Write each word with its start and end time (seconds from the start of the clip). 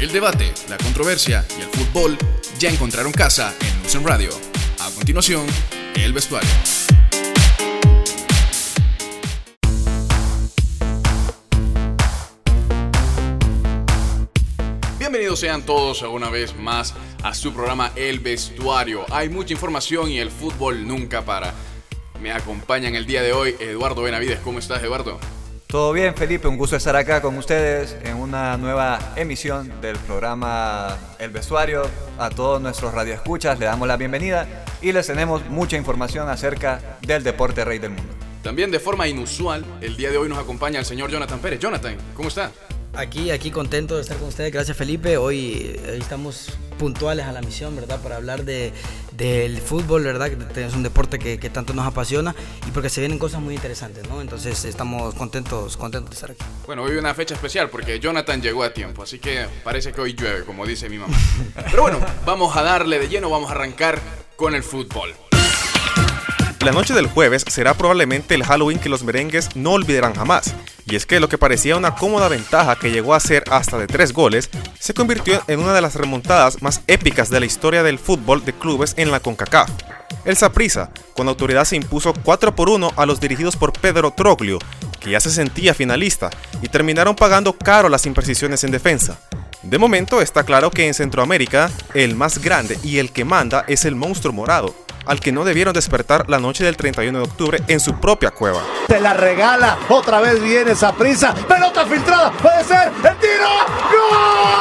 El 0.00 0.12
debate, 0.12 0.54
la 0.68 0.78
controversia 0.78 1.44
y 1.58 1.62
el 1.62 1.68
fútbol 1.70 2.16
ya 2.60 2.70
encontraron 2.70 3.10
casa 3.10 3.52
en 3.60 3.82
Lucen 3.82 4.06
Radio. 4.06 4.30
A 4.78 4.88
continuación, 4.92 5.44
el 5.96 6.12
vestuario. 6.12 6.48
Bienvenidos 15.00 15.40
sean 15.40 15.62
todos 15.62 16.02
una 16.02 16.30
vez 16.30 16.54
más 16.54 16.94
a 17.24 17.34
su 17.34 17.52
programa 17.52 17.90
El 17.96 18.20
Vestuario. 18.20 19.04
Hay 19.10 19.28
mucha 19.28 19.52
información 19.52 20.12
y 20.12 20.20
el 20.20 20.30
fútbol 20.30 20.86
nunca 20.86 21.24
para. 21.24 21.54
Me 22.20 22.30
acompañan 22.30 22.94
el 22.94 23.04
día 23.04 23.22
de 23.22 23.32
hoy 23.32 23.56
Eduardo 23.58 24.02
Benavides. 24.02 24.38
¿Cómo 24.44 24.60
estás, 24.60 24.80
Eduardo? 24.80 25.18
Todo 25.68 25.92
bien, 25.92 26.14
Felipe. 26.14 26.48
Un 26.48 26.56
gusto 26.56 26.76
estar 26.76 26.96
acá 26.96 27.20
con 27.20 27.36
ustedes 27.36 27.94
en 28.02 28.16
una 28.16 28.56
nueva 28.56 28.98
emisión 29.16 29.70
del 29.82 29.98
programa 29.98 30.96
El 31.18 31.30
Vestuario. 31.30 31.82
A 32.18 32.30
todos 32.30 32.58
nuestros 32.62 32.94
radioescuchas 32.94 33.58
le 33.58 33.66
damos 33.66 33.86
la 33.86 33.98
bienvenida 33.98 34.64
y 34.80 34.92
les 34.92 35.06
tenemos 35.06 35.44
mucha 35.50 35.76
información 35.76 36.30
acerca 36.30 36.96
del 37.02 37.22
deporte 37.22 37.66
rey 37.66 37.78
del 37.78 37.90
mundo. 37.90 38.14
También 38.42 38.70
de 38.70 38.80
forma 38.80 39.08
inusual, 39.08 39.62
el 39.82 39.94
día 39.98 40.10
de 40.10 40.16
hoy 40.16 40.30
nos 40.30 40.38
acompaña 40.38 40.78
el 40.78 40.86
señor 40.86 41.10
Jonathan 41.10 41.38
Pérez. 41.38 41.60
Jonathan, 41.60 41.98
¿cómo 42.14 42.28
está? 42.28 42.50
Aquí, 42.94 43.30
aquí 43.30 43.50
contento 43.50 43.96
de 43.96 44.02
estar 44.02 44.16
con 44.16 44.28
ustedes. 44.28 44.52
Gracias, 44.52 44.76
Felipe. 44.76 45.16
Hoy, 45.16 45.78
estamos 45.86 46.50
puntuales 46.78 47.26
a 47.26 47.32
la 47.32 47.40
misión, 47.40 47.76
¿verdad? 47.76 48.00
Para 48.00 48.16
hablar 48.16 48.44
de, 48.44 48.72
del 49.12 49.58
fútbol, 49.60 50.04
¿verdad? 50.04 50.30
Que 50.30 50.64
es 50.64 50.74
un 50.74 50.82
deporte 50.82 51.18
que, 51.18 51.38
que, 51.38 51.50
tanto 51.50 51.74
nos 51.74 51.86
apasiona 51.86 52.34
y 52.66 52.70
porque 52.70 52.88
se 52.88 53.00
vienen 53.00 53.18
cosas 53.18 53.40
muy 53.40 53.54
interesantes, 53.54 54.08
¿no? 54.08 54.20
Entonces 54.20 54.64
estamos 54.64 55.14
contentos, 55.14 55.76
contentos 55.76 56.10
de 56.10 56.14
estar 56.14 56.30
aquí. 56.30 56.44
Bueno, 56.66 56.84
hoy 56.84 56.96
una 56.96 57.14
fecha 57.14 57.34
especial 57.34 57.68
porque 57.68 58.00
Jonathan 58.00 58.40
llegó 58.40 58.62
a 58.62 58.72
tiempo, 58.72 59.02
así 59.02 59.18
que 59.18 59.46
parece 59.64 59.92
que 59.92 60.00
hoy 60.00 60.14
llueve, 60.14 60.44
como 60.44 60.66
dice 60.66 60.88
mi 60.88 60.98
mamá. 60.98 61.16
Pero 61.70 61.82
bueno, 61.82 62.00
vamos 62.24 62.56
a 62.56 62.62
darle 62.62 62.98
de 62.98 63.08
lleno, 63.08 63.28
vamos 63.28 63.50
a 63.50 63.54
arrancar 63.54 64.00
con 64.36 64.54
el 64.54 64.62
fútbol. 64.62 65.14
La 66.60 66.72
noche 66.72 66.92
del 66.92 67.06
jueves 67.06 67.44
será 67.46 67.74
probablemente 67.74 68.34
el 68.34 68.42
Halloween 68.42 68.80
que 68.80 68.88
los 68.88 69.04
merengues 69.04 69.54
no 69.54 69.72
olvidarán 69.72 70.14
jamás. 70.14 70.54
Y 70.86 70.96
es 70.96 71.06
que 71.06 71.20
lo 71.20 71.28
que 71.28 71.38
parecía 71.38 71.76
una 71.76 71.94
cómoda 71.94 72.28
ventaja 72.28 72.74
que 72.76 72.90
llegó 72.90 73.14
a 73.14 73.20
ser 73.20 73.44
hasta 73.50 73.78
de 73.78 73.86
tres 73.86 74.12
goles, 74.12 74.50
se 74.78 74.92
convirtió 74.92 75.40
en 75.46 75.60
una 75.60 75.72
de 75.72 75.80
las 75.80 75.94
remontadas 75.94 76.60
más 76.60 76.82
épicas 76.88 77.30
de 77.30 77.38
la 77.38 77.46
historia 77.46 77.84
del 77.84 78.00
fútbol 78.00 78.44
de 78.44 78.54
clubes 78.54 78.94
en 78.96 79.12
la 79.12 79.20
CONCACAF. 79.20 79.70
El 80.24 80.36
Saprissa, 80.36 80.90
con 81.14 81.28
autoridad 81.28 81.64
se 81.64 81.76
impuso 81.76 82.12
4 82.12 82.56
por 82.56 82.68
1 82.68 82.90
a 82.96 83.06
los 83.06 83.20
dirigidos 83.20 83.56
por 83.56 83.72
Pedro 83.72 84.10
Troglio, 84.10 84.58
que 84.98 85.10
ya 85.10 85.20
se 85.20 85.30
sentía 85.30 85.74
finalista, 85.74 86.28
y 86.60 86.68
terminaron 86.68 87.14
pagando 87.14 87.56
caro 87.56 87.88
las 87.88 88.04
imprecisiones 88.04 88.64
en 88.64 88.72
defensa. 88.72 89.20
De 89.62 89.78
momento 89.78 90.20
está 90.20 90.42
claro 90.42 90.70
que 90.70 90.88
en 90.88 90.94
Centroamérica, 90.94 91.70
el 91.94 92.16
más 92.16 92.38
grande 92.38 92.78
y 92.82 92.98
el 92.98 93.12
que 93.12 93.24
manda 93.24 93.64
es 93.68 93.84
el 93.84 93.94
monstruo 93.94 94.32
morado, 94.32 94.74
al 95.08 95.18
que 95.20 95.32
no 95.32 95.44
debieron 95.44 95.74
despertar 95.74 96.28
la 96.28 96.38
noche 96.38 96.62
del 96.64 96.76
31 96.76 97.18
de 97.18 97.24
octubre 97.24 97.60
en 97.66 97.80
su 97.80 97.94
propia 97.94 98.30
cueva. 98.30 98.62
Se 98.86 99.00
la 99.00 99.14
regala, 99.14 99.78
otra 99.88 100.20
vez 100.20 100.40
viene 100.40 100.72
esa 100.72 100.92
prisa, 100.92 101.34
pelota 101.34 101.84
filtrada, 101.86 102.30
puede 102.30 102.62
ser, 102.62 102.92
el 103.02 103.16
tiro, 103.16 103.48
¡Gol! 103.90 104.52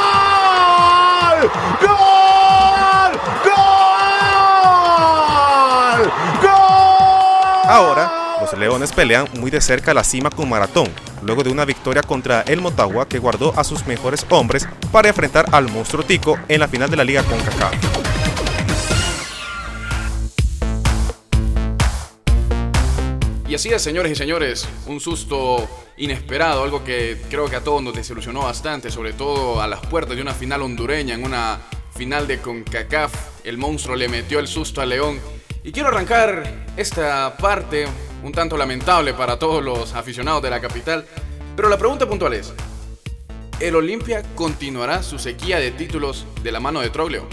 ¡Gol! 1.81 3.11
¡Gol! 3.43 3.61
¡Gol! 6.41 6.51
Ahora, 7.69 8.11
los 8.39 8.57
Leones 8.57 8.93
pelean 8.93 9.27
muy 9.37 9.51
de 9.51 9.59
cerca 9.59 9.93
la 9.93 10.05
cima 10.05 10.29
con 10.29 10.47
Maratón, 10.47 10.87
luego 11.23 11.43
de 11.43 11.49
una 11.49 11.65
victoria 11.65 12.01
contra 12.03 12.41
el 12.43 12.61
Motagua 12.61 13.05
que 13.07 13.19
guardó 13.19 13.53
a 13.57 13.65
sus 13.65 13.85
mejores 13.85 14.25
hombres 14.29 14.65
para 14.93 15.09
enfrentar 15.09 15.45
al 15.51 15.69
monstruo 15.69 16.05
Tico 16.05 16.39
en 16.47 16.61
la 16.61 16.69
final 16.69 16.89
de 16.89 16.95
la 16.95 17.03
Liga 17.03 17.23
con 17.23 17.37
Y 23.47 23.55
así 23.55 23.69
es, 23.69 23.81
señores 23.81 24.11
y 24.11 24.15
señores, 24.15 24.67
un 24.87 24.99
susto 24.99 25.69
inesperado, 25.95 26.63
algo 26.63 26.83
que 26.83 27.17
creo 27.29 27.49
que 27.49 27.55
a 27.55 27.63
todos 27.63 27.81
nos 27.81 27.95
desilusionó 27.95 28.41
bastante, 28.41 28.91
sobre 28.91 29.13
todo 29.13 29.61
a 29.61 29.67
las 29.67 29.79
puertas 29.85 30.17
de 30.17 30.21
una 30.21 30.33
final 30.33 30.61
hondureña, 30.63 31.15
en 31.15 31.23
una 31.23 31.61
final 31.95 32.27
de 32.27 32.39
CONCACAF. 32.41 33.13
El 33.45 33.57
monstruo 33.57 33.95
le 33.95 34.09
metió 34.09 34.39
el 34.39 34.49
susto 34.49 34.81
a 34.81 34.85
León. 34.85 35.21
Y 35.63 35.71
quiero 35.71 35.87
arrancar 35.87 36.65
esta 36.75 37.37
parte 37.37 37.87
un 38.21 38.33
tanto 38.33 38.57
lamentable 38.57 39.13
para 39.13 39.39
todos 39.39 39.63
los 39.63 39.93
aficionados 39.93 40.43
de 40.43 40.49
la 40.49 40.59
capital. 40.59 41.05
Pero 41.55 41.69
la 41.69 41.77
pregunta 41.77 42.05
puntual 42.05 42.33
es, 42.33 42.53
¿el 43.61 43.77
Olimpia 43.77 44.23
continuará 44.35 45.01
su 45.03 45.17
sequía 45.19 45.57
de 45.59 45.71
títulos 45.71 46.25
de 46.43 46.51
la 46.51 46.59
mano 46.59 46.81
de 46.81 46.89
Troglio? 46.89 47.25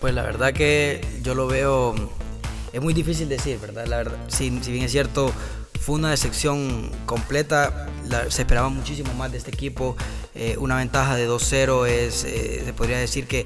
Pues 0.00 0.12
la 0.12 0.24
verdad 0.24 0.52
que 0.52 1.00
yo 1.22 1.36
lo 1.36 1.46
veo 1.46 1.94
es 2.72 2.80
muy 2.80 2.94
difícil 2.94 3.28
decir, 3.28 3.58
¿verdad? 3.58 3.86
La 3.86 3.98
verdad, 3.98 4.18
si, 4.28 4.50
bien 4.50 4.84
es 4.84 4.92
cierto, 4.92 5.32
fue 5.80 5.96
una 5.96 6.10
decepción 6.10 6.90
completa, 7.06 7.88
se 8.28 8.42
esperaba 8.42 8.68
muchísimo 8.70 9.12
más 9.14 9.30
de 9.30 9.38
este 9.38 9.50
equipo, 9.50 9.96
eh, 10.34 10.56
una 10.58 10.76
ventaja 10.76 11.16
de 11.16 11.28
2-0 11.28 11.86
es, 11.86 12.24
eh, 12.24 12.62
se 12.64 12.72
podría 12.72 12.98
decir 12.98 13.26
que, 13.26 13.44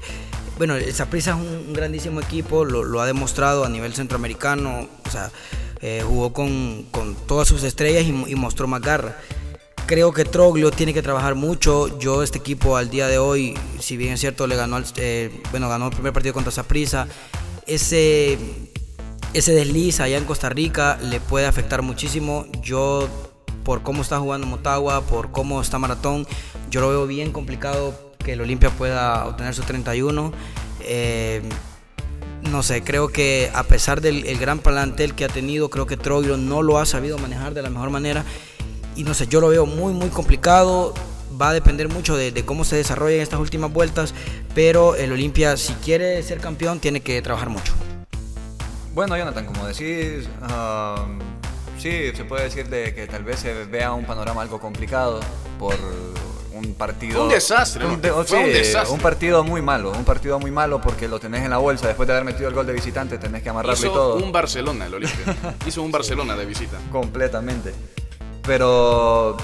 bueno, 0.57 0.75
el 0.75 0.93
Saprissa 0.93 1.31
es 1.31 1.37
un, 1.37 1.73
grandísimo 1.73 2.21
equipo, 2.21 2.63
lo, 2.63 3.01
ha 3.01 3.05
demostrado 3.05 3.65
a 3.65 3.69
nivel 3.69 3.93
centroamericano, 3.93 4.87
o 5.05 5.09
sea, 5.09 5.29
eh, 5.81 6.03
jugó 6.05 6.31
con, 6.31 6.83
con, 6.91 7.15
todas 7.15 7.47
sus 7.47 7.63
estrellas 7.63 8.05
y, 8.05 8.35
mostró 8.35 8.67
más 8.67 8.81
garra. 8.81 9.17
Creo 9.85 10.11
que 10.11 10.25
Troglio 10.25 10.71
tiene 10.71 10.93
que 10.93 11.01
trabajar 11.01 11.35
mucho. 11.35 11.97
Yo 11.99 12.21
este 12.21 12.39
equipo 12.39 12.75
al 12.75 12.89
día 12.89 13.07
de 13.07 13.19
hoy, 13.19 13.57
si 13.79 13.95
bien 13.95 14.13
es 14.13 14.19
cierto, 14.19 14.45
le 14.45 14.57
ganó, 14.57 14.81
bueno, 15.51 15.69
ganó 15.69 15.87
el 15.87 15.93
primer 15.93 16.11
partido 16.11 16.33
contra 16.33 16.51
Saprissa. 16.51 17.07
Ese 17.65 18.37
ese 19.37 19.53
desliz 19.53 19.99
allá 19.99 20.17
en 20.17 20.25
Costa 20.25 20.49
Rica 20.49 20.97
le 20.99 21.19
puede 21.19 21.45
afectar 21.45 21.83
muchísimo. 21.83 22.47
Yo, 22.63 23.07
por 23.63 23.83
cómo 23.83 24.01
está 24.01 24.17
jugando 24.19 24.47
Motagua, 24.47 25.01
por 25.01 25.31
cómo 25.31 25.61
está 25.61 25.77
Maratón, 25.77 26.25
yo 26.71 26.81
lo 26.81 26.89
veo 26.89 27.05
bien 27.05 27.31
complicado 27.31 28.15
que 28.17 28.33
el 28.33 28.41
Olimpia 28.41 28.71
pueda 28.71 29.27
obtener 29.27 29.53
su 29.53 29.61
31. 29.61 30.33
Eh, 30.81 31.43
no 32.49 32.63
sé, 32.63 32.83
creo 32.83 33.09
que 33.09 33.51
a 33.53 33.63
pesar 33.63 34.01
del 34.01 34.23
gran 34.39 34.57
plantel 34.57 35.13
que 35.13 35.25
ha 35.25 35.29
tenido, 35.29 35.69
creo 35.69 35.85
que 35.85 35.97
Troglio 35.97 36.37
no 36.37 36.63
lo 36.63 36.79
ha 36.79 36.87
sabido 36.87 37.19
manejar 37.19 37.53
de 37.53 37.61
la 37.61 37.69
mejor 37.69 37.91
manera. 37.91 38.25
Y 38.95 39.03
no 39.03 39.13
sé, 39.13 39.27
yo 39.27 39.39
lo 39.39 39.49
veo 39.49 39.67
muy, 39.67 39.93
muy 39.93 40.09
complicado. 40.09 40.95
Va 41.39 41.49
a 41.49 41.53
depender 41.53 41.89
mucho 41.89 42.17
de, 42.17 42.31
de 42.31 42.43
cómo 42.43 42.65
se 42.65 42.75
desarrollen 42.75 43.21
estas 43.21 43.39
últimas 43.39 43.71
vueltas. 43.71 44.15
Pero 44.55 44.95
el 44.95 45.11
Olimpia, 45.11 45.57
si 45.57 45.73
quiere 45.73 46.23
ser 46.23 46.39
campeón, 46.39 46.79
tiene 46.79 47.01
que 47.01 47.21
trabajar 47.21 47.49
mucho. 47.49 47.73
Bueno, 48.97 49.15
Jonathan, 49.15 49.45
como 49.45 49.63
decís, 49.67 50.27
sí, 51.77 52.11
se 52.15 52.23
puede 52.23 52.45
decir 52.45 52.67
de 52.67 52.95
que 52.95 53.05
tal 53.05 53.23
vez 53.23 53.41
se 53.41 53.65
vea 53.65 53.93
un 53.93 54.05
panorama 54.05 54.41
algo 54.41 54.59
complicado 54.59 55.19
por 55.59 55.75
un 56.51 56.73
partido. 56.73 57.21
Un 57.21 57.29
desastre, 57.29 57.85
un, 57.85 58.01
desastre. 58.01 58.91
un 58.91 58.99
partido 58.99 59.43
muy 59.43 59.61
malo, 59.61 59.91
un 59.91 60.03
partido 60.03 60.39
muy 60.39 60.49
malo 60.49 60.81
porque 60.81 61.07
lo 61.07 61.19
tenés 61.19 61.43
en 61.43 61.51
la 61.51 61.59
bolsa. 61.59 61.85
Después 61.85 62.07
de 62.07 62.13
haber 62.13 62.25
metido 62.25 62.49
el 62.49 62.55
gol 62.55 62.65
de 62.65 62.73
visitante, 62.73 63.19
tenés 63.19 63.43
que 63.43 63.49
amarrarlo 63.49 63.85
y 63.85 63.87
todo. 63.87 64.15
Un 64.15 64.31
Barcelona, 64.31 64.87
el 64.87 64.95
Olimpia. 64.95 65.35
Hizo 65.67 65.83
un 65.83 65.91
Barcelona 65.91 66.35
de 66.35 66.47
visita. 66.47 66.79
Completamente. 66.91 67.75
Pero 68.41 69.37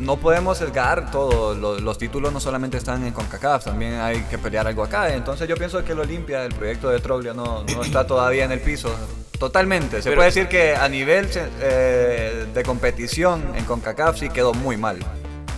no 0.00 0.16
podemos 0.16 0.58
sesgar 0.58 1.10
todo. 1.10 1.54
Los, 1.54 1.98
títulos 1.98 2.32
no 2.32 2.40
solamente 2.40 2.76
están 2.76 3.06
en 3.06 3.12
CONCACAF, 3.12 3.66
también 3.66 3.94
hay 4.00 4.22
que 4.22 4.38
pelear 4.38 4.66
algo 4.66 4.82
acá. 4.82 5.14
Entonces 5.14 5.48
yo 5.48 5.56
pienso 5.56 5.84
que 5.84 5.92
el 5.92 6.00
Olimpia, 6.00 6.44
el 6.44 6.54
proyecto 6.54 6.88
de 6.88 7.00
Troglio, 7.00 7.34
no, 7.34 7.64
no 7.64 7.82
está 7.84 8.06
todavía 8.06 8.44
en 8.44 8.52
el 8.52 8.60
piso. 8.60 8.90
Totalmente. 9.38 10.02
Se 10.02 10.12
puede 10.12 10.26
decir 10.26 10.48
que 10.48 10.74
a 10.74 10.88
nivel 10.88 11.28
eh, 11.60 12.46
de 12.52 12.62
competición 12.62 13.42
en 13.56 13.64
CONCACAF 13.64 14.18
sí 14.18 14.28
quedó 14.28 14.52
muy 14.52 14.76
mal. 14.76 14.98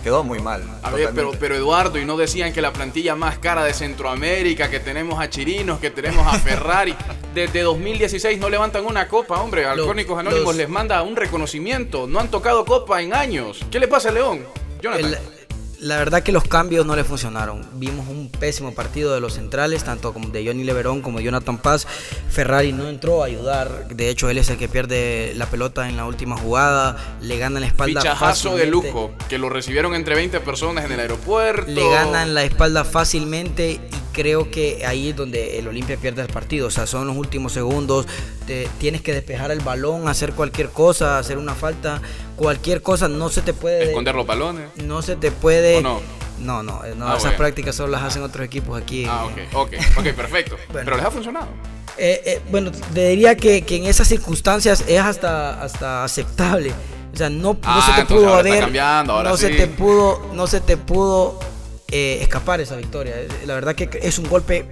Quedó 0.03 0.23
muy 0.23 0.39
mal. 0.39 0.63
A 0.81 0.91
ver, 0.91 1.11
pero, 1.15 1.31
pero 1.39 1.55
Eduardo, 1.55 1.97
y 1.97 2.03
no 2.03 2.17
decían 2.17 2.51
que 2.51 2.61
la 2.61 2.73
plantilla 2.73 3.15
más 3.15 3.37
cara 3.37 3.63
de 3.63 3.73
Centroamérica, 3.73 4.69
que 4.69 4.81
tenemos 4.81 5.21
a 5.21 5.29
Chirinos, 5.29 5.79
que 5.79 5.91
tenemos 5.91 6.27
a 6.27 6.37
Ferrari. 6.39 6.93
Desde 7.33 7.61
2016 7.61 8.37
no 8.37 8.49
levantan 8.49 8.85
una 8.85 9.07
copa, 9.07 9.41
hombre. 9.41 9.65
Alcohólicos 9.65 10.19
Anónimos 10.19 10.55
les 10.55 10.67
manda 10.67 11.01
un 11.03 11.15
reconocimiento. 11.15 12.05
No 12.05 12.19
han 12.19 12.29
tocado 12.29 12.65
copa 12.65 13.01
en 13.01 13.13
años. 13.13 13.65
¿Qué 13.71 13.79
le 13.79 13.87
pasa 13.87 14.09
a 14.09 14.11
León? 14.11 14.45
Jonathan 14.81 15.15
la 15.83 15.97
verdad 15.97 16.23
que 16.23 16.31
los 16.31 16.45
cambios 16.45 16.85
no 16.85 16.95
le 16.95 17.03
funcionaron. 17.03 17.61
Vimos 17.73 18.07
un 18.07 18.29
pésimo 18.29 18.73
partido 18.73 19.13
de 19.13 19.19
los 19.19 19.33
centrales, 19.33 19.83
tanto 19.83 20.13
como 20.13 20.29
de 20.29 20.45
Johnny 20.45 20.63
Leverón 20.63 21.01
como 21.01 21.19
de 21.19 21.25
Jonathan 21.25 21.57
Paz. 21.57 21.85
Ferrari 22.29 22.71
no 22.71 22.87
entró 22.87 23.21
a 23.21 23.27
ayudar. 23.27 23.87
De 23.89 24.09
hecho, 24.09 24.29
él 24.29 24.37
es 24.37 24.49
el 24.49 24.57
que 24.57 24.67
pierde 24.67 25.33
la 25.35 25.45
pelota 25.47 25.89
en 25.89 25.97
la 25.97 26.05
última 26.05 26.37
jugada. 26.37 27.17
Le 27.21 27.37
gana 27.37 27.59
la 27.59 27.67
espalda 27.67 28.01
Fichajazo 28.01 28.55
de 28.55 28.67
lujo, 28.67 29.11
que 29.29 29.37
lo 29.37 29.49
recibieron 29.49 29.93
entre 29.93 30.15
20 30.15 30.39
personas 30.39 30.85
en 30.85 30.93
el 30.93 30.99
aeropuerto. 30.99 31.69
Le 31.69 31.87
ganan 31.89 32.33
la 32.33 32.43
espalda 32.43 32.85
fácilmente 32.85 33.71
y 33.71 34.02
creo 34.13 34.49
que 34.49 34.85
ahí 34.85 35.09
es 35.09 35.15
donde 35.15 35.59
el 35.59 35.67
Olimpia 35.67 35.97
pierde 35.97 36.21
el 36.21 36.27
partido. 36.29 36.67
O 36.67 36.71
sea, 36.71 36.87
son 36.87 37.07
los 37.07 37.17
últimos 37.17 37.51
segundos. 37.51 38.07
tienes 38.79 39.01
que 39.01 39.11
despejar 39.13 39.51
el 39.51 39.59
balón, 39.59 40.07
hacer 40.07 40.31
cualquier 40.33 40.69
cosa, 40.69 41.17
hacer 41.17 41.37
una 41.37 41.55
falta 41.55 42.01
cualquier 42.35 42.81
cosa 42.81 43.07
no 43.07 43.29
se 43.29 43.41
te 43.43 43.53
puede 43.53 43.83
esconder 43.83 44.15
los 44.15 44.25
balones 44.25 44.67
no 44.83 45.01
se 45.03 45.15
te 45.15 45.29
puede 45.31 45.81
No, 45.83 46.01
no, 46.63 46.83
eh, 46.83 46.93
no 46.97 47.07
Ah, 47.07 47.15
esas 47.17 47.33
prácticas 47.33 47.75
solo 47.75 47.89
las 47.91 48.01
hacen 48.03 48.23
otros 48.23 48.43
equipos 48.45 48.81
aquí. 48.81 49.05
Ah, 49.07 49.25
ok, 49.25 49.37
ok, 49.53 49.73
ok, 49.99 50.03
perfecto. 50.13 50.57
Bueno. 50.71 50.85
Pero 50.85 50.97
les 50.97 51.05
ha 51.05 51.11
funcionado. 51.11 51.47
Eh, 51.97 52.21
eh, 52.25 52.41
bueno, 52.49 52.71
te 52.93 53.09
diría 53.09 53.37
que, 53.37 53.61
que 53.61 53.75
en 53.77 53.85
esas 53.85 54.07
circunstancias 54.07 54.83
es 54.87 54.99
hasta, 54.99 55.61
hasta 55.61 56.03
aceptable. 56.03 56.73
O 57.13 57.15
sea, 57.17 57.29
no, 57.29 57.53
no 57.53 57.59
Ah, 57.63 57.93
se 57.95 58.01
te 58.01 58.07
pudo 58.13 58.29
ahora 58.29 58.39
está 58.39 58.49
haber, 58.49 58.59
cambiando, 58.61 59.13
ahora 59.13 59.29
no 59.29 59.37
se 59.37 59.49
sí. 59.49 59.57
te 59.57 59.67
pudo, 59.67 60.31
no 60.33 60.47
se 60.47 60.59
te 60.59 60.75
pudo 60.77 61.39
eh, 61.91 62.19
escapar 62.21 62.61
esa 62.61 62.75
victoria. 62.75 63.13
Eh, 63.19 63.27
La 63.45 63.53
verdad 63.55 63.75
que 63.75 63.89
es 64.01 64.17
un 64.19 64.27
golpe 64.27 64.65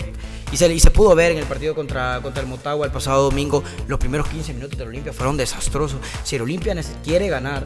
y 0.51 0.57
se, 0.57 0.71
y 0.73 0.79
se 0.79 0.91
pudo 0.91 1.15
ver 1.15 1.31
en 1.31 1.37
el 1.37 1.45
partido 1.45 1.73
contra, 1.75 2.19
contra 2.21 2.41
el 2.41 2.47
Motagua 2.49 2.85
el 2.85 2.91
pasado 2.91 3.23
domingo. 3.23 3.63
Los 3.87 3.99
primeros 3.99 4.27
15 4.27 4.53
minutos 4.53 4.77
del 4.77 4.87
Olimpia 4.89 5.13
fueron 5.13 5.37
desastrosos. 5.37 5.99
Si 6.23 6.35
el 6.35 6.41
Olimpia 6.41 6.75
quiere 7.03 7.29
ganar, 7.29 7.65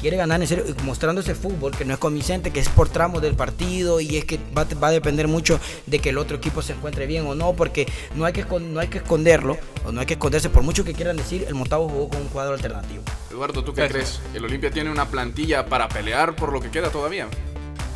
quiere 0.00 0.16
ganar 0.16 0.40
en 0.40 0.48
serio, 0.48 0.64
mostrando 0.84 1.20
ese 1.20 1.34
fútbol 1.34 1.76
que 1.76 1.84
no 1.84 1.92
es 1.92 1.98
convincente, 1.98 2.50
que 2.50 2.58
es 2.60 2.68
por 2.68 2.88
tramos 2.88 3.20
del 3.22 3.34
partido 3.34 4.00
y 4.00 4.16
es 4.16 4.24
que 4.24 4.38
va, 4.56 4.62
a- 4.62 4.74
va 4.82 4.88
a 4.88 4.90
depender 4.90 5.28
mucho 5.28 5.60
de 5.86 5.98
que 6.00 6.08
el 6.08 6.18
otro 6.18 6.38
equipo 6.38 6.60
se 6.62 6.72
encuentre 6.72 7.06
bien 7.06 7.26
o 7.26 7.34
no, 7.34 7.52
porque 7.52 7.86
no 8.16 8.24
hay 8.24 8.32
que, 8.32 8.44
no 8.60 8.80
hay 8.80 8.88
que 8.88 8.98
esconderlo, 8.98 9.58
o 9.84 9.92
no 9.92 10.00
hay 10.00 10.06
que 10.06 10.14
esconderse, 10.14 10.48
por 10.48 10.62
mucho 10.62 10.84
que 10.84 10.92
quieran 10.94 11.16
decir, 11.18 11.44
el 11.46 11.54
Motagua 11.54 11.88
jugó 11.88 12.08
con 12.08 12.22
un 12.22 12.28
cuadro 12.28 12.54
alternativo. 12.54 13.02
Eduardo, 13.30 13.62
¿tú 13.62 13.72
qué 13.74 13.86
crees? 13.88 14.20
¿El 14.34 14.44
Olimpia 14.44 14.70
tiene 14.70 14.90
una 14.90 15.06
plantilla 15.06 15.66
para 15.66 15.86
pelear 15.88 16.34
por 16.34 16.52
lo 16.52 16.60
que 16.60 16.70
queda 16.70 16.88
todavía? 16.90 17.28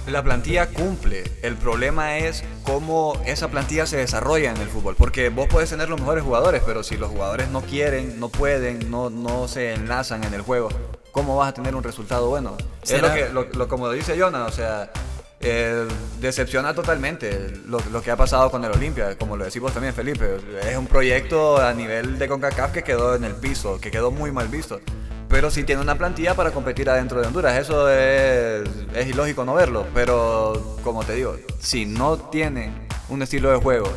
La 0.07 0.23
plantilla 0.23 0.69
cumple. 0.69 1.25
El 1.43 1.57
problema 1.57 2.19
es 2.19 2.45
cómo 2.65 3.21
esa 3.27 3.49
plantilla 3.49 3.87
se 3.87 3.97
desarrolla 3.97 4.51
en 4.53 4.57
el 4.59 4.69
fútbol. 4.69 4.95
Porque 4.97 5.31
vos 5.31 5.49
podés 5.49 5.71
tener 5.71 5.89
los 5.89 5.99
mejores 6.01 6.23
jugadores, 6.23 6.63
pero 6.65 6.83
si 6.85 6.97
los 6.97 7.11
jugadores 7.11 7.49
no 7.49 7.61
quieren, 7.63 8.21
no 8.21 8.29
pueden, 8.29 8.91
no, 8.91 9.11
no 9.11 9.49
se 9.49 9.75
enlazan 9.75 10.23
en 10.25 10.33
el 10.35 10.43
juego, 10.43 10.69
¿cómo 11.11 11.37
vas 11.37 11.49
a 11.49 11.55
tener 11.55 11.75
un 11.75 11.83
resultado 11.83 12.29
bueno? 12.29 12.57
Es 12.83 13.03
lo 13.03 13.13
que, 13.15 13.29
lo, 13.31 13.45
lo- 13.59 13.69
como 13.69 13.91
dice 13.91 14.17
Jonah, 14.19 14.45
o 14.45 14.53
sea, 14.53 14.93
eh, 15.41 15.87
decepciona 16.21 16.73
totalmente 16.73 17.51
lo, 17.67 17.79
lo 17.91 18.01
que 18.01 18.11
ha 18.13 18.17
pasado 18.17 18.49
con 18.51 18.65
el 18.65 18.71
Olimpia, 18.71 19.19
como 19.19 19.37
lo 19.37 19.45
decimos 19.45 19.73
también 19.73 19.93
Felipe. 19.93 20.37
Es 20.71 20.77
un 20.77 20.87
proyecto 20.87 21.59
a 21.61 21.75
nivel 21.75 22.17
de 22.19 22.29
CONCACAF 22.29 22.71
que 22.73 22.85
quedó 22.85 23.17
en 23.17 23.25
el 23.25 23.35
piso, 23.35 23.81
que 23.81 23.91
quedó 23.91 24.13
muy 24.13 24.31
mal 24.31 24.47
visto. 24.49 24.81
Pero 25.29 25.51
sí 25.51 25.65
tiene 25.65 25.83
una 25.83 25.97
plantilla 25.97 26.35
para 26.35 26.51
competir 26.53 26.89
adentro 26.89 27.21
de 27.21 27.27
Honduras. 27.27 27.57
Eso 27.59 27.91
es, 27.91 28.63
es 28.95 29.07
ilógico 29.09 29.45
no 29.45 29.55
verlo. 29.55 29.85
Pero 29.93 30.77
como 30.85 31.05
te 31.05 31.15
digo, 31.15 31.37
si 31.59 31.85
no 31.85 32.17
tiene 32.17 32.73
un 33.09 33.23
estilo 33.23 33.51
de 33.51 33.57
juego 33.59 33.89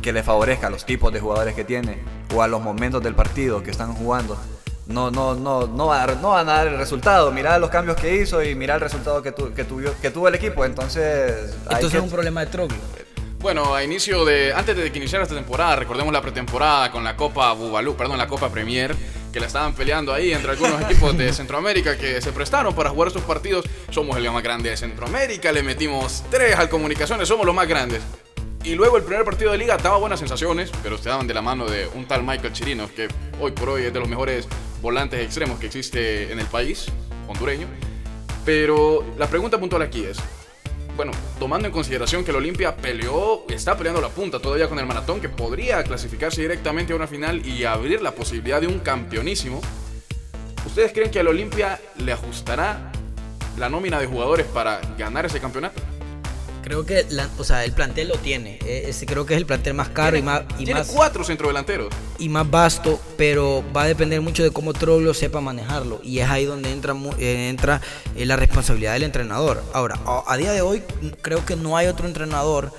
que 0.00 0.12
le 0.12 0.22
favorezca 0.22 0.68
a 0.68 0.70
los 0.70 0.86
tipos 0.86 1.12
de 1.12 1.20
jugadores 1.20 1.54
que 1.54 1.64
tiene 1.64 1.98
o 2.34 2.42
a 2.42 2.48
los 2.48 2.62
momentos 2.62 3.02
del 3.02 3.14
partido 3.14 3.62
que 3.62 3.70
están 3.70 3.94
jugando, 3.94 4.38
no, 4.86 5.10
no, 5.10 5.34
no, 5.34 5.66
no, 5.66 5.86
va 5.88 6.02
a 6.02 6.06
dar, 6.06 6.16
no 6.18 6.30
van 6.30 6.48
a 6.48 6.52
dar 6.54 6.68
el 6.68 6.78
resultado. 6.78 7.30
Mirá 7.32 7.58
los 7.58 7.68
cambios 7.68 7.96
que 7.98 8.16
hizo 8.16 8.42
y 8.42 8.54
mirá 8.54 8.76
el 8.76 8.80
resultado 8.80 9.22
que, 9.22 9.32
tu- 9.32 9.52
que, 9.52 9.64
tuvo, 9.64 9.90
que 10.00 10.10
tuvo 10.10 10.28
el 10.28 10.34
equipo. 10.36 10.64
Entonces, 10.64 11.54
hay 11.68 11.74
Entonces 11.76 11.90
que- 11.90 11.96
es 11.98 12.02
un 12.02 12.10
problema 12.10 12.40
de 12.40 12.46
Troglio. 12.46 12.78
Bueno, 13.40 13.74
a 13.74 13.84
inicio 13.84 14.24
de. 14.24 14.52
Antes 14.54 14.76
de 14.76 14.90
que 14.90 14.98
iniciara 14.98 15.22
esta 15.22 15.34
temporada, 15.36 15.76
recordemos 15.76 16.12
la 16.12 16.20
pretemporada 16.22 16.90
con 16.90 17.04
la 17.04 17.14
Copa 17.16 17.52
Bubalú, 17.52 17.94
perdón, 17.94 18.18
la 18.18 18.26
Copa 18.26 18.48
Premier, 18.48 18.96
que 19.32 19.40
la 19.40 19.46
estaban 19.46 19.74
peleando 19.74 20.12
ahí 20.12 20.32
entre 20.32 20.52
algunos 20.52 20.80
equipos 20.82 21.16
de 21.16 21.32
Centroamérica 21.32 21.96
que 21.96 22.20
se 22.20 22.32
prestaron 22.32 22.74
para 22.74 22.90
jugar 22.90 23.10
sus 23.10 23.22
partidos. 23.22 23.64
Somos 23.90 24.16
el 24.16 24.30
más 24.30 24.42
grande 24.42 24.70
de 24.70 24.76
Centroamérica, 24.76 25.52
le 25.52 25.62
metimos 25.62 26.24
tres 26.30 26.56
al 26.56 26.68
Comunicaciones, 26.68 27.28
somos 27.28 27.46
los 27.46 27.54
más 27.54 27.68
grandes. 27.68 28.02
Y 28.64 28.74
luego 28.74 28.96
el 28.96 29.02
primer 29.02 29.24
partido 29.24 29.52
de 29.52 29.58
liga 29.58 29.76
daba 29.76 29.98
buenas 29.98 30.18
sensaciones, 30.18 30.70
pero 30.82 30.96
estaban 30.96 31.26
de 31.26 31.34
la 31.34 31.42
mano 31.42 31.66
de 31.66 31.86
un 31.94 32.06
tal 32.06 32.22
Michael 32.22 32.52
Chirinos, 32.52 32.90
que 32.90 33.08
hoy 33.40 33.52
por 33.52 33.70
hoy 33.70 33.84
es 33.84 33.92
de 33.92 34.00
los 34.00 34.08
mejores 34.08 34.46
volantes 34.82 35.20
extremos 35.20 35.58
que 35.58 35.66
existe 35.66 36.32
en 36.32 36.38
el 36.38 36.46
país, 36.46 36.86
hondureño. 37.28 37.66
Pero 38.44 39.04
la 39.16 39.26
pregunta 39.26 39.58
puntual 39.58 39.82
aquí 39.82 40.04
es, 40.04 40.18
bueno, 40.98 41.12
tomando 41.38 41.68
en 41.68 41.72
consideración 41.72 42.24
que 42.24 42.32
el 42.32 42.38
Olimpia 42.38 42.74
peleó, 42.74 43.44
está 43.48 43.76
peleando 43.76 44.00
la 44.00 44.08
punta 44.08 44.40
todavía 44.40 44.68
con 44.68 44.80
el 44.80 44.84
maratón, 44.84 45.20
que 45.20 45.28
podría 45.28 45.84
clasificarse 45.84 46.42
directamente 46.42 46.92
a 46.92 46.96
una 46.96 47.06
final 47.06 47.46
y 47.46 47.62
abrir 47.62 48.02
la 48.02 48.16
posibilidad 48.16 48.60
de 48.60 48.66
un 48.66 48.80
campeonísimo, 48.80 49.60
¿ustedes 50.66 50.92
creen 50.92 51.12
que 51.12 51.20
al 51.20 51.28
Olimpia 51.28 51.80
le 51.98 52.10
ajustará 52.10 52.90
la 53.56 53.68
nómina 53.68 54.00
de 54.00 54.08
jugadores 54.08 54.46
para 54.46 54.80
ganar 54.98 55.24
ese 55.24 55.38
campeonato? 55.38 55.80
Creo 56.62 56.84
que 56.84 57.06
la- 57.10 57.28
o 57.38 57.44
sea, 57.44 57.64
el 57.64 57.72
plantel 57.72 58.08
lo 58.08 58.16
tiene. 58.16 58.58
Ese 58.66 59.06
creo 59.06 59.24
que 59.24 59.34
es 59.34 59.38
el 59.38 59.46
plantel 59.46 59.74
más 59.74 59.88
caro 59.88 60.16
y 60.16 60.22
más, 60.22 60.42
y 60.58 60.64
Tiene 60.64 60.80
más, 60.80 60.88
cuatro 60.88 61.24
centrodelanteros. 61.24 61.88
y 62.18 62.28
más 62.28 62.50
vasto, 62.50 63.00
pero 63.16 63.64
va 63.74 63.82
a 63.82 63.86
depender 63.86 64.20
mucho 64.20 64.42
de 64.42 64.50
cómo 64.50 64.72
Troglio 64.74 65.14
sepa 65.14 65.40
manejarlo. 65.40 66.00
Y 66.02 66.18
es 66.18 66.28
ahí 66.28 66.44
donde 66.44 66.70
entra, 66.72 66.94
eh, 67.18 67.48
entra 67.48 67.80
eh, 68.16 68.26
la 68.26 68.36
responsabilidad 68.36 68.92
del 68.94 69.04
entrenador. 69.04 69.62
Ahora, 69.72 69.98
a, 70.26 70.36
día 70.36 70.52
de 70.52 70.60
hoy 70.62 70.82
creo 71.22 71.44
que 71.46 71.56
no 71.56 71.76
hay 71.76 71.86
otro 71.86 72.06
entrenador 72.06 72.72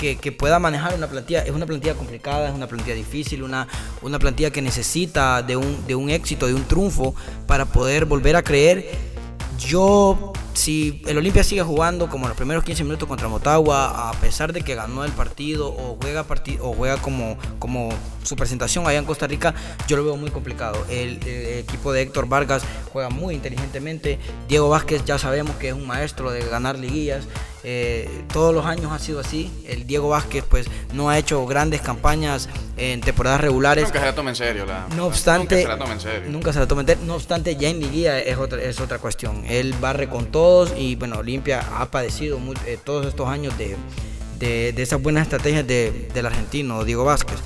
que, 0.00 0.16
que 0.16 0.32
pueda 0.32 0.58
manejar 0.58 0.94
una 0.94 1.08
plantilla. 1.08 1.42
Es 1.44 1.50
una 1.50 1.66
plantilla 1.66 1.94
complicada, 1.94 2.48
es 2.48 2.54
una 2.54 2.66
plantilla 2.66 2.94
difícil, 2.94 3.42
una, 3.42 3.68
una 4.02 4.18
plantilla 4.18 4.50
que 4.50 4.62
necesita 4.62 5.42
de 5.42 5.56
un, 5.56 5.86
de 5.86 5.94
un 5.94 6.08
éxito, 6.10 6.46
de 6.46 6.54
un 6.54 6.64
triunfo 6.64 7.14
para 7.46 7.66
poder 7.66 8.04
volver 8.04 8.36
a 8.36 8.42
creer. 8.42 8.86
Yo, 9.58 10.32
si 10.54 11.02
el 11.06 11.18
Olimpia 11.18 11.42
sigue 11.42 11.62
jugando 11.62 12.08
como 12.08 12.28
los 12.28 12.36
primeros 12.36 12.62
15 12.64 12.84
minutos 12.84 13.08
contra 13.08 13.28
Motagua, 13.28 14.08
a 14.08 14.12
pesar 14.20 14.52
de 14.52 14.62
que 14.62 14.74
ganó 14.76 15.04
el 15.04 15.10
partido 15.12 15.68
o 15.68 15.98
juega, 16.00 16.22
parti- 16.24 16.58
o 16.60 16.72
juega 16.72 16.96
como, 16.98 17.36
como 17.58 17.88
su 18.22 18.36
presentación 18.36 18.86
allá 18.86 18.98
en 18.98 19.04
Costa 19.04 19.26
Rica, 19.26 19.54
yo 19.88 19.96
lo 19.96 20.04
veo 20.04 20.16
muy 20.16 20.30
complicado. 20.30 20.84
El, 20.88 21.18
el 21.26 21.58
equipo 21.58 21.92
de 21.92 22.02
Héctor 22.02 22.28
Vargas 22.28 22.62
juega 22.92 23.10
muy 23.10 23.34
inteligentemente. 23.34 24.18
Diego 24.48 24.68
Vázquez 24.68 25.04
ya 25.04 25.18
sabemos 25.18 25.56
que 25.56 25.68
es 25.68 25.74
un 25.74 25.86
maestro 25.86 26.30
de 26.30 26.40
ganar 26.48 26.78
liguillas. 26.78 27.24
Eh, 27.64 28.08
todos 28.32 28.54
los 28.54 28.64
años 28.66 28.92
ha 28.92 28.98
sido 28.98 29.20
así. 29.20 29.50
El 29.66 29.86
Diego 29.86 30.08
Vázquez 30.10 30.44
pues 30.48 30.66
no 30.92 31.10
ha 31.10 31.18
hecho 31.18 31.44
grandes 31.46 31.80
campañas 31.80 32.48
en 32.76 33.00
temporadas 33.00 33.40
regulares. 33.40 33.84
Nunca 33.84 33.98
se 34.00 34.04
la 34.06 34.14
toma 34.14 34.30
en 34.30 34.36
serio. 34.36 34.64
La, 34.66 34.86
No 34.96 35.06
obstante, 35.06 35.56
Nunca 35.56 35.62
se 35.62 35.68
la 35.68 35.78
toma 35.78 35.92
en 35.94 36.00
serio. 36.00 36.30
nunca 36.30 36.52
se 36.52 36.58
la 36.60 36.66
toma 36.68 36.80
en 36.82 36.86
serio. 36.86 37.04
No 37.06 37.14
obstante, 37.16 37.56
ya 37.56 37.68
en 37.68 37.80
liguilla 37.80 38.18
es 38.20 38.36
otra, 38.38 38.62
es 38.62 38.80
otra 38.80 38.98
cuestión. 38.98 39.44
Él 39.48 39.74
barre 39.80 40.08
con 40.08 40.26
todos 40.26 40.72
y 40.76 40.94
bueno, 40.96 41.18
Olimpia 41.18 41.64
ha 41.78 41.90
padecido 41.90 42.38
eh, 42.66 42.78
todos 42.82 43.06
estos 43.06 43.28
años 43.28 43.56
de, 43.58 43.76
de- 44.38 44.72
de 44.72 44.82
esas 44.82 45.02
buenas 45.02 45.24
estrategias 45.24 45.66
de- 45.66 46.08
del 46.14 46.26
argentino 46.26 46.84
Diego 46.84 47.04
Vázquez. 47.04 47.36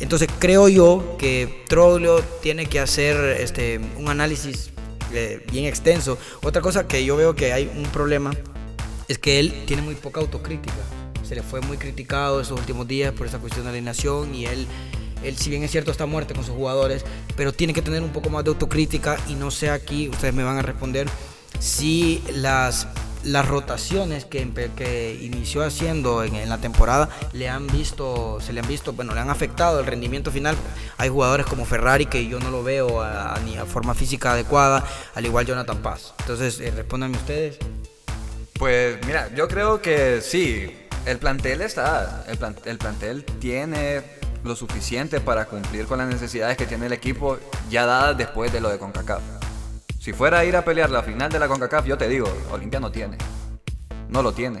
Entonces 0.00 0.28
creo 0.38 0.68
yo 0.68 1.16
que 1.18 1.64
Troglio 1.68 2.20
tiene 2.42 2.66
que 2.66 2.80
hacer 2.80 3.16
este, 3.40 3.80
un 3.96 4.08
análisis 4.08 4.70
eh, 5.12 5.44
bien 5.50 5.64
extenso. 5.66 6.18
Otra 6.42 6.60
cosa 6.60 6.86
que 6.86 7.04
yo 7.04 7.16
veo 7.16 7.34
que 7.34 7.52
hay 7.52 7.70
un 7.74 7.84
problema 7.84 8.32
es 9.08 9.18
que 9.18 9.38
él 9.40 9.64
tiene 9.66 9.82
muy 9.82 9.94
poca 9.94 10.20
autocrítica. 10.20 10.74
Se 11.22 11.34
le 11.34 11.42
fue 11.42 11.60
muy 11.62 11.78
criticado 11.78 12.40
esos 12.40 12.58
últimos 12.58 12.86
días 12.86 13.12
por 13.12 13.26
esa 13.26 13.38
cuestión 13.38 13.64
de 13.64 13.70
alineación 13.70 14.34
y 14.34 14.46
él, 14.46 14.66
él 15.22 15.36
si 15.38 15.48
bien 15.50 15.62
es 15.62 15.70
cierto 15.70 15.90
está 15.90 16.06
muerto 16.06 16.34
con 16.34 16.44
sus 16.44 16.54
jugadores, 16.54 17.04
pero 17.36 17.52
tiene 17.52 17.72
que 17.72 17.82
tener 17.82 18.02
un 18.02 18.10
poco 18.10 18.28
más 18.30 18.44
de 18.44 18.50
autocrítica 18.50 19.16
y 19.28 19.34
no 19.34 19.50
sé 19.50 19.70
aquí, 19.70 20.08
ustedes 20.08 20.34
me 20.34 20.42
van 20.42 20.58
a 20.58 20.62
responder, 20.62 21.08
si 21.60 22.22
las, 22.34 22.88
las 23.22 23.48
rotaciones 23.48 24.26
que, 24.26 24.50
que 24.76 25.18
inició 25.22 25.64
haciendo 25.64 26.22
en, 26.24 26.46
la 26.48 26.58
temporada 26.58 27.08
le 27.32 27.48
han 27.48 27.66
visto, 27.68 28.38
se 28.40 28.52
le 28.52 28.60
han 28.60 28.68
visto, 28.68 28.92
bueno, 28.92 29.14
le 29.14 29.20
han 29.20 29.30
afectado 29.30 29.80
el 29.80 29.86
rendimiento 29.86 30.30
final. 30.30 30.56
Hay 30.98 31.08
jugadores 31.08 31.46
como 31.46 31.64
Ferrari 31.64 32.04
que 32.04 32.26
yo 32.28 32.38
no 32.38 32.50
lo 32.50 32.62
veo 32.62 33.00
a- 33.00 33.38
ni 33.46 33.56
a 33.56 33.64
forma 33.64 33.94
física 33.94 34.32
adecuada, 34.32 34.84
al 35.14 35.24
igual 35.24 35.46
Jonathan 35.46 35.78
Paz. 35.78 36.12
Entonces, 36.18 36.60
eh, 36.60 36.70
respóndanme 36.70 37.16
ustedes. 37.16 37.56
Pues 38.58 39.04
mira, 39.06 39.28
yo 39.34 39.48
creo 39.48 39.82
que 39.82 40.20
sí, 40.20 40.70
el 41.06 41.18
plantel 41.18 41.60
está, 41.60 42.24
el, 42.28 42.38
plan- 42.38 42.56
el 42.64 42.78
plantel 42.78 43.24
tiene 43.40 44.02
lo 44.44 44.54
suficiente 44.54 45.20
para 45.20 45.46
cumplir 45.46 45.86
con 45.86 45.98
las 45.98 46.08
necesidades 46.08 46.56
que 46.56 46.66
tiene 46.66 46.86
el 46.86 46.92
equipo 46.92 47.38
ya 47.70 47.84
dadas 47.86 48.16
después 48.16 48.52
de 48.52 48.60
lo 48.60 48.68
de 48.68 48.78
CONCACAF. 48.78 49.22
Si 49.98 50.12
fuera 50.12 50.40
a 50.40 50.44
ir 50.44 50.54
a 50.54 50.64
pelear 50.64 50.90
la 50.90 51.02
final 51.02 51.32
de 51.32 51.38
la 51.38 51.48
CONCACAF, 51.48 51.86
yo 51.86 51.96
te 51.98 52.08
digo, 52.08 52.28
Olimpia 52.52 52.78
no 52.78 52.92
tiene. 52.92 53.16
No 54.08 54.22
lo 54.22 54.32
tiene. 54.32 54.60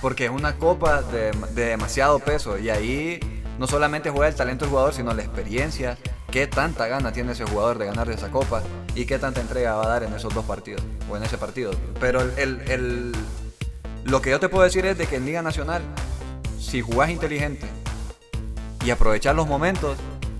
Porque 0.00 0.26
es 0.26 0.30
una 0.30 0.56
copa 0.56 1.02
de 1.02 1.32
demasiado 1.52 2.18
peso 2.20 2.56
y 2.58 2.70
ahí 2.70 3.18
no 3.58 3.66
solamente 3.66 4.10
juega 4.10 4.28
el 4.28 4.34
talento 4.34 4.64
del 4.64 4.70
jugador, 4.70 4.92
sino 4.94 5.12
la 5.14 5.22
experiencia, 5.22 5.96
qué 6.30 6.46
tanta 6.46 6.86
gana 6.88 7.12
tiene 7.12 7.32
ese 7.32 7.44
jugador 7.44 7.78
de 7.78 7.86
ganar 7.86 8.10
esa 8.10 8.30
copa 8.30 8.62
y 8.94 9.06
qué 9.06 9.18
tanta 9.18 9.40
entrega 9.40 9.74
va 9.74 9.84
a 9.84 9.88
dar 9.88 10.02
en 10.02 10.12
esos 10.14 10.34
dos 10.34 10.44
partidos 10.44 10.82
o 11.10 11.16
en 11.16 11.22
ese 11.22 11.38
partido. 11.38 11.72
Pero 12.00 12.20
el, 12.20 12.60
el- 12.68 13.12
lo 14.04 14.20
que 14.20 14.30
yo 14.30 14.38
te 14.40 14.48
puedo 14.48 14.62
decir 14.64 14.84
es 14.86 14.96
de 14.98 15.06
que 15.06 15.16
en 15.16 15.26
Liga 15.26 15.42
Nacional, 15.42 15.82
si 16.60 16.80
jugás 16.80 17.10
inteligente 17.10 17.66
y 18.84 18.90
aprovechar 18.90 19.34
los 19.34 19.46
momentos, 19.48 19.96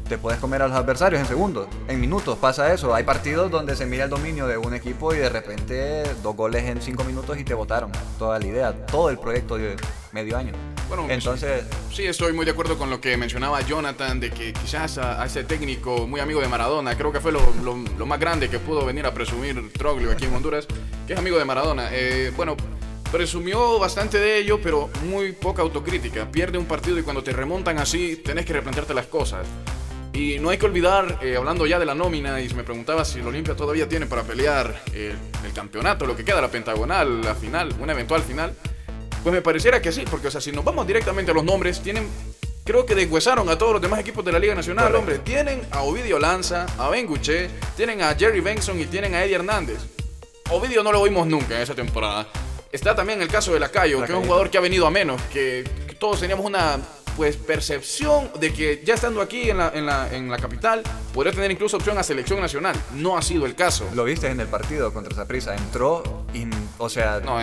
te 0.09 0.19
puedes 0.19 0.39
comer 0.39 0.63
a 0.63 0.69
los 0.69 0.77
adversarios 0.77 1.21
en 1.21 1.27
segundos, 1.27 1.67
en 1.89 2.01
minutos 2.01 2.39
pasa 2.39 2.73
eso. 2.73 2.95
Hay 2.95 3.03
partidos 3.03 3.51
donde 3.51 3.75
se 3.75 3.87
mira 3.87 4.05
el 4.05 4.11
dominio 4.11 4.47
de 4.47 4.57
un 4.57 4.73
equipo 4.73 5.13
y 5.13 5.19
de 5.19 5.29
repente 5.29 6.05
dos 6.23 6.37
goles 6.37 6.63
en 6.65 6.81
cinco 6.81 7.03
minutos 7.03 7.37
y 7.39 7.45
te 7.45 7.55
votaron 7.55 7.91
toda 8.17 8.39
la 8.39 8.47
idea, 8.47 8.87
todo 8.87 9.11
el 9.11 9.19
proyecto 9.19 9.57
de 9.57 9.75
medio 10.13 10.37
año. 10.37 10.53
Bueno, 10.89 11.07
Entonces, 11.11 11.65
Sí, 11.93 12.05
estoy 12.05 12.33
muy 12.33 12.45
de 12.45 12.53
acuerdo 12.53 12.77
con 12.79 12.91
lo 12.91 13.01
que 13.01 13.17
mencionaba 13.17 13.61
Jonathan, 13.63 14.21
de 14.21 14.31
que 14.31 14.53
quizás 14.53 14.99
a, 14.99 15.21
a 15.23 15.27
ese 15.27 15.45
técnico 15.45 16.07
muy 16.07 16.21
amigo 16.21 16.41
de 16.41 16.49
Maradona, 16.49 16.97
creo 16.97 17.11
que 17.13 17.21
fue 17.21 17.33
lo, 17.33 17.41
lo- 17.65 17.77
lo 17.99 18.07
más 18.07 18.21
grande 18.21 18.49
que 18.51 18.59
pudo 18.59 18.85
venir 18.85 19.05
a 19.07 19.13
presumir 19.15 19.73
Troglio 19.73 20.13
aquí 20.13 20.27
en 20.27 20.35
Honduras, 20.35 20.67
que 21.07 21.15
es 21.15 21.19
amigo 21.19 21.39
de 21.39 21.45
Maradona. 21.45 21.89
Eh, 21.93 22.33
bueno, 22.37 22.57
presumió 23.11 23.79
bastante 23.79 24.19
de 24.19 24.39
ello, 24.39 24.61
pero 24.63 24.91
muy 25.05 25.33
poca 25.33 25.63
autocrítica. 25.63 26.31
Pierde 26.31 26.59
un 26.59 26.67
partido 26.67 26.99
y 26.99 27.03
cuando 27.03 27.23
te 27.23 27.33
remontan 27.33 27.79
así, 27.79 28.17
tenés 28.25 28.45
que 28.45 28.53
replantearte 28.53 28.95
las 28.95 29.07
cosas. 29.07 29.47
Y 30.13 30.39
no 30.39 30.49
hay 30.51 30.57
que 30.59 30.67
olvidar, 30.67 31.19
eh, 31.23 31.37
hablando 31.37 31.67
ya 31.67 31.79
de 31.79 31.85
la 31.87 31.95
nómina, 31.95 32.41
y 32.41 32.49
me 32.55 32.63
preguntaba 32.65 33.05
si 33.05 33.19
el 33.19 33.27
Olimpia 33.27 33.55
todavía 33.55 33.89
tiene 33.89 34.07
para 34.07 34.23
pelear 34.23 34.83
eh, 34.95 35.15
el 35.45 35.53
campeonato, 35.53 36.07
lo 36.07 36.17
que 36.17 36.25
queda, 36.25 36.41
la 36.41 36.51
pentagonal, 36.51 37.21
la 37.23 37.35
final, 37.35 37.75
una 37.81 37.93
eventual 37.93 38.23
final. 38.23 38.55
Pues 39.27 39.35
me 39.35 39.43
pareciera 39.43 39.83
que 39.83 39.91
sí, 39.91 40.05
porque 40.09 40.29
o 40.29 40.31
sea, 40.31 40.41
si 40.41 40.53
nos 40.53 40.65
vamos 40.65 40.87
directamente 40.87 41.33
a 41.33 41.35
los 41.35 41.43
nombres, 41.43 41.81
tienen, 41.81 42.07
creo 42.63 42.87
que 42.87 42.95
deshuesaron 42.95 43.49
a 43.49 43.59
todos 43.59 43.73
los 43.73 43.83
demás 43.83 43.99
equipos 43.99 44.25
de 44.25 44.31
la 44.31 44.39
Liga 44.39 44.55
Nacional, 44.55 44.95
hombre. 44.95 45.19
Tienen 45.19 45.67
a 45.73 45.83
Ovidio 45.83 46.21
Lanza, 46.21 46.65
a 46.79 46.89
Ben 46.91 47.09
Guché, 47.09 47.51
tienen 47.77 48.03
a 48.03 48.15
Jerry 48.15 48.39
Benson 48.39 48.81
y 48.81 48.85
tienen 48.85 49.17
a 49.17 49.25
Eddie 49.25 49.35
Hernández. 49.35 49.79
Ovidio 50.53 50.85
no 50.85 50.93
lo 50.93 51.03
vimos 51.03 51.27
nunca 51.27 51.57
en 51.57 51.63
esa 51.63 51.75
temporada. 51.75 52.29
Está 52.71 52.95
también 52.95 53.21
el 53.21 53.27
caso 53.27 53.53
de 53.53 53.59
Lacayo, 53.59 53.99
que 53.99 54.13
es 54.13 54.17
un 54.17 54.27
jugador 54.27 54.49
que 54.49 54.59
ha 54.59 54.61
venido 54.61 54.87
a 54.87 54.93
menos, 54.93 55.21
que, 55.33 55.69
que 55.89 55.97
todos 55.97 56.21
teníamos 56.21 56.47
una 56.47 56.79
pues 57.17 57.37
percepción 57.37 58.31
de 58.39 58.53
que 58.53 58.83
ya 58.85 58.95
estando 58.95 59.21
aquí 59.23 59.51
en 59.51 59.59
la, 59.59 59.73
en 59.75 59.87
la, 59.87 60.15
en 60.15 60.31
la 60.31 60.37
capital 60.37 60.83
podría 61.13 61.33
tener 61.33 61.51
incluso 61.51 61.79
opción 61.79 61.99
a 61.99 62.05
selección 62.05 62.41
nacional. 62.41 62.77
No 62.95 63.19
ha 63.19 63.23
sido 63.23 63.45
el 63.45 63.57
caso. 63.57 63.89
Lo 63.95 64.05
viste 64.05 64.29
en 64.29 64.39
el 64.39 64.47
partido 64.47 64.93
contra 64.93 65.17
Zaprisa, 65.17 65.57
entró, 65.57 66.27
y, 66.33 66.45
o 66.79 66.89
sea, 66.89 67.21
No, 67.25 67.39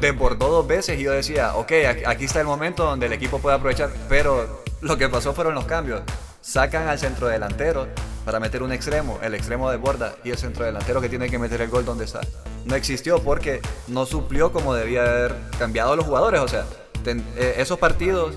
desbordó 0.00 0.48
dos 0.48 0.66
veces 0.66 0.98
y 0.98 1.02
yo 1.02 1.12
decía, 1.12 1.54
ok, 1.56 1.72
aquí- 2.06 2.24
está 2.24 2.40
el 2.40 2.46
momento 2.46 2.84
donde 2.84 3.06
el 3.06 3.12
equipo 3.12 3.38
puede 3.38 3.56
aprovechar, 3.56 3.90
pero 4.08 4.62
lo 4.80 4.96
que 4.98 5.08
pasó 5.08 5.32
fueron 5.32 5.54
los 5.54 5.64
cambios. 5.64 6.02
Sacan 6.40 6.88
al 6.88 6.98
centro 6.98 7.26
delantero 7.26 7.88
para 8.24 8.38
meter 8.38 8.62
un 8.62 8.72
extremo, 8.72 9.18
el 9.22 9.34
extremo 9.34 9.70
desborda 9.70 10.14
y 10.24 10.30
el 10.30 10.38
centro 10.38 10.64
delantero 10.64 11.00
que 11.00 11.08
tiene 11.08 11.28
que 11.28 11.38
meter 11.38 11.60
el 11.60 11.68
gol 11.68 11.84
donde 11.84 12.04
está. 12.04 12.20
No 12.64 12.74
existió 12.76 13.20
porque 13.20 13.60
no 13.88 14.06
suplió 14.06 14.52
como 14.52 14.74
debía 14.74 15.02
haber 15.02 15.34
cambiado 15.58 15.96
los 15.96 16.04
jugadores, 16.04 16.40
o 16.40 16.48
sea, 16.48 16.64
ten- 17.04 17.24
eh, 17.36 17.54
esos 17.58 17.78
partidos 17.78 18.34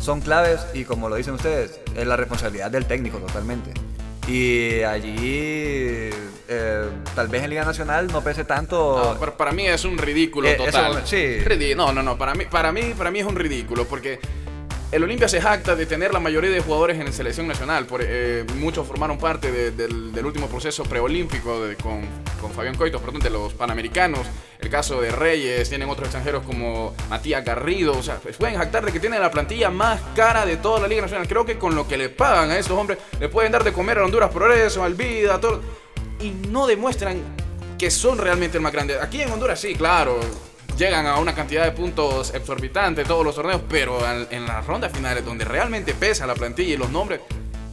son 0.00 0.20
claves 0.22 0.60
y 0.72 0.84
como 0.84 1.08
lo 1.10 1.16
dicen 1.16 1.34
ustedes, 1.34 1.80
es 1.94 2.06
la 2.06 2.16
responsabilidad 2.16 2.70
del 2.70 2.86
técnico 2.86 3.18
totalmente. 3.18 3.72
Y 4.28 4.82
allí, 4.82 6.10
eh, 6.48 6.88
tal 7.14 7.28
vez 7.28 7.42
en 7.42 7.50
Liga 7.50 7.64
Nacional 7.64 8.06
no 8.08 8.22
pese 8.22 8.44
tanto. 8.44 9.16
No, 9.20 9.36
para, 9.36 9.52
mí 9.52 9.66
es 9.66 9.84
un 9.84 9.98
ridículo 9.98 10.48
Eh, 10.48 10.54
total. 10.54 10.98
eso, 10.98 11.06
sí. 11.06 11.74
No, 11.76 11.92
no, 11.92 12.02
no. 12.02 12.16
Para 12.16 12.34
mí, 12.34 12.44
para 12.50 12.70
mí, 12.72 12.94
para 12.96 13.10
mí 13.10 13.20
es 13.20 13.26
un 13.26 13.36
ridículo 13.36 13.86
porque 13.86 14.20
el 14.92 15.04
Olimpia 15.04 15.28
se 15.28 15.40
jacta 15.40 15.76
de 15.76 15.86
tener 15.86 16.12
la 16.12 16.18
mayoría 16.20 16.50
de 16.50 16.60
jugadores 16.60 16.98
en 16.98 17.06
la 17.06 17.12
selección 17.12 17.46
nacional. 17.46 17.86
Por, 17.86 18.00
eh, 18.04 18.44
muchos 18.56 18.86
formaron 18.86 19.18
parte 19.18 19.52
de- 19.52 19.70
del, 19.70 20.24
último 20.26 20.48
proceso 20.48 20.82
preolímpico 20.84 21.60
con, 21.82 22.02
con 22.40 22.52
Fabián 22.52 22.74
Coito, 22.76 23.00
perdón, 23.00 23.20
de 23.20 23.30
los 23.30 23.54
panamericanos. 23.54 24.20
El 24.58 24.68
caso 24.68 25.00
de 25.00 25.10
Reyes, 25.10 25.68
tienen 25.68 25.88
otros 25.88 26.06
extranjeros 26.08 26.42
como 26.44 26.94
Matías 27.08 27.44
Garrido. 27.44 27.96
O 27.96 28.02
sea, 28.02 28.16
pues 28.16 28.36
pueden 28.36 28.56
jactar 28.56 28.84
de 28.84 28.92
que 28.92 28.98
tienen 29.00 29.20
la 29.20 29.30
plantilla 29.30 29.70
más 29.70 30.00
cara 30.16 30.44
de 30.44 30.56
toda 30.56 30.80
la 30.80 30.88
Liga 30.88 31.02
Nacional. 31.02 31.26
Creo 31.28 31.46
que 31.46 31.56
con 31.56 31.74
lo 31.74 31.86
que 31.86 31.96
le 31.96 32.08
pagan 32.08 32.50
a 32.50 32.58
estos 32.58 32.76
hombres, 32.76 32.98
le 33.20 33.28
pueden 33.28 33.52
dar 33.52 33.62
de 33.64 33.72
comer 33.72 33.98
a 33.98 34.04
Honduras 34.04 34.30
Progreso, 34.30 34.82
al 34.82 34.94
Vida, 34.94 35.40
todo. 35.40 35.60
Y 36.20 36.30
no 36.48 36.66
demuestran 36.66 37.18
que 37.78 37.90
son 37.90 38.18
realmente 38.18 38.58
el 38.58 38.62
más 38.62 38.72
grande. 38.72 38.98
Aquí 39.00 39.22
en 39.22 39.30
Honduras 39.30 39.58
sí, 39.60 39.74
claro, 39.74 40.20
llegan 40.80 41.06
a 41.06 41.18
una 41.18 41.34
cantidad 41.34 41.64
de 41.64 41.72
puntos 41.72 42.32
exorbitante 42.32 43.04
todos 43.04 43.22
los 43.22 43.34
torneos, 43.34 43.60
pero 43.68 43.98
en 44.30 44.46
las 44.46 44.66
rondas 44.66 44.90
finales 44.90 45.22
donde 45.22 45.44
realmente 45.44 45.92
pesa 45.92 46.26
la 46.26 46.34
plantilla 46.34 46.72
y 46.72 46.76
los 46.78 46.88
nombres, 46.88 47.20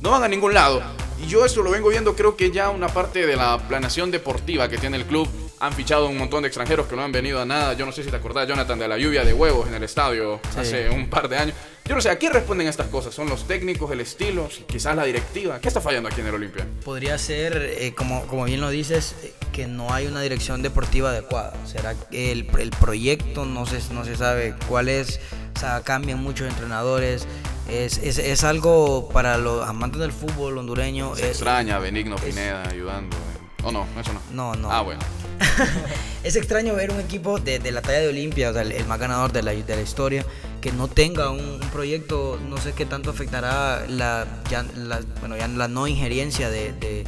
no 0.02 0.12
van 0.12 0.24
a 0.24 0.28
ningún 0.28 0.54
lado. 0.54 0.84
Y 1.24 1.26
yo 1.28 1.46
esto 1.46 1.64
lo 1.64 1.72
vengo 1.72 1.88
viendo, 1.88 2.16
creo 2.18 2.36
que 2.36 2.52
ya 2.52 2.70
una 2.70 2.90
parte 2.90 3.26
de 3.26 3.38
la 3.38 3.58
planeación 3.66 4.12
deportiva 4.12 4.68
que 4.68 4.78
tiene 4.78 4.98
el 4.98 5.06
club. 5.06 5.26
Han 5.60 5.72
fichado 5.74 6.08
un 6.08 6.18
montón 6.18 6.44
de 6.44 6.50
extranjeros 6.50 6.86
que 6.86 6.96
no 6.98 7.04
han 7.04 7.12
venido 7.12 7.42
a 7.42 7.46
nada. 7.46 7.74
Yo 7.74 7.86
no 7.86 7.92
sé 7.92 8.04
si 8.04 8.12
te 8.12 8.18
acordás, 8.18 8.48
Jonathan, 8.48 8.78
de 8.78 8.88
la 8.90 8.98
lluvia 8.98 9.24
de 9.24 9.34
huevos 9.34 9.68
en 9.68 9.74
el 9.74 9.82
estadio 9.84 10.40
Sí. 10.54 10.60
hace 10.60 10.90
un 10.90 11.10
par 11.10 11.30
de 11.30 11.38
años. 11.38 11.56
Yo 11.86 11.96
no 11.96 12.02
sé, 12.02 12.10
¿a 12.12 12.18
quién 12.20 12.34
responden 12.34 12.68
estas 12.68 12.88
cosas? 12.88 13.16
¿Son 13.16 13.28
los 13.30 13.48
técnicos, 13.48 13.90
el 13.92 14.02
estilo, 14.02 14.50
quizás 14.68 14.96
la 14.96 15.06
directiva? 15.06 15.60
¿Qué 15.60 15.70
está 15.70 15.80
fallando 15.82 16.10
aquí 16.10 16.22
en 16.22 16.28
el 16.28 16.36
Olimpia? 16.36 16.68
Podría 16.84 17.18
ser, 17.18 17.56
eh, 17.80 17.94
como, 17.96 18.28
como 18.28 18.44
bien 18.44 18.62
lo 18.62 18.70
dices, 18.70 19.16
que 19.58 19.66
no 19.66 19.92
hay 19.92 20.06
una 20.06 20.22
dirección 20.22 20.62
deportiva 20.62 21.10
adecuada. 21.10 21.52
Será 21.66 21.96
que 21.96 22.32
el, 22.32 22.48
el 22.60 22.70
proyecto 22.70 23.44
no 23.44 23.66
se, 23.66 23.82
no 23.92 24.06
se 24.06 24.16
sabe 24.16 24.54
cuál 24.70 24.88
es, 24.88 25.20
o 25.56 25.60
sea, 25.60 25.82
cambian 25.82 26.22
muchos 26.22 26.48
entrenadores. 26.48 27.26
Es, 27.68 27.98
es, 27.98 28.20
es 28.20 28.44
algo 28.44 29.10
para 29.10 29.40
los 29.40 29.68
amantes 29.68 30.00
del 30.00 30.12
fútbol 30.12 30.60
hondureño. 30.60 31.16
Se 31.16 31.26
eh, 31.26 31.30
extraña 31.30 31.80
Benigno 31.80 32.18
Pineda 32.18 32.70
ayudando. 32.70 33.18
eh. 33.18 33.64
¿O 33.64 33.72
no? 33.72 33.88
Eso 34.00 34.14
no. 34.14 34.22
No, 34.32 34.54
no. 34.56 34.72
Ah, 34.72 34.82
bueno. 34.84 35.02
es 36.24 36.36
extraño 36.36 36.76
ver 36.76 36.92
un 36.92 37.00
equipo 37.00 37.40
de, 37.40 37.58
de 37.58 37.72
la 37.72 37.82
talla 37.82 38.00
de 38.02 38.10
Olimpia, 38.10 38.52
o 38.52 38.54
sea, 38.54 38.62
el, 38.62 38.72
el 38.74 38.86
más 38.86 39.00
ganador 39.00 39.32
de 39.34 39.42
la, 39.42 39.52
de 39.54 39.76
la 39.76 39.82
historia, 39.82 40.24
que 40.62 40.72
no 40.72 40.88
tenga 40.88 41.32
un, 41.32 41.40
un 41.40 41.70
proyecto, 41.72 42.40
no 42.48 42.58
sé 42.58 42.74
qué 42.74 42.86
tanto 42.86 43.10
afectará 43.10 43.86
la, 43.88 44.28
ya, 44.52 44.64
la- 44.76 45.02
bueno, 45.20 45.36
ya 45.36 45.48
la 45.48 45.68
no 45.68 45.88
injerencia 45.88 46.52
de, 46.52 46.74
de- 46.74 47.04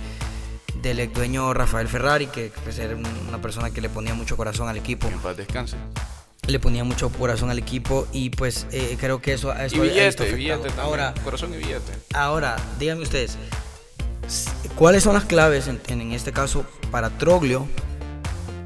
del 0.81 0.99
ex 0.99 1.13
dueño 1.13 1.53
Rafael 1.53 1.87
Ferrari, 1.87 2.27
que 2.27 2.51
pues, 2.63 2.79
era 2.79 2.95
una 2.95 3.41
persona 3.41 3.71
que 3.71 3.81
le 3.81 3.89
ponía 3.89 4.13
mucho 4.13 4.37
corazón 4.37 4.67
al 4.67 4.77
equipo, 4.77 5.07
en 5.07 5.19
paz 5.19 5.37
descanse. 5.37 5.77
le 6.47 6.59
ponía 6.59 6.83
mucho 6.83 7.09
corazón 7.09 7.49
al 7.49 7.59
equipo 7.59 8.07
y 8.11 8.29
pues 8.29 8.67
eh, 8.71 8.97
creo 8.99 9.21
que 9.21 9.33
eso, 9.33 9.53
eso 9.53 9.75
Y 9.75 9.79
billete. 9.79 10.71
Ahora, 10.79 11.13
Corazón 11.23 11.53
y 11.53 11.57
billete. 11.57 11.93
Ahora, 12.13 12.55
díganme 12.79 13.03
ustedes, 13.03 13.37
¿cuáles 14.75 15.03
son 15.03 15.13
las 15.13 15.25
claves 15.25 15.67
en, 15.67 16.11
este 16.11 16.31
caso 16.31 16.65
para 16.91 17.09
Troglio 17.09 17.67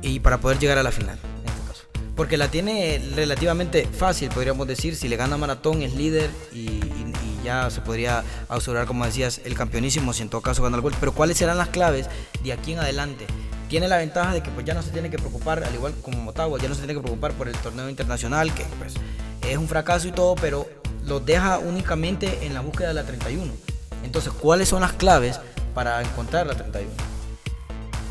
y 0.01 0.19
para 0.19 0.39
poder 0.39 0.59
llegar 0.59 0.77
a 0.77 0.83
la 0.83 0.91
final? 0.91 1.19
En 1.41 1.49
este 1.49 1.67
caso? 1.67 1.85
Porque 2.15 2.37
la 2.37 2.49
tiene 2.49 3.01
relativamente 3.15 3.87
fácil, 3.87 4.29
podríamos 4.29 4.67
decir. 4.67 4.95
Si 4.95 5.07
le 5.07 5.15
gana 5.15 5.37
Maratón, 5.37 5.81
es 5.81 5.93
líder 5.95 6.29
y 6.53 6.79
ya 7.43 7.69
se 7.69 7.81
podría 7.81 8.23
asegurar, 8.49 8.85
como 8.85 9.05
decías, 9.05 9.41
el 9.45 9.55
campeonísimo 9.55 10.13
si 10.13 10.23
en 10.23 10.29
todo 10.29 10.41
caso 10.41 10.63
gana 10.63 10.75
el 10.75 10.81
gol. 10.81 10.93
Pero 10.99 11.13
¿cuáles 11.13 11.37
serán 11.37 11.57
las 11.57 11.69
claves 11.69 12.09
de 12.43 12.53
aquí 12.53 12.73
en 12.73 12.79
adelante? 12.79 13.25
Tiene 13.69 13.87
la 13.87 13.97
ventaja 13.97 14.33
de 14.33 14.43
que 14.43 14.51
pues, 14.51 14.65
ya 14.65 14.73
no 14.73 14.81
se 14.81 14.91
tiene 14.91 15.09
que 15.09 15.17
preocupar, 15.17 15.63
al 15.63 15.73
igual 15.73 15.93
como 16.01 16.19
Motagua, 16.19 16.59
ya 16.59 16.69
no 16.69 16.75
se 16.75 16.81
tiene 16.81 16.93
que 16.93 17.01
preocupar 17.01 17.33
por 17.33 17.47
el 17.47 17.55
torneo 17.57 17.89
internacional, 17.89 18.53
que 18.53 18.63
pues 18.79 18.93
es 19.47 19.57
un 19.57 19.67
fracaso 19.67 20.07
y 20.07 20.11
todo, 20.11 20.35
pero 20.35 20.67
los 21.05 21.25
deja 21.25 21.59
únicamente 21.59 22.45
en 22.45 22.53
la 22.53 22.61
búsqueda 22.61 22.89
de 22.89 22.93
la 22.93 23.03
31. 23.03 23.51
Entonces, 24.03 24.31
¿cuáles 24.33 24.69
son 24.69 24.81
las 24.81 24.93
claves 24.93 25.39
para 25.73 26.01
encontrar 26.01 26.47
la 26.47 26.55
31? 26.55 26.91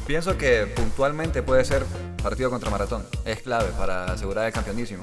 Pienso 0.07 0.37
que 0.37 0.67
puntualmente 0.67 1.43
puede 1.43 1.65
ser 1.65 1.85
partido 2.23 2.51
contra 2.51 2.71
Maratón. 2.71 3.07
Es 3.25 3.43
clave 3.43 3.71
para 3.79 4.07
asegurar 4.07 4.47
el 4.47 4.53
campeonísimo. 4.53 5.03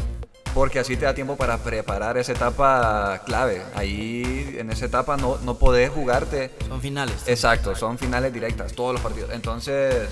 Porque 0.53 0.79
así 0.79 0.98
te 0.98 1.06
da 1.06 1.13
tiempo 1.13 1.36
para 1.36 1.58
preparar 1.60 2.18
esa 2.18 2.32
etapa 2.32 3.22
clave. 3.25 3.62
Ahí 3.75 4.56
en 4.58 4.72
esa 4.72 4.86
etapa 4.86 5.15
no, 5.15 5.38
no 5.44 5.56
podés 5.56 5.89
jugarte. 5.89 6.51
Son 6.68 6.82
finales. 6.82 7.24
Exacto, 7.27 7.75
son 7.75 7.98
finales 7.98 8.34
directas, 8.34 8.74
todos 8.74 8.94
los 8.94 9.01
partidos. 9.01 9.29
Entonces, 9.32 10.10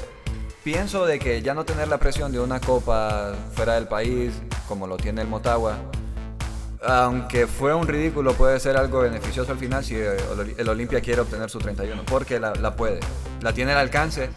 pienso 0.64 1.06
de 1.06 1.18
que 1.20 1.42
ya 1.42 1.54
no 1.54 1.66
tener 1.66 1.88
la 1.88 1.98
presión 1.98 2.32
de 2.32 2.40
una 2.40 2.60
copa 2.60 3.34
fuera 3.54 3.76
del 3.76 3.88
país, 3.88 4.34
como 4.68 4.86
lo 4.86 4.98
tiene 4.98 5.22
el 5.22 5.28
Motagua, 5.28 5.78
aunque 6.86 7.48
fue 7.48 7.74
un 7.74 7.88
ridículo, 7.88 8.34
puede 8.34 8.60
ser 8.60 8.78
algo 8.78 9.00
beneficioso 9.00 9.52
al 9.52 9.58
final 9.58 9.84
si 9.84 9.96
el, 9.96 10.70
Olimpia 10.70 11.02
quiere 11.02 11.22
obtener 11.22 11.50
su 11.50 11.60
31, 11.60 12.04
porque 12.06 12.40
la, 12.40 12.54
la 12.56 12.76
puede. 12.76 13.00
La 13.42 13.54
tiene 13.54 13.72
al 13.72 13.80
alcance. 13.80 14.30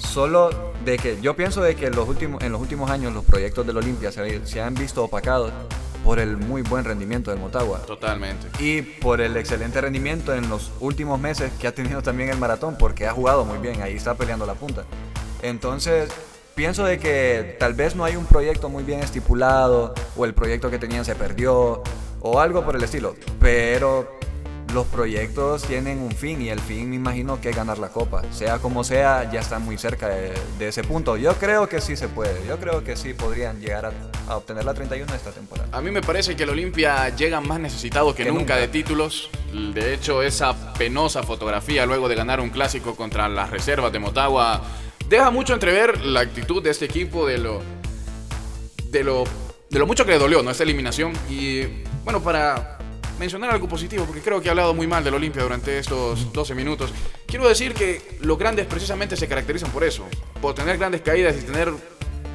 Solo 0.00 0.72
de 0.84 0.96
que 0.98 1.20
yo 1.20 1.36
pienso 1.36 1.62
de 1.62 1.76
que 1.76 1.86
en 1.86 1.94
los 1.94 2.08
últimos, 2.08 2.42
en 2.42 2.52
los 2.52 2.60
últimos 2.60 2.90
años 2.90 3.12
los 3.12 3.24
proyectos 3.24 3.66
del 3.66 3.76
Olimpia 3.76 4.10
se, 4.10 4.46
se 4.46 4.60
han 4.60 4.74
visto 4.74 5.04
opacados 5.04 5.52
por 6.04 6.18
el 6.18 6.36
muy 6.36 6.62
buen 6.62 6.84
rendimiento 6.84 7.30
del 7.30 7.40
Motagua 7.40 7.80
Totalmente. 7.80 8.48
y 8.58 8.82
por 8.82 9.20
el 9.20 9.36
excelente 9.36 9.80
rendimiento 9.80 10.34
en 10.34 10.48
los 10.48 10.70
últimos 10.80 11.20
meses 11.20 11.52
que 11.60 11.66
ha 11.66 11.74
tenido 11.74 12.02
también 12.02 12.30
el 12.30 12.38
maratón, 12.38 12.76
porque 12.78 13.06
ha 13.06 13.12
jugado 13.12 13.44
muy 13.44 13.58
bien, 13.58 13.82
ahí 13.82 13.94
está 13.94 14.14
peleando 14.14 14.46
la 14.46 14.54
punta. 14.54 14.84
Entonces, 15.42 16.10
pienso 16.54 16.84
de 16.84 16.98
que 16.98 17.56
tal 17.60 17.74
vez 17.74 17.94
no 17.96 18.04
hay 18.04 18.16
un 18.16 18.24
proyecto 18.24 18.68
muy 18.68 18.82
bien 18.82 19.00
estipulado, 19.00 19.94
o 20.16 20.24
el 20.24 20.34
proyecto 20.34 20.70
que 20.70 20.78
tenían 20.78 21.04
se 21.04 21.14
perdió, 21.14 21.82
o 22.20 22.40
algo 22.40 22.64
por 22.64 22.76
el 22.76 22.82
estilo, 22.82 23.14
pero 23.38 24.19
los 24.72 24.86
proyectos 24.86 25.62
tienen 25.62 25.98
un 26.00 26.12
fin 26.12 26.40
y 26.42 26.48
el 26.48 26.60
fin 26.60 26.90
me 26.90 26.96
imagino 26.96 27.40
que 27.40 27.50
es 27.50 27.56
ganar 27.56 27.78
la 27.78 27.88
copa. 27.88 28.22
Sea 28.32 28.58
como 28.58 28.84
sea, 28.84 29.30
ya 29.30 29.40
están 29.40 29.64
muy 29.64 29.78
cerca 29.78 30.08
de, 30.08 30.32
de 30.58 30.68
ese 30.68 30.82
punto. 30.82 31.16
Yo 31.16 31.34
creo 31.34 31.68
que 31.68 31.80
sí 31.80 31.96
se 31.96 32.08
puede, 32.08 32.46
yo 32.46 32.58
creo 32.58 32.84
que 32.84 32.96
sí 32.96 33.14
podrían 33.14 33.60
llegar 33.60 33.86
a, 33.86 33.92
a 34.28 34.36
obtener 34.36 34.64
la 34.64 34.74
31 34.74 35.12
esta 35.14 35.30
temporada. 35.30 35.68
A 35.72 35.80
mí 35.80 35.90
me 35.90 36.02
parece 36.02 36.36
que 36.36 36.42
el 36.44 36.50
Olimpia 36.50 37.08
llega 37.14 37.40
más 37.40 37.60
necesitado 37.60 38.14
que, 38.14 38.24
Que 38.24 38.28
nunca, 38.30 38.40
nunca. 38.40 38.56
de 38.56 38.68
títulos. 38.68 39.30
De 39.52 39.94
hecho, 39.94 40.22
esa 40.22 40.54
penosa 40.74 41.22
fotografía 41.22 41.86
luego 41.86 42.08
de 42.08 42.14
ganar 42.14 42.40
un 42.40 42.50
clásico 42.50 42.94
contra 42.94 43.28
las 43.28 43.50
reservas 43.50 43.92
de 43.92 43.98
Motagua 43.98 44.62
deja 45.08 45.30
mucho 45.30 45.54
entrever 45.54 46.00
la 46.04 46.20
actitud 46.20 46.62
de 46.62 46.70
este 46.70 46.84
equipo, 46.84 47.26
de 47.26 47.38
lo, 47.38 47.60
de 48.90 49.02
lo, 49.02 49.24
de 49.68 49.78
lo 49.78 49.86
mucho 49.86 50.04
que 50.04 50.12
le 50.12 50.18
dolió 50.18 50.42
¿no? 50.42 50.50
esta 50.52 50.62
eliminación. 50.62 51.12
Y 51.28 51.62
bueno, 52.04 52.22
para 52.22 52.78
mencionar 53.20 53.50
algo 53.50 53.68
positivo, 53.68 54.06
porque 54.06 54.22
creo 54.22 54.40
que 54.40 54.48
he 54.48 54.50
hablado 54.50 54.72
muy 54.72 54.86
mal 54.86 55.04
del 55.04 55.12
Olimpia 55.12 55.42
durante 55.42 55.78
estos 55.78 56.32
12 56.32 56.54
minutos, 56.54 56.90
quiero 57.26 57.46
decir 57.46 57.74
que 57.74 58.00
los 58.22 58.38
grandes 58.38 58.66
precisamente 58.66 59.14
se 59.14 59.28
caracterizan 59.28 59.70
por 59.70 59.84
eso, 59.84 60.08
por 60.40 60.54
tener 60.54 60.78
grandes 60.78 61.02
caídas 61.02 61.36
y 61.38 61.44
tener 61.44 61.70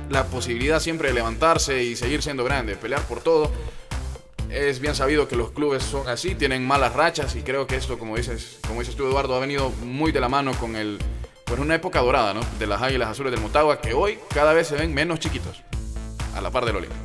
la 0.10 0.26
posibilidad 0.26 0.80
siempre 0.80 1.08
de 1.08 1.16
levantarse 1.16 1.84
y 1.84 1.96
seguir 1.96 2.22
siendo 2.22 2.44
grande, 2.44 2.76
pelear 2.76 3.02
por 3.02 3.20
todo. 3.20 3.52
Es 4.52 4.80
bien 4.80 4.94
sabido 4.94 5.28
que 5.28 5.36
los 5.36 5.52
clubes 5.52 5.82
son 5.82 6.08
así, 6.08 6.36
tienen 6.36 6.66
malas 6.66 6.94
rachas 6.94 7.36
y 7.36 7.42
creo 7.42 7.66
que 7.66 7.78
esto, 7.78 7.98
como 7.98 8.16
dices, 8.16 8.60
como 8.68 8.80
dices 8.82 8.96
tú 8.96 9.08
Eduardo, 9.08 9.36
ha 9.36 9.40
venido 9.40 9.72
muy 9.84 10.12
de 10.12 10.20
la 10.20 10.30
mano 10.30 10.54
con 10.54 10.76
el, 10.76 11.00
pues 11.46 11.60
una 11.60 11.74
época 11.74 12.00
dorada, 12.00 12.36
¿no? 12.36 12.42
De 12.60 12.68
las 12.68 12.80
Águilas 12.84 13.10
Azules 13.10 13.32
del 13.32 13.42
Motagua 13.42 13.82
que 13.82 13.96
hoy 13.96 14.20
cada 14.36 14.54
vez 14.54 14.68
se 14.68 14.76
ven 14.76 14.94
menos 14.94 15.20
chiquitos, 15.20 15.64
a 16.36 16.42
la 16.42 16.52
par 16.52 16.64
del 16.64 16.76
Olimpia. 16.76 17.00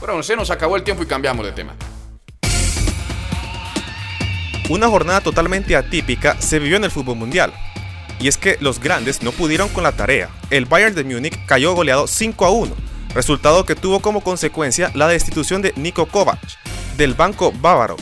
Bueno, 0.00 0.22
se 0.22 0.36
nos 0.36 0.50
acabó 0.50 0.76
el 0.76 0.84
tiempo 0.84 1.02
y 1.02 1.06
cambiamos 1.06 1.46
de 1.46 1.52
tema. 1.52 1.74
Una 4.68 4.86
jornada 4.88 5.22
totalmente 5.22 5.76
atípica 5.76 6.36
se 6.40 6.58
vivió 6.58 6.76
en 6.76 6.84
el 6.84 6.90
fútbol 6.90 7.16
mundial. 7.16 7.54
Y 8.20 8.28
es 8.28 8.36
que 8.36 8.58
los 8.60 8.80
grandes 8.80 9.22
no 9.22 9.32
pudieron 9.32 9.70
con 9.70 9.82
la 9.82 9.92
tarea. 9.92 10.28
El 10.50 10.66
Bayern 10.66 10.94
de 10.94 11.04
Múnich 11.04 11.38
cayó 11.46 11.72
goleado 11.72 12.06
5 12.06 12.44
a 12.44 12.50
1, 12.50 12.74
resultado 13.14 13.64
que 13.64 13.76
tuvo 13.76 14.00
como 14.00 14.20
consecuencia 14.20 14.90
la 14.94 15.08
destitución 15.08 15.62
de 15.62 15.72
Niko 15.76 16.06
Kovac 16.06 16.38
del 16.98 17.14
banco 17.14 17.50
bávaro. 17.52 17.96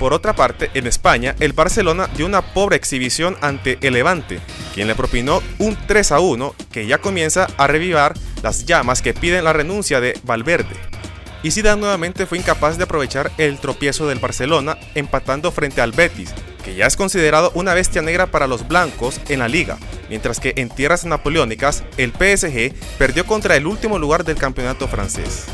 Por 0.00 0.12
otra 0.12 0.34
parte, 0.34 0.70
en 0.74 0.88
España, 0.88 1.36
el 1.38 1.52
Barcelona 1.52 2.08
dio 2.16 2.26
una 2.26 2.42
pobre 2.42 2.76
exhibición 2.76 3.36
ante 3.40 3.78
el 3.80 3.94
Levante, 3.94 4.40
quien 4.74 4.88
le 4.88 4.94
propinó 4.96 5.42
un 5.58 5.76
3 5.86 6.12
a 6.12 6.20
1 6.20 6.54
que 6.72 6.86
ya 6.86 6.98
comienza 6.98 7.46
a 7.58 7.66
revivar 7.68 8.14
las 8.42 8.64
llamas 8.64 9.02
que 9.02 9.14
piden 9.14 9.44
la 9.44 9.52
renuncia 9.52 10.00
de 10.00 10.18
Valverde 10.24 10.97
y 11.42 11.50
Zidane 11.50 11.80
nuevamente 11.80 12.26
fue 12.26 12.38
incapaz 12.38 12.78
de 12.78 12.84
aprovechar 12.84 13.30
el 13.38 13.58
tropiezo 13.58 14.06
del 14.06 14.18
Barcelona 14.18 14.76
empatando 14.94 15.52
frente 15.52 15.80
al 15.80 15.92
Betis, 15.92 16.34
que 16.64 16.74
ya 16.74 16.86
es 16.86 16.96
considerado 16.96 17.52
una 17.54 17.74
bestia 17.74 18.02
negra 18.02 18.26
para 18.26 18.46
los 18.46 18.66
blancos 18.66 19.20
en 19.28 19.38
la 19.38 19.48
liga, 19.48 19.78
mientras 20.08 20.40
que 20.40 20.54
en 20.56 20.68
tierras 20.68 21.04
napoleónicas 21.04 21.84
el 21.96 22.12
PSG 22.12 22.74
perdió 22.98 23.24
contra 23.26 23.56
el 23.56 23.66
último 23.66 23.98
lugar 23.98 24.24
del 24.24 24.36
campeonato 24.36 24.88
francés. 24.88 25.46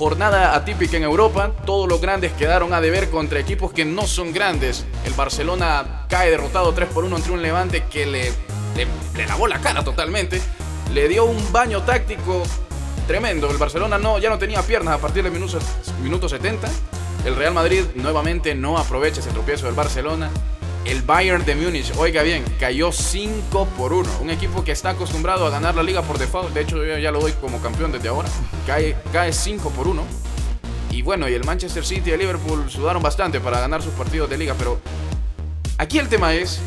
Jornada 0.00 0.56
atípica 0.56 0.96
en 0.96 1.02
Europa, 1.02 1.52
todos 1.66 1.86
los 1.86 2.00
grandes 2.00 2.32
quedaron 2.32 2.72
a 2.72 2.80
deber 2.80 3.10
contra 3.10 3.38
equipos 3.38 3.70
que 3.70 3.84
no 3.84 4.06
son 4.06 4.32
grandes. 4.32 4.86
El 5.04 5.12
Barcelona 5.12 6.06
cae 6.08 6.30
derrotado 6.30 6.72
3 6.72 6.88
por 6.88 7.04
1 7.04 7.16
entre 7.16 7.32
un 7.32 7.42
Levante 7.42 7.84
que 7.84 8.06
le 8.06 8.32
le, 8.76 9.26
lavó 9.26 9.46
la 9.46 9.60
cara 9.60 9.84
totalmente, 9.84 10.40
le 10.92 11.08
dio 11.08 11.24
un 11.24 11.52
baño 11.52 11.82
táctico 11.82 12.42
tremendo. 13.06 13.50
El 13.50 13.58
Barcelona 13.58 13.98
no, 13.98 14.18
ya 14.18 14.30
no 14.30 14.38
tenía 14.38 14.62
piernas 14.62 14.94
a 14.94 14.98
partir 14.98 15.22
del 15.22 15.32
minuto, 15.32 15.58
minuto 16.02 16.28
70. 16.28 16.68
El 17.24 17.36
Real 17.36 17.52
Madrid 17.52 17.84
nuevamente 17.96 18.54
no 18.54 18.78
aprovecha 18.78 19.20
ese 19.20 19.30
tropiezo 19.30 19.66
del 19.66 19.74
Barcelona. 19.74 20.30
El 20.86 21.02
Bayern 21.02 21.44
de 21.44 21.54
Múnich, 21.54 21.92
oiga 21.98 22.22
bien, 22.22 22.42
cayó 22.58 22.90
5 22.90 23.66
por 23.76 23.92
1. 23.92 24.08
Un 24.22 24.30
equipo 24.30 24.64
que 24.64 24.72
está 24.72 24.90
acostumbrado 24.90 25.46
a 25.46 25.50
ganar 25.50 25.74
la 25.74 25.82
liga 25.82 26.00
por 26.02 26.18
default. 26.18 26.54
De 26.54 26.62
hecho, 26.62 26.82
yo 26.82 26.96
ya 26.96 27.10
lo 27.10 27.20
doy 27.20 27.32
como 27.32 27.60
campeón 27.60 27.92
desde 27.92 28.08
ahora. 28.08 28.28
Cae, 28.66 28.96
cae 29.12 29.32
5 29.32 29.70
por 29.70 29.88
1. 29.88 30.02
Y 30.90 31.02
bueno, 31.02 31.28
y 31.28 31.34
el 31.34 31.44
Manchester 31.44 31.84
City 31.84 32.10
y 32.10 32.12
el 32.14 32.20
Liverpool 32.20 32.70
sudaron 32.70 33.02
bastante 33.02 33.40
para 33.40 33.60
ganar 33.60 33.82
sus 33.82 33.92
partidos 33.92 34.30
de 34.30 34.38
liga. 34.38 34.54
Pero 34.56 34.80
aquí 35.76 35.98
el 35.98 36.08
tema 36.08 36.34
es 36.34 36.60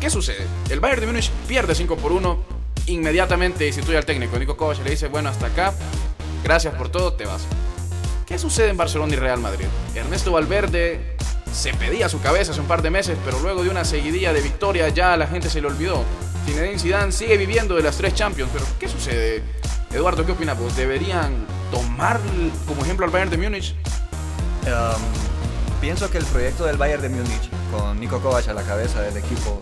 ¿Qué 0.00 0.08
sucede? 0.08 0.46
El 0.70 0.80
Bayern 0.80 1.02
de 1.02 1.06
Múnich 1.08 1.30
pierde 1.46 1.74
5 1.74 1.96
por 1.98 2.12
1, 2.12 2.38
inmediatamente 2.86 3.66
instituye 3.66 3.98
al 3.98 4.06
técnico 4.06 4.38
Nico 4.38 4.56
Kovac 4.56 4.82
le 4.82 4.90
dice, 4.90 5.08
bueno, 5.08 5.28
hasta 5.28 5.46
acá, 5.46 5.74
gracias 6.42 6.74
por 6.74 6.88
todo, 6.88 7.12
te 7.12 7.26
vas. 7.26 7.42
¿Qué 8.24 8.38
sucede 8.38 8.70
en 8.70 8.78
Barcelona 8.78 9.12
y 9.12 9.16
Real 9.16 9.40
Madrid? 9.40 9.66
Ernesto 9.94 10.32
Valverde 10.32 11.16
se 11.52 11.74
pedía 11.74 12.08
su 12.08 12.18
cabeza 12.22 12.52
hace 12.52 12.62
un 12.62 12.66
par 12.66 12.80
de 12.80 12.88
meses, 12.88 13.18
pero 13.26 13.40
luego 13.40 13.62
de 13.62 13.68
una 13.68 13.84
seguidilla 13.84 14.32
de 14.32 14.40
victorias 14.40 14.94
ya 14.94 15.18
la 15.18 15.26
gente 15.26 15.50
se 15.50 15.60
le 15.60 15.66
olvidó. 15.66 16.02
Zinedine 16.46 16.78
Zidane 16.78 17.12
sigue 17.12 17.36
viviendo 17.36 17.74
de 17.74 17.82
las 17.82 17.98
tres 17.98 18.14
Champions, 18.14 18.50
pero 18.54 18.64
¿qué 18.78 18.88
sucede? 18.88 19.42
Eduardo, 19.92 20.24
¿qué 20.24 20.32
opinas? 20.32 20.56
Pues 20.58 20.76
deberían 20.76 21.46
tomar 21.70 22.18
como 22.66 22.82
ejemplo 22.84 23.04
al 23.04 23.12
Bayern 23.12 23.30
de 23.30 23.36
Múnich. 23.36 23.74
Um, 24.64 25.02
pienso 25.80 26.10
que 26.10 26.16
el 26.16 26.24
proyecto 26.24 26.64
del 26.64 26.78
Bayern 26.78 27.02
de 27.02 27.10
Múnich, 27.10 27.50
con 27.70 28.00
Nico 28.00 28.18
Kovac 28.20 28.48
a 28.48 28.54
la 28.54 28.62
cabeza 28.62 29.02
del 29.02 29.16
equipo, 29.18 29.60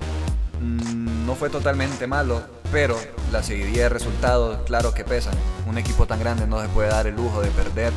Mm, 0.60 1.26
no 1.26 1.34
fue 1.34 1.50
totalmente 1.50 2.06
malo, 2.06 2.42
pero 2.72 2.96
la 3.32 3.42
seguidilla 3.42 3.84
de 3.84 3.88
resultados, 3.90 4.58
claro 4.66 4.92
que 4.92 5.04
pesan. 5.04 5.34
Un 5.66 5.78
equipo 5.78 6.06
tan 6.06 6.18
grande 6.18 6.46
no 6.46 6.60
se 6.60 6.68
puede 6.68 6.88
dar 6.88 7.06
el 7.06 7.14
lujo 7.16 7.40
de 7.40 7.50
perder. 7.50 7.92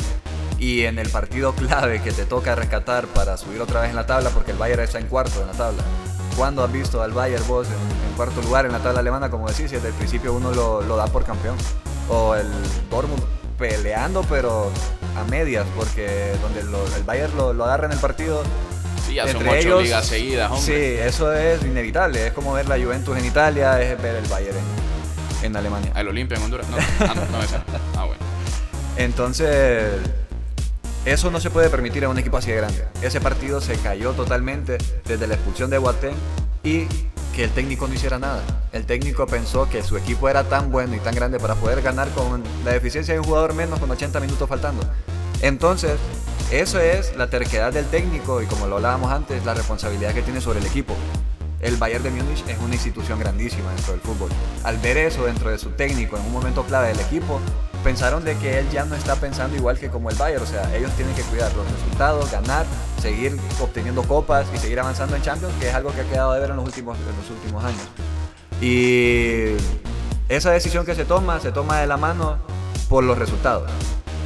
Y 0.60 0.84
en 0.84 1.00
el 1.00 1.10
partido 1.10 1.54
clave 1.56 2.02
que 2.02 2.12
te 2.12 2.26
toca 2.26 2.56
rescatar 2.56 3.08
para 3.08 3.38
subir 3.38 3.62
otra 3.62 3.82
vez 3.82 3.90
en 3.90 3.96
la 3.96 4.06
tabla, 4.06 4.30
porque 4.30 4.52
el 4.52 4.58
Bayern 4.58 4.84
está 4.84 5.00
en 5.00 5.08
cuarto 5.08 5.42
en 5.42 5.48
la 5.48 5.54
tabla. 5.54 5.84
¿Cuándo 6.38 6.64
has 6.64 6.72
visto 6.72 7.02
al 7.02 7.12
Bayern 7.12 7.46
vos 7.48 7.68
en, 7.68 8.16
cuarto 8.16 8.42
lugar 8.42 8.66
en 8.66 8.72
la 8.72 8.80
tabla 8.80 9.00
alemana? 9.00 9.30
Como 9.30 9.48
decís, 9.48 9.72
desde 9.72 9.90
el 9.90 9.94
principio 9.94 10.34
uno 10.34 10.52
lo, 10.52 10.96
da 10.96 11.08
por 11.08 11.24
campeón. 11.24 11.58
O 12.10 12.36
el 12.36 12.48
Dortmund 12.90 13.24
peleando, 13.58 14.24
pero 14.24 14.70
a 15.18 15.24
medias, 15.30 15.66
porque 15.76 16.36
donde 16.42 16.62
el 16.62 17.04
Bayern 17.04 17.36
lo, 17.36 17.54
lo 17.54 17.66
agarra 17.66 17.86
en 17.86 17.92
el 17.92 18.00
partido, 18.00 18.44
Son 19.32 19.48
ocho 19.48 19.82
ligas 19.82 20.06
seguidas, 20.06 20.62
Sí, 20.62 20.74
eso 20.74 21.34
es 21.34 21.64
inevitable. 21.64 22.28
Es 22.28 22.34
como 22.34 22.54
ver 22.54 22.68
la 22.68 22.78
Juventus 22.78 23.18
en 23.18 23.26
Italia, 23.26 23.82
es 23.82 24.02
ver 24.02 24.16
el 24.16 24.26
Bayern 24.28 24.58
en, 25.44 25.56
Alemania. 25.56 25.92
El 25.96 26.08
Olimpia 26.08 26.38
en 26.38 26.44
Honduras. 26.44 26.68
No, 26.70 26.78
ah, 26.78 27.14
no, 27.16 27.22
no 27.26 27.38
Ah, 27.98 28.06
bueno. 28.06 28.22
Entonces, 28.98 30.00
eso 31.06 31.32
no 31.32 31.40
se 31.40 31.50
puede 31.50 31.70
permitir 31.70 32.06
a 32.06 32.10
un 32.10 32.18
equipo 32.20 32.38
así 32.38 32.52
de 32.52 32.58
grande. 32.58 32.86
Ese 33.02 33.20
partido 33.20 33.60
se 33.60 33.76
cayó 33.76 34.12
totalmente 34.12 34.78
desde 35.06 35.28
la 35.28 35.34
expulsión 35.34 35.70
de 35.70 35.78
Boateng 35.78 36.16
y 36.64 36.86
que 37.36 37.46
el 37.46 37.50
técnico 37.52 37.88
no 37.88 37.94
hiciera 37.94 38.20
nada. 38.20 38.44
El 38.72 38.86
técnico 38.86 39.26
pensó 39.26 39.68
que 39.70 39.84
su 39.84 39.98
equipo 39.98 40.30
era 40.30 40.44
tan 40.44 40.72
bueno 40.72 40.96
y 40.96 41.00
tan 41.00 41.16
grande 41.16 41.40
para 41.40 41.56
poder 41.56 41.82
ganar 41.82 42.10
con 42.10 42.44
la 42.66 42.74
deficiencia 42.74 43.14
de 43.14 43.20
un 43.20 43.26
jugador 43.26 43.54
menos 43.54 43.80
con 43.80 43.90
80 43.90 44.20
minutos 44.20 44.48
faltando. 44.48 44.84
Entonces, 45.42 45.94
eso 46.52 46.80
es 46.80 47.16
la 47.16 47.28
terquedad 47.30 47.72
del 47.72 47.86
técnico 47.86 48.42
y 48.42 48.46
como 48.46 48.68
lo 48.68 48.76
hablábamos 48.76 49.10
antes, 49.12 49.46
la 49.46 49.54
responsabilidad 49.54 50.14
que 50.14 50.22
tiene 50.22 50.42
sobre 50.42 50.60
el 50.60 50.66
equipo. 50.66 50.94
El 51.62 51.78
Bayern 51.78 52.04
de 52.04 52.10
Múnich 52.10 52.44
es 52.48 52.58
una 52.60 52.74
institución 52.74 53.20
grandísima 53.20 53.72
dentro 53.74 53.94
del 53.94 54.02
fútbol. 54.02 54.30
Al 54.64 54.78
ver 54.80 54.98
eso 54.98 55.24
dentro 55.26 55.50
de 55.50 55.58
su 55.58 55.70
técnico 55.70 56.18
en 56.18 56.26
un 56.26 56.34
momento 56.34 56.64
clave 56.64 56.90
del 56.90 57.00
equipo, 57.00 57.40
pensaron 57.86 58.26
de 58.26 58.36
que 58.38 58.60
él 58.60 58.70
ya 58.70 58.84
no 58.84 58.96
está 58.96 59.16
pensando 59.16 59.56
igual 59.56 59.80
que 59.80 59.90
como 59.90 60.10
el 60.10 60.18
Bayern, 60.18 60.44
o 60.44 60.46
sea, 60.46 60.76
ellos 60.76 60.92
tienen 60.98 61.16
que 61.16 61.22
cuidar 61.24 61.54
los 61.56 61.66
resultados, 61.72 62.30
ganar, 62.32 62.66
seguir 63.02 63.38
obteniendo 63.62 64.04
copas 64.04 64.48
y 64.54 64.58
seguir 64.58 64.80
avanzando 64.80 65.16
en 65.16 65.22
Champions, 65.22 65.54
que 65.60 65.70
es 65.70 65.74
algo 65.74 65.94
que 65.94 66.02
ha 66.02 66.06
quedado 66.06 66.34
de 66.34 66.42
ver 66.42 66.50
en 66.50 66.58
los 66.58 66.66
últimos, 66.66 66.98
en 66.98 67.16
los 67.16 67.30
últimos 67.30 67.64
años. 67.64 67.88
Y 68.60 69.56
esa 70.28 70.52
decisión 70.52 70.86
que 70.86 70.96
se 70.96 71.06
toma, 71.06 71.40
se 71.40 71.52
toma 71.52 71.80
de 71.80 71.88
la 71.88 71.96
mano 71.96 72.40
por 72.90 73.04
los 73.04 73.18
resultados. 73.18 73.72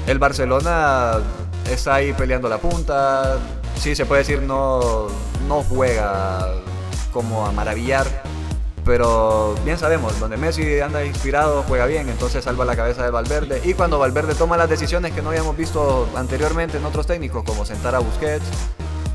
El 0.07 0.19
Barcelona 0.19 1.19
está 1.69 1.95
ahí 1.95 2.13
peleando 2.13 2.49
la 2.49 2.57
punta. 2.57 3.37
Sí, 3.77 3.95
se 3.95 4.05
puede 4.05 4.21
decir, 4.21 4.41
no, 4.41 5.07
no 5.47 5.63
juega 5.63 6.53
como 7.11 7.45
a 7.45 7.51
maravillar. 7.51 8.05
Pero 8.85 9.55
bien 9.65 9.79
sabemos, 9.79 10.19
donde 10.19 10.37
Messi 10.37 10.79
anda 10.79 11.03
inspirado, 11.03 11.63
juega 11.67 11.87
bien, 11.87 12.07
entonces 12.07 12.43
salva 12.43 12.65
la 12.65 12.75
cabeza 12.75 13.03
de 13.03 13.09
Valverde. 13.09 13.59
Y 13.63 13.73
cuando 13.73 13.97
Valverde 13.97 14.35
toma 14.35 14.57
las 14.57 14.69
decisiones 14.69 15.11
que 15.11 15.23
no 15.23 15.29
habíamos 15.29 15.57
visto 15.57 16.07
anteriormente 16.15 16.77
en 16.77 16.85
otros 16.85 17.07
técnicos, 17.07 17.43
como 17.43 17.65
sentar 17.65 17.95
a 17.95 17.99
Busquets, 17.99 18.45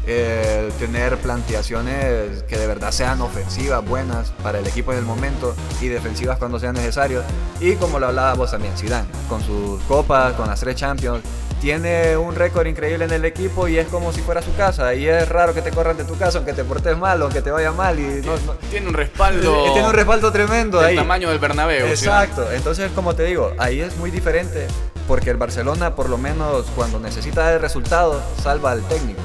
eh, 0.07 0.71
tener 0.79 1.17
planteaciones 1.19 2.43
que 2.45 2.59
de 2.59 2.67
verdad 2.67 2.91
sean 2.91 3.21
ofensivas, 3.21 3.85
buenas 3.85 4.33
para 4.43 4.59
el 4.59 4.67
equipo 4.67 4.93
en 4.93 4.99
el 4.99 5.05
momento 5.05 5.55
y 5.81 5.89
defensivas 5.89 6.39
cuando 6.39 6.59
sea 6.59 6.73
necesario. 6.73 7.23
Y 7.61 7.75
como 7.75 7.99
lo 7.99 8.09
hablábamos 8.09 8.51
también, 8.51 8.77
Zidane, 8.77 9.07
con 9.29 9.43
sus 9.43 9.81
copas, 9.83 10.35
con 10.35 10.47
las 10.49 10.61
tres 10.61 10.77
Champions, 10.77 11.23
tiene 11.61 12.17
un 12.17 12.35
récord 12.35 12.67
increíble 12.67 13.05
en 13.05 13.13
el 13.13 13.25
equipo 13.27 13.69
y 13.69 13.77
es 13.77 13.87
como 13.89 14.13
si 14.13 14.23
fuera 14.23 14.41
su 14.41 14.55
casa. 14.57 14.95
Y 14.95 15.07
es 15.07 15.29
raro 15.29 15.53
que 15.53 15.61
te 15.61 15.71
corran 15.71 15.97
de 15.97 16.05
tu 16.05 16.17
casa, 16.17 16.39
aunque 16.39 16.55
te 16.55 16.65
portes 16.65 16.97
mal, 16.97 17.21
aunque 17.21 17.43
te 17.43 17.51
vaya 17.51 17.71
mal. 17.71 17.99
Y 17.99 18.23
tiene 18.71 18.89
un 18.89 18.95
respaldo. 18.95 19.65
Tiene 19.73 19.89
un 19.89 19.95
respaldo 19.95 20.33
tremendo 20.33 20.85
El 20.85 20.97
tamaño 20.97 21.29
del 21.29 21.39
Bernabéu. 21.39 21.87
Exacto. 21.87 22.51
Entonces, 22.51 22.91
como 22.95 23.15
te 23.15 23.25
digo, 23.25 23.53
ahí 23.59 23.81
es 23.81 23.97
muy 23.99 24.11
diferente 24.11 24.67
porque 25.07 25.31
el 25.31 25.37
Barcelona, 25.37 25.95
por 25.95 26.09
lo 26.09 26.19
menos 26.19 26.67
cuando 26.77 26.99
necesita 27.01 27.53
el 27.53 27.61
resultado, 27.61 28.23
salva 28.43 28.71
al 28.71 28.83
técnico. 28.85 29.21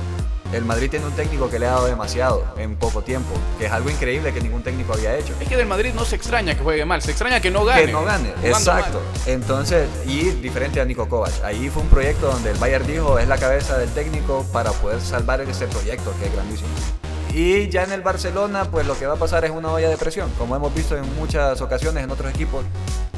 El 0.56 0.64
Madrid 0.64 0.90
tiene 0.90 1.06
un 1.06 1.12
técnico 1.12 1.50
que 1.50 1.60
le 1.60 1.68
ha 1.68 1.72
dado 1.72 1.88
demasiado 1.88 2.46
en 2.56 2.78
poco 2.78 3.02
tiempo, 3.02 3.34
que 3.60 3.66
es 3.66 3.72
algo 3.74 3.90
increíble 3.90 4.34
que 4.34 4.40
ningún 4.40 4.64
técnico 4.64 4.94
había 4.94 5.14
hecho. 5.18 5.34
Es 5.42 5.50
que 5.50 5.58
del 5.58 5.68
Madrid 5.68 5.92
no 5.94 6.06
se 6.06 6.16
extraña 6.16 6.56
que 6.56 6.64
juegue 6.64 6.86
mal, 6.86 7.02
se 7.02 7.12
extraña 7.12 7.42
que 7.42 7.52
no 7.52 7.66
gane. 7.66 7.88
Que 7.88 7.92
no 7.92 8.06
gane, 8.06 8.34
exacto. 8.42 9.02
Entonces, 9.26 9.90
y 10.06 10.30
diferente 10.30 10.80
a 10.80 10.86
Nico 10.86 11.10
Kovac, 11.10 11.44
ahí 11.44 11.70
fue 11.70 11.84
un 11.84 11.90
proyecto 11.90 12.28
donde 12.28 12.52
el 12.52 12.58
Bayern 12.58 12.88
dijo 12.88 13.20
es 13.20 13.28
la 13.28 13.38
cabeza 13.38 13.78
del 13.78 13.90
técnico 13.90 14.46
para 14.54 14.72
poder 14.72 15.02
salvar 15.02 15.42
ese 15.42 15.68
proyecto 15.68 16.14
que 16.22 16.28
es 16.28 16.34
grandísimo. 16.34 16.70
Y 17.36 17.68
ya 17.68 17.84
en 17.84 17.92
el 17.92 18.02
Barcelona, 18.02 18.64
pues 18.72 18.88
lo 18.88 18.98
que 18.98 19.06
va 19.06 19.16
a 19.16 19.18
pasar 19.18 19.44
es 19.44 19.52
una 19.52 19.70
olla 19.70 19.90
de 19.90 19.98
presión, 19.98 20.32
como 20.38 20.56
hemos 20.56 20.74
visto 20.74 20.96
en 20.96 21.04
muchas 21.18 21.60
ocasiones 21.60 22.06
en 22.06 22.10
otros 22.10 22.34
equipos, 22.34 22.64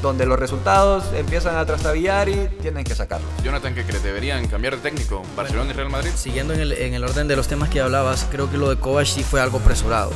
donde 0.01 0.25
los 0.25 0.39
resultados 0.39 1.03
empiezan 1.13 1.55
a 1.55 1.63
trastabillar 1.67 2.27
y 2.27 2.47
tienen 2.59 2.83
que 2.83 2.95
sacarlos. 2.95 3.29
Jonathan, 3.43 3.75
¿qué 3.75 3.83
crees? 3.83 4.01
¿Deberían 4.01 4.47
cambiar 4.47 4.75
de 4.75 4.81
técnico 4.81 5.21
Barcelona 5.35 5.69
y 5.69 5.73
Real 5.73 5.91
Madrid? 5.91 6.09
Siguiendo 6.15 6.55
en 6.55 6.61
el, 6.61 6.71
en 6.71 6.95
el, 6.95 7.03
orden 7.03 7.27
de 7.27 7.35
los 7.35 7.47
temas 7.47 7.69
que 7.69 7.79
hablabas, 7.79 8.25
creo 8.31 8.49
que 8.49 8.57
lo 8.57 8.71
de 8.71 8.77
Kovac 8.77 9.05
sí 9.05 9.21
fue 9.21 9.39
algo 9.39 9.59
apresurado. 9.59 10.09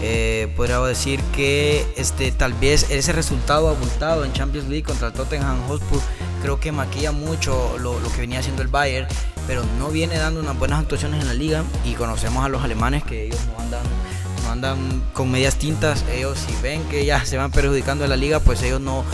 Eh, 0.00 0.52
podría 0.56 0.80
decir 0.80 1.20
que 1.34 1.86
este, 1.96 2.32
tal 2.32 2.52
vez 2.52 2.90
ese 2.90 3.12
resultado 3.12 3.68
abultado 3.68 4.24
en 4.24 4.32
Champions 4.32 4.68
League 4.68 4.82
contra 4.82 5.08
el 5.08 5.14
Tottenham 5.14 5.66
Hotspur 5.68 6.00
creo 6.42 6.60
que 6.60 6.72
maquilla 6.72 7.12
mucho 7.12 7.76
lo, 7.78 7.98
lo, 8.00 8.12
que 8.12 8.20
venía 8.20 8.40
haciendo 8.40 8.60
el 8.60 8.68
Bayern, 8.68 9.06
pero 9.46 9.62
no 9.78 9.88
viene 9.88 10.18
dando 10.18 10.40
unas 10.40 10.58
buenas 10.58 10.80
actuaciones 10.80 11.20
en 11.22 11.28
la 11.28 11.34
liga 11.34 11.64
y 11.84 11.94
conocemos 11.94 12.44
a 12.44 12.48
los 12.48 12.62
alemanes 12.62 13.02
que 13.04 13.24
ellos 13.24 13.40
no 13.46 13.62
andan, 13.62 13.82
no 14.44 14.50
andan 14.50 15.02
con 15.14 15.30
medias 15.30 15.56
tintas, 15.56 16.04
ellos 16.12 16.38
si 16.38 16.54
ven 16.60 16.82
que 16.84 17.06
ya 17.06 17.24
se 17.24 17.38
van 17.38 17.50
perjudicando 17.50 18.04
en 18.04 18.10
la 18.10 18.16
liga, 18.16 18.40
pues 18.40 18.62
ellos 18.62 18.80
no 18.80 19.04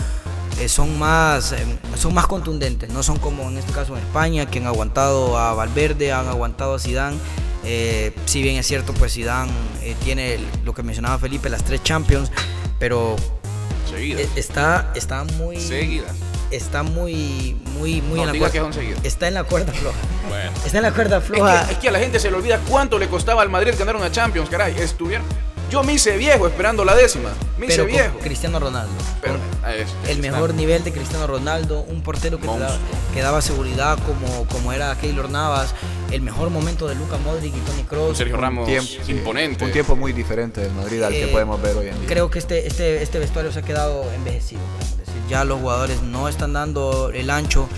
eh, 0.59 0.67
son 0.67 0.99
más 0.99 1.53
eh, 1.53 1.65
son 1.95 2.13
más 2.13 2.27
contundentes, 2.27 2.89
no 2.89 3.01
son 3.01 3.17
como 3.17 3.43
en 3.49 3.57
este 3.57 3.71
caso 3.71 3.95
en 3.95 4.03
España 4.03 4.45
que 4.45 4.59
han 4.59 4.67
aguantado 4.67 5.37
a 5.37 5.53
Valverde, 5.53 6.11
han 6.11 6.27
aguantado 6.27 6.75
a 6.75 6.79
Zidane. 6.79 7.17
Eh, 7.63 8.13
si 8.25 8.41
bien 8.41 8.57
es 8.57 8.67
cierto, 8.67 8.93
pues 8.93 9.13
Zidane 9.13 9.51
tiene 10.03 10.39
lo 10.63 10.73
que 10.73 10.83
mencionaba 10.83 11.19
Felipe, 11.19 11.49
las 11.49 11.63
tres 11.63 11.83
Champions, 11.83 12.31
pero 12.79 13.15
está, 14.35 14.91
está 14.95 15.23
muy 15.23 15.59
seguidas 15.59 16.15
está 16.51 16.83
muy, 16.83 17.57
muy, 17.77 18.01
muy 18.01 18.17
no, 18.17 18.21
en 18.21 18.27
la 18.27 18.33
diga 18.33 18.49
cuerda. 18.49 18.69
Que 18.79 19.07
está 19.07 19.27
en 19.27 19.33
la 19.33 19.43
cuerda 19.43 19.73
floja. 19.73 19.97
Bueno. 20.29 20.51
Está 20.65 20.77
en 20.77 20.83
la 20.83 20.91
cuerda 20.91 21.21
floja. 21.21 21.61
Es 21.61 21.67
que, 21.67 21.73
es 21.73 21.79
que, 21.79 21.89
a 21.89 21.91
la 21.91 21.99
gente 21.99 22.19
se 22.19 22.29
le 22.29 22.37
olvida 22.37 22.59
cuánto 22.69 22.99
le 22.99 23.07
costaba 23.07 23.41
al 23.41 23.49
Madrid 23.49 23.73
ganar 23.77 23.95
una 23.95 24.11
Champions, 24.11 24.49
caray. 24.49 24.75
Estuvieron. 24.77 25.25
Yo 25.71 25.83
me 25.83 25.93
hice 25.93 26.17
viejo 26.17 26.47
esperando 26.47 26.83
la 26.83 26.93
décima. 26.93 27.29
Me 27.57 27.67
hice 27.67 27.77
Pero 27.77 27.87
viejo. 27.87 28.19
Cristiano 28.19 28.59
Ronaldo. 28.59 28.93
Pero, 29.21 29.35
es, 29.73 29.87
el 30.09 30.19
mejor 30.19 30.53
nivel 30.53 30.83
de 30.83 30.91
Cristiano 30.91 31.27
Ronaldo, 31.27 31.79
un 31.87 32.03
portero 32.03 32.41
que, 32.41 32.45
daba, 32.45 32.77
que 33.13 33.21
daba, 33.21 33.41
seguridad 33.41 33.97
como, 34.05 34.45
como 34.47 34.73
era 34.73 34.93
Keylor 34.97 35.29
Navas, 35.29 35.73
el 36.11 36.23
mejor 36.23 36.49
momento 36.49 36.89
de 36.89 36.95
Luca 36.95 37.15
Modric 37.19 37.55
y 37.55 37.59
Toni 37.61 37.83
Kroos. 37.83 38.17
Sergio 38.17 38.35
Ramos 38.35 38.67
tiempo, 38.67 38.91
imponente. 39.07 39.63
Un 39.63 39.71
tiempo 39.71 39.95
muy 39.95 40.11
diferente 40.11 40.59
del 40.59 40.73
Madrid 40.73 41.03
al 41.03 41.13
eh, 41.13 41.21
que 41.21 41.27
podemos 41.27 41.61
ver 41.61 41.77
hoy 41.77 41.87
en 41.87 41.99
día. 42.01 42.09
Creo 42.09 42.29
que 42.29 42.39
este, 42.39 42.67
este, 42.67 43.01
este 43.01 43.19
vestuario 43.19 43.53
se 43.53 43.59
ha 43.59 43.63
quedado 43.63 44.03
envejecido. 44.13 44.59
Ya 45.29 45.45
los 45.45 45.61
jugadores 45.61 46.01
no 46.01 46.27
están 46.27 46.51
dando 46.51 47.11
el 47.13 47.29
ancho. 47.29 47.69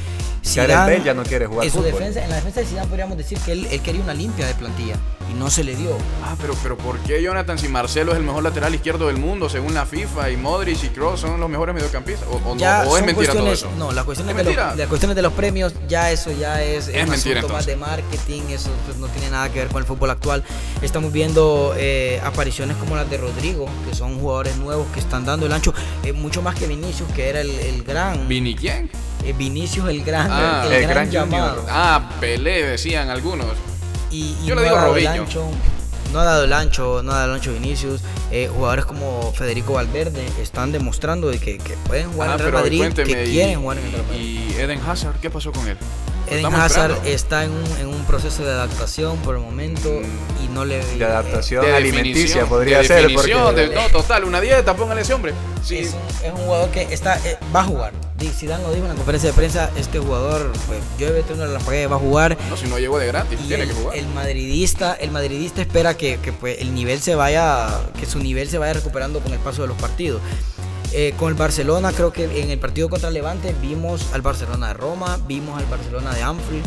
Zidane, 0.44 1.02
ya 1.04 1.14
no 1.14 1.24
quiere 1.24 1.46
jugar 1.46 1.66
en, 1.66 1.72
su 1.72 1.78
fútbol. 1.78 1.92
defensa, 1.94 2.24
en 2.24 2.30
la 2.30 2.36
defensa 2.36 2.60
de 2.60 2.66
Zidane 2.66 2.88
podríamos 2.88 3.18
decir 3.18 3.38
que 3.40 3.54
él, 3.54 3.68
él, 3.72 3.82
quería 3.82 4.02
una 4.02 4.14
limpia 4.14 4.46
de 4.46 4.54
plantilla 4.54 4.96
y 5.32 5.34
no 5.34 5.50
se 5.50 5.64
le 5.64 5.76
dio. 5.76 5.98
Ah, 6.24 6.36
pero, 6.40 6.54
pero 6.62 6.78
¿por 6.78 7.00
qué 7.00 7.22
Jonathan 7.22 7.58
si 7.58 7.68
Marcelo 7.70 8.12
es 8.12 8.18
el 8.18 8.24
mejor 8.24 8.44
lateral 8.44 8.76
izquierdo 8.76 9.08
del 9.08 9.18
mundo 9.18 9.50
según 9.50 9.74
la 9.74 9.86
FIFA 9.86 10.32
y 10.32 10.38
Modric 10.38 10.84
y 10.84 10.90
Kroos 10.90 11.22
son 11.22 11.40
los 11.40 11.50
mejores 11.50 11.74
mediocampistas? 11.74 12.28
¿O, 12.28 12.52
o, 12.52 12.58
ya 12.58 12.84
no, 12.84 12.92
o 12.92 12.98
es 12.98 13.06
mentira 13.06 13.34
todo 13.34 13.44
cuestiones, 13.46 13.60
eso? 13.60 13.72
No, 13.78 13.92
la 13.92 14.04
cuestión 14.04 14.30
¿Es 14.30 14.36
de, 14.36 14.44
los, 14.44 14.56
las 14.56 14.88
cuestiones 14.88 15.16
de 15.16 15.22
los 15.22 15.34
premios, 15.34 15.74
ya 15.88 16.12
eso 16.12 16.32
ya 16.32 16.62
es, 16.62 16.90
Es 16.90 17.04
un 17.04 17.10
mentira, 17.10 17.40
asunto 17.40 17.54
más 17.54 17.66
de 17.66 17.76
marketing, 17.78 18.42
eso 18.50 18.70
pues, 18.86 18.98
no 18.98 19.08
tiene 19.08 19.30
nada 19.30 19.52
que 19.52 19.60
ver 19.60 19.70
con 19.70 19.82
el 19.82 19.88
fútbol 19.88 20.10
actual. 20.10 20.44
Estamos 20.82 21.12
viendo 21.14 21.74
eh, 21.78 22.22
apariciones 22.24 22.76
como 22.78 22.96
las 22.96 23.10
de 23.10 23.18
Rodrigo, 23.18 23.66
que 23.88 23.96
son 23.96 24.20
jugadores 24.20 24.58
nuevos 24.58 24.88
que 24.94 25.00
están 25.00 25.26
dando 25.26 25.46
el 25.46 25.54
ancho, 25.54 25.74
eh, 26.04 26.12
mucho 26.12 26.42
más 26.42 26.56
que 26.56 26.68
Vinicius, 26.68 27.10
que 27.14 27.30
era 27.30 27.42
el, 27.42 27.50
el 27.50 27.84
gran... 27.84 28.28
¿Vini 28.28 28.56
quién? 28.56 28.90
Eh, 29.26 29.34
Vinicius 29.38 29.90
el 29.90 30.04
gran, 30.04 30.28
Ah, 30.32 30.64
el, 30.68 30.74
el 30.74 30.82
gran, 30.84 30.94
gran 30.94 31.10
llamado. 31.12 31.50
junior. 31.56 31.68
Ah, 31.70 32.10
Pelé, 32.20 32.64
decían 32.66 33.10
algunos. 33.10 33.48
Y, 34.12 34.36
y 34.44 34.46
Yo 34.46 34.56
no 34.56 34.62
le 34.62 34.68
digo 34.68 34.78
ha 34.78 34.82
dado 34.82 34.96
el 34.98 35.06
Robinho. 35.06 35.24
ancho, 35.24 35.50
no 36.12 36.20
ha 36.20 36.24
dado 36.24 36.44
el 36.44 36.54
ancho, 36.54 37.02
no 37.04 37.12
ha 37.12 37.16
dado 37.16 37.30
el 37.30 37.36
ancho 37.36 37.54
Vinicius. 37.54 38.02
Eh, 38.32 38.50
jugadores 38.54 38.86
como 38.86 39.32
Federico 39.34 39.74
Valverde 39.74 40.26
están 40.42 40.72
demostrando 40.72 41.30
de 41.30 41.40
que, 41.40 41.58
que 41.58 41.76
pueden 41.88 42.12
jugar 42.12 42.30
Ah, 42.30 42.34
en 42.34 42.40
Real 42.40 42.54
Madrid, 42.54 42.94
que 42.94 43.02
y- 43.28 43.32
quieren 43.32 43.62
jugar 43.62 43.78
en 43.80 43.86
el 43.86 43.92
Real 43.94 44.06
Madrid. 44.06 44.40
¿Y 44.50 44.54
Eden 44.62 44.80
Hazard? 44.88 45.16
¿Qué 45.20 45.30
pasó 45.30 45.52
con 45.52 45.68
él? 45.68 45.78
Lo 46.34 46.40
Eden 46.40 46.46
estamos 46.46 46.60
Hazard 46.66 46.92
esperando. 46.92 47.16
está 47.16 47.44
en 47.44 47.52
un, 47.52 47.78
en 47.80 47.88
un 47.88 48.06
proceso 48.06 48.44
de 48.44 48.52
adaptación 48.52 49.18
por 49.20 49.36
el 49.36 49.42
momento 49.42 49.90
Mm. 49.90 50.46
y 50.46 50.48
no 50.54 50.66
le 50.66 50.84
De 50.84 51.06
adaptación 51.06 51.66
De 51.66 51.76
alimenticia 51.76 52.46
podría 52.46 52.80
de 52.80 52.88
ser. 52.88 53.14
porque- 53.14 53.34
de- 53.34 53.76
no, 53.76 53.90
total, 53.90 54.24
una 54.26 54.42
dieta, 54.42 54.76
póngale 54.76 55.02
ese 55.02 55.14
hombre. 55.14 55.34
Sí, 55.64 55.78
Es, 55.80 55.94
un, 55.94 56.26
es 56.28 56.32
un 56.34 56.40
jugador 56.46 56.70
que 56.70 56.82
está, 56.92 57.18
eh, 57.26 57.38
va 57.56 57.62
a 57.62 57.64
jugar. 57.66 57.94
Zidane 58.24 58.64
lo 58.64 58.70
dijo 58.74 58.86
en 58.86 58.92
la 58.92 58.96
conferencia 58.96 59.32
de 59.32 59.36
prensa, 59.36 59.70
este 59.76 60.00
jugador, 60.00 60.50
pues 60.66 60.80
llueve, 60.98 61.24
trueno, 61.24 61.46
la 61.46 61.60
pagué, 61.60 61.88
va 61.88 61.98
a 61.98 62.00
jugar. 62.00 62.38
no, 62.50 62.56
si 62.56 62.68
no 62.68 62.80
llegó 62.80 62.98
de 62.98 63.08
gratis, 63.08 63.38
Y 63.44 63.48
tiene 63.50 63.64
el, 63.64 63.70
que 63.70 63.76
jugar. 63.76 63.98
el 63.98 64.08
madridista, 64.08 64.94
el 64.94 65.12
madridista 65.12 65.60
espera 65.62 65.98
que, 65.98 66.20
que, 66.20 66.32
pues, 66.32 66.60
el 66.62 66.74
nivel 66.74 67.02
se 67.02 67.16
vaya, 67.16 67.68
que 68.00 68.06
su 68.06 68.20
nivel 68.20 68.48
se 68.50 68.58
vaya 68.58 68.72
recuperando 68.72 69.20
con 69.20 69.34
el 69.34 69.40
paso 69.40 69.64
de 69.64 69.68
los 69.68 69.78
partidos. 69.78 70.22
Eh, 70.96 71.16
con 71.18 71.30
el 71.30 71.34
Barcelona, 71.34 71.92
creo 71.92 72.14
que 72.14 72.26
en 72.44 72.52
el 72.52 72.60
partido 72.60 72.88
contra 72.88 73.10
Levante 73.10 73.56
vimos 73.62 74.14
al 74.14 74.22
Barcelona 74.22 74.68
de 74.68 74.74
Roma, 74.76 75.18
vimos 75.28 75.58
al 75.58 75.66
Barcelona 75.66 76.14
de 76.14 76.22
Anfield, 76.22 76.64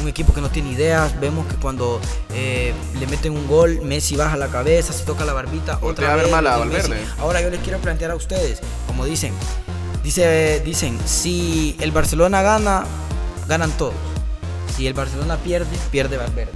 un 0.00 0.08
equipo 0.08 0.32
que 0.32 0.40
no 0.40 0.48
tiene 0.48 0.70
ideas. 0.70 1.18
Vemos 1.20 1.46
que 1.46 1.56
cuando 1.56 2.00
eh, 2.32 2.72
le 2.98 3.06
meten 3.08 3.32
un 3.32 3.46
gol, 3.46 3.82
Messi 3.82 4.16
baja 4.16 4.38
la 4.38 4.48
cabeza, 4.48 4.94
se 4.94 5.04
toca 5.04 5.26
la 5.26 5.34
barbita, 5.34 5.78
otra 5.82 6.12
a 6.12 6.16
ver 6.16 6.24
vez. 6.24 6.32
mal 6.32 6.46
a 6.46 6.58
y 6.60 6.64
Messi. 6.64 6.88
Valverde. 6.88 7.06
Ahora 7.18 7.42
yo 7.42 7.50
les 7.50 7.60
quiero 7.60 7.78
plantear 7.78 8.10
a 8.10 8.14
ustedes, 8.14 8.60
como 8.86 9.04
dicen, 9.04 9.34
dice, 10.02 10.60
dicen, 10.64 10.98
si 11.04 11.76
el 11.80 11.92
Barcelona 11.92 12.40
gana, 12.40 12.84
ganan 13.48 13.70
todos. 13.72 13.94
Si 14.76 14.86
el 14.86 14.94
Barcelona 14.94 15.36
pierde, 15.36 15.76
pierde 15.90 16.16
Valverde. 16.16 16.52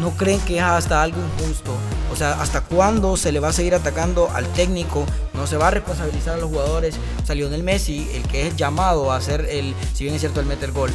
¿No 0.00 0.10
creen 0.10 0.40
que 0.40 0.56
es 0.56 0.62
hasta 0.62 1.02
algo 1.02 1.18
injusto? 1.20 1.72
O 2.12 2.16
sea, 2.16 2.40
¿hasta 2.40 2.60
cuándo 2.62 3.16
se 3.16 3.30
le 3.30 3.38
va 3.38 3.48
a 3.48 3.52
seguir 3.52 3.74
atacando 3.74 4.28
al 4.34 4.46
técnico? 4.48 5.06
No 5.36 5.46
se 5.46 5.56
va 5.56 5.68
a 5.68 5.70
responsabilizar 5.70 6.34
a 6.34 6.38
los 6.38 6.50
jugadores. 6.50 6.96
O 7.22 7.26
sea, 7.26 7.34
Lionel 7.34 7.62
Messi, 7.62 8.08
el 8.14 8.22
que 8.24 8.46
es 8.48 8.56
llamado 8.56 9.12
a 9.12 9.16
hacer 9.16 9.46
el, 9.50 9.74
si 9.94 10.04
bien 10.04 10.14
es 10.14 10.20
cierto, 10.20 10.40
el 10.40 10.46
meter 10.46 10.72
gol. 10.72 10.90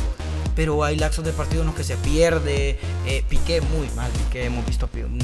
Pero 0.55 0.83
hay 0.83 0.97
lapsos 0.97 1.23
de 1.23 1.31
partido 1.31 1.61
en 1.61 1.67
los 1.67 1.75
que 1.75 1.83
se 1.83 1.95
pierde. 1.97 2.77
Eh, 3.05 3.23
Piqué 3.29 3.61
muy 3.61 3.87
mal, 3.95 4.11
Piqué 4.11 4.45
hemos 4.45 4.65
visto. 4.65 4.87
mm, 4.93 5.19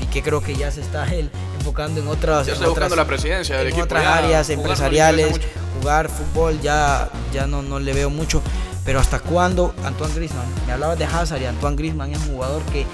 Piqué 0.00 0.22
creo 0.22 0.40
que 0.42 0.54
ya 0.56 0.70
se 0.70 0.80
está 0.80 1.04
él 1.12 1.30
enfocando 1.58 2.00
en 2.00 2.08
otras, 2.08 2.46
Ya 2.46 2.54
está 2.54 2.66
buscando 2.66 2.86
otras- 2.94 2.96
la 2.96 3.06
presidencia 3.06 3.56
del 3.58 3.66
en 3.66 3.72
equipo. 3.74 3.84
otras 3.84 4.06
áreas 4.06 4.48
empresariales, 4.48 5.38
jugar 5.78 6.08
fútbol 6.08 6.58
ya, 6.62 7.10
ya 7.34 7.46
no, 7.46 7.60
no 7.62 7.78
le 7.78 7.92
veo 7.92 8.08
mucho. 8.08 8.40
Pero 8.84 8.98
hasta 8.98 9.18
cuándo 9.20 9.74
Antoine 9.84 10.14
Griezmann, 10.14 10.46
me 10.66 10.72
hablabas 10.72 10.98
de 10.98 11.04
Hazard 11.04 11.42
y 11.42 11.44
Antoine 11.44 11.76
Griezmann 11.76 12.12
es 12.12 12.18
un 12.20 12.34
jugador 12.36 12.62
que 12.72 12.86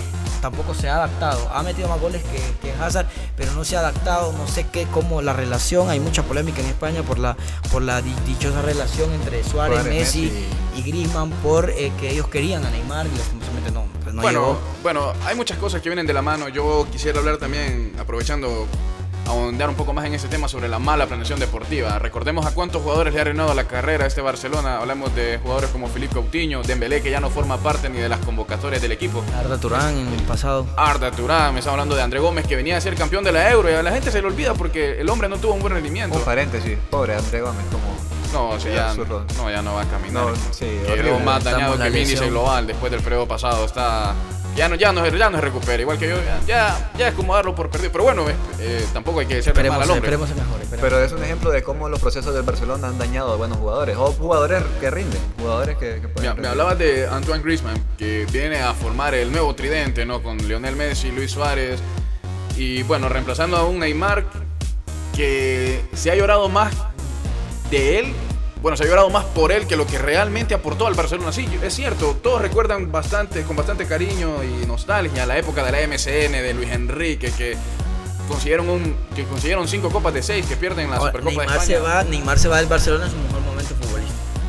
tampoco 0.51 0.75
se 0.75 0.89
ha 0.89 0.95
adaptado. 0.97 1.49
Ha 1.53 1.63
metido 1.63 1.89
más 1.89 2.01
goles 2.01 2.23
que, 2.23 2.39
que 2.63 2.73
Hazard, 2.81 3.07
pero 3.37 3.53
no 3.53 3.65
se 3.65 3.77
ha 3.77 3.81
adaptado. 3.81 4.33
No 4.33 4.47
sé 4.47 4.67
qué, 4.71 4.87
cómo 4.93 5.21
la 5.23 5.33
relación. 5.33 5.91
Hay 5.91 5.99
mucha 6.01 6.23
polémica 6.23 6.61
en 6.61 6.67
España 6.69 7.03
por 7.03 7.19
la, 7.19 7.37
por 7.73 7.83
la 7.83 8.01
di- 8.03 8.15
dichosa 8.27 8.63
relación 8.63 9.13
entre 9.13 9.43
Suárez, 9.43 9.81
Suárez, 9.81 9.85
Messi, 9.95 10.23
Messi. 10.23 10.45
y 10.77 10.83
Griezmann 10.83 11.31
por 11.43 11.71
eh, 11.71 11.91
que 12.01 12.11
ellos 12.11 12.29
querían 12.29 12.65
a 12.65 12.71
Neymar 12.71 13.07
y 13.07 13.17
lastimosamente 13.19 13.71
no, 13.73 13.85
pues 14.03 14.15
no 14.15 14.23
bueno, 14.23 14.41
llegó. 14.41 14.59
bueno, 14.83 15.13
hay 15.25 15.35
muchas 15.35 15.59
cosas 15.59 15.83
que 15.83 15.89
vienen 15.89 16.07
de 16.07 16.13
la 16.15 16.23
mano. 16.23 16.49
Yo 16.49 16.87
quisiera 16.93 17.19
hablar 17.19 17.39
también, 17.39 17.93
aprovechando, 17.99 18.67
ahondar 19.27 19.69
un 19.69 19.75
poco 19.75 19.93
más 19.93 20.05
en 20.07 20.15
ese 20.15 20.29
tema 20.29 20.49
sobre 20.49 20.69
la 20.69 20.79
mala 20.79 21.07
planeación 21.07 21.39
deportiva. 21.39 21.99
Recordemos 21.99 22.47
a 22.47 22.53
cuántos 22.53 22.83
jugadores 22.83 23.13
le 23.13 23.21
ha 23.21 23.23
arruinado 23.23 23.55
la 23.55 23.65
carrera 23.65 24.05
a 24.05 24.07
este 24.07 24.21
Barcelona. 24.21 24.79
Hablamos 24.79 25.15
de 25.15 25.39
jugadores 25.43 25.71
como 25.71 25.89
Felipe 25.89 26.15
Coutinho, 26.15 26.63
Dembélé, 26.63 27.03
que 27.03 27.11
ya 27.11 27.21
no 27.21 27.31
forma 27.31 27.59
parte 27.59 27.89
ni 27.89 27.99
de 27.99 28.09
las 28.09 28.21
convocatorias 28.21 28.81
del 28.81 28.93
equipo. 28.93 29.25
Arda 29.39 29.59
Turán 29.59 29.97
en 29.97 30.09
el 30.09 30.23
pasado. 30.23 30.67
Arda 30.77 31.11
Turán, 31.11 31.53
me 31.53 31.61
estaba 31.61 31.75
hablando 31.75 31.95
de 31.97 32.03
André 32.03 32.21
Gómez, 32.21 32.47
que 32.47 32.57
venía 32.57 32.77
a 32.77 32.81
ser 32.81 32.95
campeón 32.95 33.25
de 33.25 33.33
la 33.33 33.51
Euro. 33.51 33.71
Y 33.71 33.75
a 33.75 33.83
la 33.83 33.93
gente 33.93 34.11
se 34.11 34.21
le 34.21 34.29
olvida 34.29 34.55
porque 34.55 35.01
el 35.01 35.09
hombre 35.09 35.29
no 35.29 35.37
tuvo 35.39 35.55
un 35.55 35.61
buen 35.61 35.75
rendimiento. 35.75 36.17
Un 36.17 36.25
paréntesis, 36.25 36.79
pobre 36.91 37.15
André 37.15 37.41
Gómez, 37.41 37.65
como 37.71 37.97
No, 38.33 38.59
Qué 38.59 38.75
ya, 38.75 38.95
no, 38.95 39.51
ya 39.51 39.63
no 39.63 39.75
va 39.75 39.83
a 39.83 39.87
caminar. 39.87 40.27
No, 40.27 40.35
sí, 40.53 40.67
Quedó 40.87 41.19
más 41.21 41.43
dañado 41.43 41.79
que 41.79 41.87
el 41.87 41.97
índice 41.97 42.29
global 42.29 42.67
después 42.67 42.93
del 42.93 43.03
periodo 43.03 43.27
pasado. 43.27 43.65
Está, 43.65 44.15
ya, 44.57 44.69
no, 44.69 44.75
ya, 44.75 44.93
no, 44.93 45.07
ya 45.07 45.31
no 45.31 45.37
se 45.37 45.43
recupera. 45.43 45.81
Igual 45.81 45.99
que 45.99 46.09
yo, 46.09 46.17
ya, 46.17 46.41
ya, 46.47 46.91
ya 46.97 47.09
es 47.09 47.15
como 47.15 47.35
darlo 47.35 47.55
por 47.55 47.71
perdido. 47.71 47.93
Pero 47.93 48.05
bueno, 48.05 48.29
eh, 48.29 48.35
eh, 48.59 48.87
tampoco 48.93 49.21
hay 49.21 49.27
que 49.27 49.43
ser 49.43 49.55
mal 49.55 49.65
Esperemos, 49.67 49.77
al 49.83 49.91
hombre. 49.91 49.97
esperemos 49.99 50.31
esperemos. 50.31 50.81
Pero 50.81 51.05
es 51.05 51.13
un 51.13 51.23
ejemplo 51.23 51.51
de 51.51 51.63
cómo 51.63 51.89
los 51.89 52.01
procesos 52.01 52.35
del 52.35 52.43
Barcelona 52.43 52.89
han 52.89 52.99
dañado 52.99 53.33
a 53.33 53.37
buenos 53.37 53.59
jugadores. 53.59 53.97
O 53.97 54.13
jugadores 54.13 54.63
que 54.81 54.91
rinden. 54.91 55.21
Jugadores 55.39 55.77
que, 55.77 56.01
que 56.01 56.09
pueden 56.09 56.41
Me, 56.41 56.49
hablabas 56.49 56.79
de 56.79 57.07
Antoine 57.07 57.43
Griezmann, 57.43 57.83
que 57.99 58.27
viene 58.33 58.61
a 58.61 58.73
formar 58.75 59.15
el 59.15 59.31
nuevo 59.31 59.55
tridente, 59.55 60.07
¿no? 60.07 60.23
Con 60.23 60.39
Lionel 60.39 60.75
Messi, 60.75 61.11
Luis 61.11 61.31
Suárez. 61.31 61.81
Y 62.57 62.83
bueno, 62.85 63.09
reemplazando 63.09 63.57
a 63.57 63.65
un 63.65 63.79
Neymar 63.79 64.25
que 65.15 65.83
se 65.95 66.11
ha 66.11 66.15
llorado 66.15 66.49
más 66.49 66.75
de 67.71 67.99
él. 67.99 68.15
Bueno, 68.63 68.77
se 68.77 68.85
ha 68.85 68.87
llorado 68.87 69.11
más 69.11 69.25
por 69.25 69.53
él 69.53 69.67
que 69.67 69.77
lo 69.77 69.87
que 69.87 69.99
realmente 69.99 70.55
aportó 70.55 70.87
al 70.87 70.95
Barcelona. 70.95 71.33
Sí, 71.33 71.49
es 71.63 71.75
cierto, 71.75 72.17
todos 72.23 72.41
recuerdan 72.41 72.91
bastante, 72.91 73.43
con 73.43 73.57
bastante 73.57 73.87
cariño 73.87 74.43
y 74.43 74.67
nostalgia 74.67 75.27
la 75.27 75.39
época 75.39 75.63
de 75.65 75.73
la 75.73 75.79
MCN, 75.87 76.33
de 76.33 76.55
Luis 76.55 76.71
Enrique, 76.71 77.31
que 77.37 77.57
consiguieron, 78.29 78.69
un, 78.69 78.97
que 79.15 79.25
consiguieron 79.25 79.69
cinco 79.69 79.91
copas 79.91 80.15
de 80.15 80.23
seis, 80.23 80.47
que 80.47 80.57
pierden 80.57 80.91
la 80.91 80.97
Ahora, 80.97 81.13
Supercopa 81.13 81.31
de 81.31 81.37
Neymar 81.37 81.57
España. 81.59 81.79
se 81.79 81.83
va, 81.83 82.05
Neymar 82.05 82.39
se 82.39 82.49
va 82.49 82.57
del 82.57 82.67
Barcelona 82.67 83.05
en 83.05 83.11
su 83.11 83.17
mejor. 83.19 83.46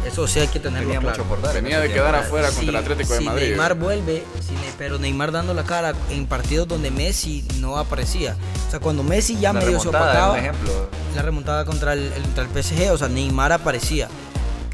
Eso 0.08 0.26
sí 0.28 0.40
hay 0.40 0.48
que 0.48 0.60
tenerlo 0.60 0.88
Tenía 0.88 1.00
claro. 1.02 1.18
mucho 1.26 1.30
por 1.30 1.42
dar. 1.42 1.56
ese 1.58 1.80
de 1.80 1.92
quedar 1.94 2.16
afuera 2.16 2.48
contra 2.50 2.70
el 2.70 2.76
Atlético 2.76 3.14
de 3.14 3.20
si 3.20 3.26
Madrid. 3.26 3.48
Neymar 3.50 3.76
vuelve, 3.76 4.24
si 4.46 4.54
Ne- 4.54 4.74
pero 4.78 4.98
Neymar 5.00 5.32
dando 5.32 5.54
la 5.54 5.64
cara 5.64 5.94
en 6.10 6.26
partidos 6.28 6.68
donde 6.68 6.92
Messi 6.92 7.46
no 7.60 7.78
aparecía. 7.78 8.36
O 8.68 8.72
sea, 8.72 8.80
cuando 8.80 9.04
Messi 9.04 9.38
ya 9.38 9.52
La 9.54 9.60
medio 9.60 9.80
se 9.80 9.86
remontada, 9.86 10.06
opacaba, 10.12 10.34
un 10.34 10.40
ejemplo. 10.40 10.90
la 11.16 11.22
remontada 11.22 11.66
contra 11.66 11.94
el, 11.94 12.10
contra 12.22 12.44
el 12.44 12.50
PSG, 12.64 12.92
o 12.92 12.98
sea, 12.98 13.08
Neymar 13.10 13.52
aparecía. 13.52 14.08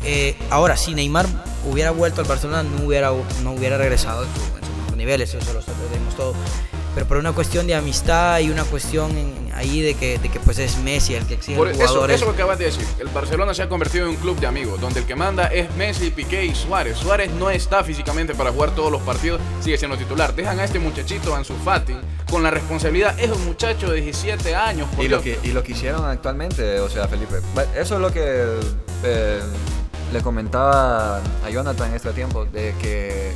Eh, 0.03 0.35
ahora, 0.49 0.75
si 0.77 0.93
Neymar 0.93 1.25
hubiera 1.69 1.91
vuelto 1.91 2.21
al 2.21 2.27
Barcelona, 2.27 2.61
no 2.63 2.85
hubiera, 2.85 3.11
no 3.43 3.51
hubiera 3.53 3.77
regresado 3.77 4.23
en 4.23 4.29
su, 4.33 4.41
en 4.57 4.63
su 4.65 4.71
mejor 4.81 4.97
nivel, 4.97 5.21
eso, 5.21 5.37
eso 5.37 5.53
lo 5.53 5.61
sabemos 5.61 6.15
todos. 6.15 6.35
Pero 6.93 7.05
por 7.07 7.17
una 7.17 7.31
cuestión 7.31 7.67
de 7.67 7.75
amistad 7.75 8.39
y 8.39 8.49
una 8.49 8.63
cuestión 8.63 9.17
en- 9.17 9.51
ahí 9.55 9.81
de 9.81 9.93
que, 9.93 10.17
de 10.17 10.29
que 10.29 10.39
pues 10.39 10.57
es 10.59 10.77
Messi 10.79 11.13
el 11.15 11.25
que 11.27 11.35
exige 11.35 11.57
Por 11.57 11.67
los 11.67 11.77
eso, 11.79 12.25
que 12.25 12.31
acabas 12.31 12.57
de 12.57 12.65
decir. 12.65 12.85
El 12.99 13.07
Barcelona 13.09 13.53
se 13.53 13.61
ha 13.63 13.69
convertido 13.69 14.05
en 14.05 14.11
un 14.11 14.15
club 14.17 14.39
de 14.39 14.47
amigos, 14.47 14.81
donde 14.81 15.01
el 15.01 15.05
que 15.05 15.15
manda 15.15 15.47
es 15.47 15.73
Messi, 15.75 16.09
Piqué 16.09 16.45
y 16.45 16.55
Suárez. 16.55 16.97
Suárez 16.97 17.31
no 17.31 17.49
está 17.51 17.83
físicamente 17.83 18.33
para 18.35 18.51
jugar 18.51 18.71
todos 18.75 18.91
los 18.91 19.01
partidos, 19.03 19.39
sigue 19.61 19.77
siendo 19.77 19.95
titular. 19.97 20.33
Dejan 20.35 20.59
a 20.59 20.63
este 20.63 20.79
muchachito, 20.79 21.35
Ansu 21.35 21.53
Fati, 21.63 21.95
con 22.29 22.41
la 22.41 22.49
responsabilidad. 22.51 23.19
Es 23.19 23.29
un 23.31 23.45
muchacho 23.45 23.91
de 23.91 24.01
17 24.01 24.55
años. 24.55 24.87
por 24.95 25.05
Y 25.05 25.07
lo, 25.07 25.21
que, 25.21 25.37
y 25.43 25.49
lo 25.51 25.61
que 25.63 25.73
hicieron 25.73 26.03
actualmente, 26.05 26.79
o 26.79 26.89
sea, 26.89 27.07
Felipe, 27.07 27.35
eso 27.75 27.95
es 27.95 28.01
lo 28.01 28.11
que 28.11 28.43
eh, 29.03 29.39
le 30.11 30.21
comentaba 30.21 31.17
a 31.17 31.49
Jonathan 31.51 31.93
este 31.93 32.11
tiempo, 32.13 32.45
de 32.45 32.73
que, 32.81 33.33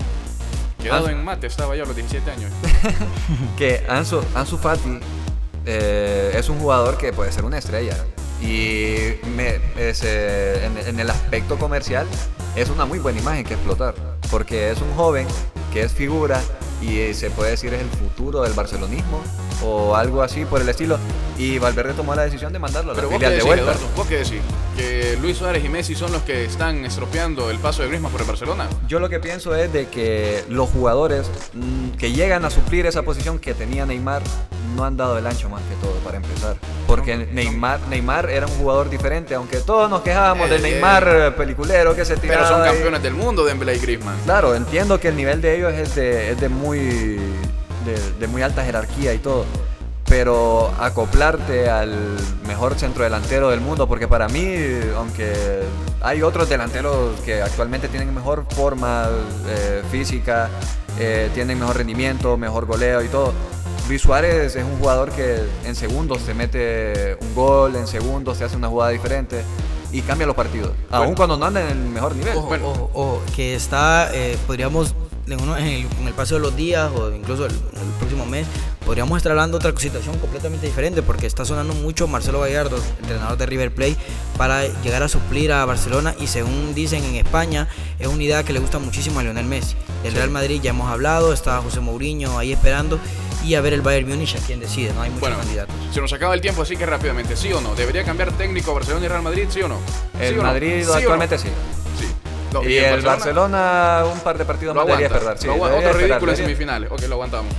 Quedado 0.81 1.09
en 1.09 1.23
mate 1.23 1.47
estaba 1.47 1.75
yo 1.75 1.83
a 1.83 1.87
los 1.87 1.95
17 1.95 2.29
años. 2.31 2.51
que 3.57 3.83
Ansu, 3.89 4.21
Ansu 4.35 4.57
Fati 4.57 4.99
eh, 5.65 6.33
es 6.35 6.49
un 6.49 6.59
jugador 6.59 6.97
que 6.97 7.11
puede 7.13 7.31
ser 7.31 7.45
una 7.45 7.57
estrella. 7.57 7.95
Y 8.41 9.15
me- 9.35 9.59
es, 9.77 10.01
eh, 10.03 10.65
en, 10.65 10.77
en 10.87 10.99
el 10.99 11.09
aspecto 11.09 11.57
comercial 11.57 12.05
es 12.55 12.69
una 12.69 12.85
muy 12.85 12.99
buena 12.99 13.19
imagen 13.19 13.43
que 13.43 13.55
explotar, 13.55 13.95
porque 14.29 14.71
es 14.71 14.79
un 14.81 14.93
joven 14.95 15.27
que 15.73 15.81
es 15.81 15.91
figura 15.91 16.39
y 16.81 16.99
eh, 16.99 17.13
se 17.13 17.29
puede 17.31 17.51
decir 17.51 17.73
es 17.73 17.81
el 17.81 17.89
futuro 17.89 18.43
del 18.43 18.53
barcelonismo 18.53 19.21
o 19.63 19.95
algo 19.95 20.21
así 20.21 20.45
por 20.45 20.61
el 20.61 20.69
estilo. 20.69 20.97
Y 21.37 21.59
Valverde 21.59 21.93
tomó 21.93 22.15
la 22.15 22.23
decisión 22.23 22.53
de 22.53 22.59
mandarlo 22.59 22.91
a 22.91 22.95
la 22.95 23.01
Pero 23.01 23.09
vos 23.09 23.19
qué 23.19 23.25
filial 23.25 23.31
de 23.31 23.37
decís, 23.37 23.47
vuelta. 23.47 23.71
Eduardo, 23.71 23.95
vos 23.95 24.07
qué 24.07 24.17
decís, 24.17 24.41
que 24.75 25.17
Luis 25.21 25.37
Suárez 25.37 25.63
y 25.63 25.69
Messi 25.69 25.95
son 25.95 26.11
los 26.11 26.21
que 26.23 26.45
están 26.45 26.85
estropeando 26.85 27.49
el 27.49 27.59
paso 27.59 27.81
de 27.81 27.89
Griezmann 27.89 28.11
por 28.11 28.21
el 28.21 28.27
Barcelona. 28.27 28.67
Yo 28.87 28.99
lo 28.99 29.09
que 29.09 29.19
pienso 29.19 29.55
es 29.55 29.71
de 29.71 29.87
que 29.87 30.43
los 30.49 30.69
jugadores 30.69 31.29
mm, 31.53 31.97
que 31.97 32.11
llegan 32.11 32.45
a 32.45 32.49
suplir 32.49 32.85
esa 32.85 33.03
posición 33.03 33.39
que 33.39 33.53
tenía 33.53 33.85
Neymar 33.85 34.21
no 34.77 34.85
han 34.85 34.95
dado 34.95 35.17
el 35.17 35.27
ancho 35.27 35.49
más 35.49 35.61
que 35.63 35.75
todo 35.85 35.95
para 36.05 36.17
empezar. 36.17 36.55
Porque 36.85 37.17
Neymar, 37.17 37.79
Neymar 37.89 38.29
era 38.29 38.45
un 38.45 38.53
jugador 38.53 38.89
diferente, 38.89 39.35
aunque 39.35 39.57
todos 39.57 39.89
nos 39.89 40.01
quejábamos 40.01 40.49
Eh, 40.49 40.53
de 40.53 40.59
Neymar 40.59 41.07
eh, 41.11 41.31
peliculero 41.31 41.93
que 41.95 42.05
se 42.05 42.15
tiraba. 42.15 42.43
Pero 42.43 42.55
son 42.55 42.65
campeones 42.65 43.03
del 43.03 43.15
mundo, 43.15 43.43
Dembélé 43.43 43.75
y 43.75 43.79
Griezmann. 43.79 44.15
Claro, 44.23 44.55
entiendo 44.55 44.99
que 44.99 45.09
el 45.09 45.17
nivel 45.17 45.41
de 45.41 45.57
ellos 45.57 45.73
es 45.73 45.95
de, 45.95 46.31
es 46.31 46.39
de 46.39 46.47
muy 46.47 46.79
de, 47.85 47.95
de 48.19 48.27
muy 48.27 48.41
alta 48.43 48.63
jerarquía 48.63 49.13
y 49.13 49.17
todo. 49.17 49.45
Pero 50.05 50.71
acoplarte 50.79 51.69
al 51.69 51.93
mejor 52.47 52.75
centrodelantero 52.75 53.49
del 53.49 53.59
mundo, 53.59 53.89
porque 53.89 54.07
para 54.07 54.29
mí, 54.29 54.55
aunque 54.95 55.63
hay 56.01 56.21
otros 56.21 56.47
delanteros 56.47 57.19
que 57.25 57.41
actualmente 57.41 57.89
tienen 57.89 58.13
mejor 58.15 58.45
forma 58.49 59.09
eh, 59.49 59.81
física, 59.91 60.49
eh, 60.97 61.29
tienen 61.33 61.59
mejor 61.59 61.75
rendimiento, 61.75 62.37
mejor 62.37 62.65
goleo 62.65 63.03
y 63.03 63.09
todo. 63.09 63.33
Luis 63.87 64.01
Suárez 64.01 64.55
es 64.55 64.63
un 64.63 64.77
jugador 64.79 65.11
que 65.11 65.39
en 65.65 65.75
segundos 65.75 66.19
te 66.23 66.33
mete 66.33 67.17
un 67.21 67.33
gol, 67.35 67.75
en 67.75 67.87
segundos 67.87 68.37
te 68.37 68.43
hace 68.43 68.57
una 68.57 68.67
jugada 68.67 68.91
diferente 68.91 69.43
y 69.93 70.01
cambia 70.01 70.27
los 70.27 70.35
partidos. 70.35 70.71
Aún 70.91 71.15
cuando 71.15 71.37
no 71.37 71.45
anda 71.45 71.61
en 71.61 71.69
el 71.69 71.77
mejor 71.77 72.15
nivel. 72.15 72.35
Ojo, 72.37 72.47
Bueno. 72.47 72.69
ojo, 72.69 72.91
ojo, 72.93 73.21
que 73.33 73.55
está, 73.55 74.09
eh, 74.13 74.37
podríamos, 74.45 74.93
en, 75.27 75.41
uno- 75.41 75.57
en 75.57 75.65
el, 75.67 75.87
el 76.07 76.13
paso 76.13 76.35
de 76.35 76.41
los 76.41 76.55
días 76.55 76.89
o 76.95 77.11
incluso 77.11 77.45
el, 77.45 77.51
el 77.51 77.89
próximo 77.99 78.25
mes, 78.25 78.47
podríamos 78.85 79.17
estar 79.17 79.31
hablando 79.31 79.59
de 79.59 79.67
otra 79.67 79.79
situación 79.81 80.17
completamente 80.19 80.65
diferente 80.65 81.01
porque 81.01 81.27
está 81.27 81.43
sonando 81.45 81.73
mucho 81.73 82.07
Marcelo 82.07 82.39
Gallardo, 82.41 82.77
entrenador 83.01 83.37
de 83.37 83.45
River 83.45 83.73
Plate, 83.73 83.97
para 84.37 84.65
llegar 84.81 85.03
a 85.03 85.07
suplir 85.09 85.51
a 85.51 85.65
Barcelona 85.65 86.15
y 86.19 86.27
según 86.27 86.73
dicen 86.73 87.03
en 87.03 87.15
España, 87.15 87.67
es 87.99 88.07
una 88.07 88.23
idea 88.23 88.43
que 88.43 88.53
le 88.53 88.59
gusta 88.59 88.79
muchísimo 88.79 89.19
a 89.19 89.23
Lionel 89.23 89.45
Messi. 89.45 89.75
El 90.03 90.13
Real 90.13 90.29
Madrid 90.29 90.61
ya 90.61 90.69
hemos 90.69 90.89
hablado, 90.89 91.33
está 91.33 91.61
José 91.61 91.79
Mourinho 91.81 92.37
ahí 92.37 92.53
esperando 92.53 92.99
y 93.45 93.55
a 93.55 93.61
ver 93.61 93.73
el 93.73 93.81
Bayern 93.81 94.07
Múnich 94.09 94.35
a 94.35 94.39
quien 94.39 94.59
decide, 94.59 94.93
no 94.93 95.01
hay 95.01 95.09
muchos 95.09 95.21
Bueno, 95.21 95.37
candidatos. 95.37 95.75
se 95.93 96.01
nos 96.01 96.11
acaba 96.13 96.33
el 96.33 96.41
tiempo, 96.41 96.61
así 96.63 96.75
que 96.75 96.85
rápidamente, 96.85 97.35
¿sí 97.35 97.51
o 97.53 97.61
no? 97.61 97.75
¿Debería 97.75 98.03
cambiar 98.03 98.31
técnico 98.33 98.73
Barcelona 98.73 99.05
y 99.05 99.09
Real 99.09 99.21
Madrid, 99.21 99.45
sí 99.49 99.61
o 99.61 99.67
no? 99.67 99.77
El 100.19 100.29
¿Sí 100.31 100.35
no? 100.35 100.43
Madrid 100.43 100.81
¿Sí 100.83 100.87
o 100.89 100.91
no? 100.91 100.93
actualmente 100.95 101.37
sí. 101.37 101.47
No, 102.53 102.63
Y 102.63 102.77
el 102.77 103.01
Barcelona, 103.01 104.03
un 104.11 104.19
par 104.21 104.37
de 104.37 104.45
partidos 104.45 104.73
lo 104.75 104.81
más 104.81 104.87
debería 104.87 105.07
aguanta. 105.07 105.17
esperar. 105.33 105.37
Sí, 105.39 105.47
Lo 105.47 105.53
aguanta. 105.53 105.75
debería 105.77 105.89
Otro 105.89 105.99
esperar, 106.01 106.19
ridículo 106.21 106.31
en 106.31 106.37
semifinales. 106.37 106.91
Ok, 106.91 107.01
lo 107.07 107.13
aguantamos. 107.15 107.53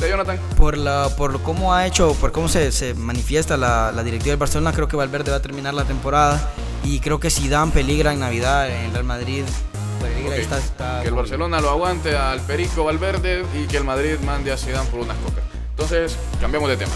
¿De 0.00 0.08
Jonathan? 0.10 0.38
Por, 0.56 0.76
la, 0.78 1.08
por 1.16 1.40
cómo 1.42 1.72
ha 1.74 1.86
hecho, 1.86 2.14
por 2.14 2.32
cómo 2.32 2.48
se, 2.48 2.72
se 2.72 2.94
manifiesta 2.94 3.56
la, 3.56 3.92
la 3.92 4.02
directiva 4.02 4.32
del 4.32 4.38
Barcelona, 4.38 4.72
creo 4.72 4.88
que 4.88 4.96
Valverde 4.96 5.30
va 5.30 5.36
a 5.36 5.42
terminar 5.42 5.74
la 5.74 5.84
temporada 5.84 6.50
y 6.82 6.98
creo 6.98 7.20
que 7.20 7.30
Zidane 7.30 7.70
peligra 7.70 8.12
en 8.12 8.18
Navidad 8.18 8.68
en 8.68 8.86
el 8.86 8.92
Real 8.92 9.04
Madrid. 9.04 9.44
Peligra 10.00 10.32
Ok. 10.32 10.38
y 10.38 10.40
está- 10.40 10.58
está- 10.58 11.00
Que 11.02 11.08
el 11.08 11.14
Barcelona 11.14 11.60
lo 11.60 11.70
aguante 11.70 12.16
al 12.16 12.40
Perico 12.40 12.82
Valverde 12.82 13.44
y 13.54 13.66
que 13.68 13.76
el 13.76 13.84
Madrid 13.84 14.16
mande 14.24 14.50
a 14.52 14.56
Zidane 14.56 14.88
por 14.90 14.98
unas 15.00 15.16
cocas. 15.18 15.44
Entonces, 15.70 16.16
cambiamos 16.40 16.68
de 16.68 16.76
tema. 16.78 16.92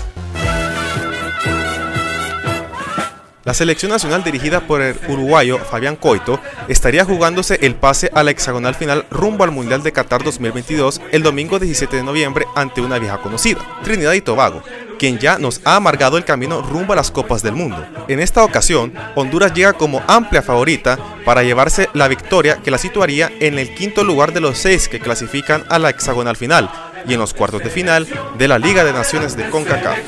La 3.46 3.54
selección 3.54 3.92
nacional 3.92 4.24
dirigida 4.24 4.66
por 4.66 4.82
el 4.82 4.96
uruguayo 5.06 5.60
Fabián 5.60 5.94
Coito 5.94 6.40
estaría 6.66 7.04
jugándose 7.04 7.60
el 7.62 7.76
pase 7.76 8.10
a 8.12 8.24
la 8.24 8.32
hexagonal 8.32 8.74
final 8.74 9.06
rumbo 9.08 9.44
al 9.44 9.52
Mundial 9.52 9.84
de 9.84 9.92
Qatar 9.92 10.24
2022 10.24 11.00
el 11.12 11.22
domingo 11.22 11.60
17 11.60 11.94
de 11.94 12.02
noviembre 12.02 12.44
ante 12.56 12.80
una 12.80 12.98
vieja 12.98 13.18
conocida, 13.18 13.60
Trinidad 13.84 14.14
y 14.14 14.20
Tobago, 14.20 14.64
quien 14.98 15.18
ya 15.18 15.38
nos 15.38 15.60
ha 15.62 15.76
amargado 15.76 16.18
el 16.18 16.24
camino 16.24 16.60
rumbo 16.60 16.92
a 16.92 16.96
las 16.96 17.12
Copas 17.12 17.44
del 17.44 17.54
Mundo. 17.54 17.86
En 18.08 18.18
esta 18.18 18.42
ocasión, 18.42 18.92
Honduras 19.14 19.54
llega 19.54 19.74
como 19.74 20.02
amplia 20.08 20.42
favorita 20.42 20.98
para 21.24 21.44
llevarse 21.44 21.88
la 21.94 22.08
victoria 22.08 22.56
que 22.56 22.72
la 22.72 22.78
situaría 22.78 23.30
en 23.38 23.60
el 23.60 23.72
quinto 23.76 24.02
lugar 24.02 24.32
de 24.32 24.40
los 24.40 24.58
seis 24.58 24.88
que 24.88 24.98
clasifican 24.98 25.62
a 25.68 25.78
la 25.78 25.90
hexagonal 25.90 26.34
final 26.34 26.68
y 27.08 27.14
en 27.14 27.20
los 27.20 27.34
cuartos 27.34 27.62
de 27.62 27.70
final 27.70 28.06
de 28.36 28.48
la 28.48 28.58
Liga 28.58 28.84
de 28.84 28.92
Naciones 28.92 29.36
de 29.36 29.48
CONCACAF. 29.50 29.98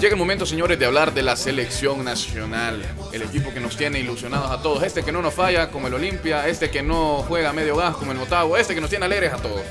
Llega 0.00 0.14
el 0.14 0.18
momento, 0.18 0.44
señores, 0.44 0.78
de 0.78 0.86
hablar 0.86 1.14
de 1.14 1.22
la 1.22 1.36
selección 1.36 2.04
nacional. 2.04 2.82
El 3.12 3.22
equipo 3.22 3.52
que 3.52 3.60
nos 3.60 3.76
tiene 3.76 3.98
ilusionados 3.98 4.50
a 4.50 4.60
todos. 4.60 4.82
Este 4.82 5.02
que 5.02 5.10
no 5.10 5.22
nos 5.22 5.34
falla, 5.34 5.70
como 5.70 5.88
el 5.88 5.94
Olimpia. 5.94 6.46
Este 6.46 6.70
que 6.70 6.82
no 6.82 7.24
juega 7.26 7.52
medio 7.52 7.76
gas, 7.76 7.96
como 7.96 8.12
el 8.12 8.18
Motagua. 8.18 8.60
Este 8.60 8.74
que 8.74 8.80
nos 8.80 8.90
tiene 8.90 9.06
alegres 9.06 9.32
a 9.32 9.36
todos. 9.38 9.62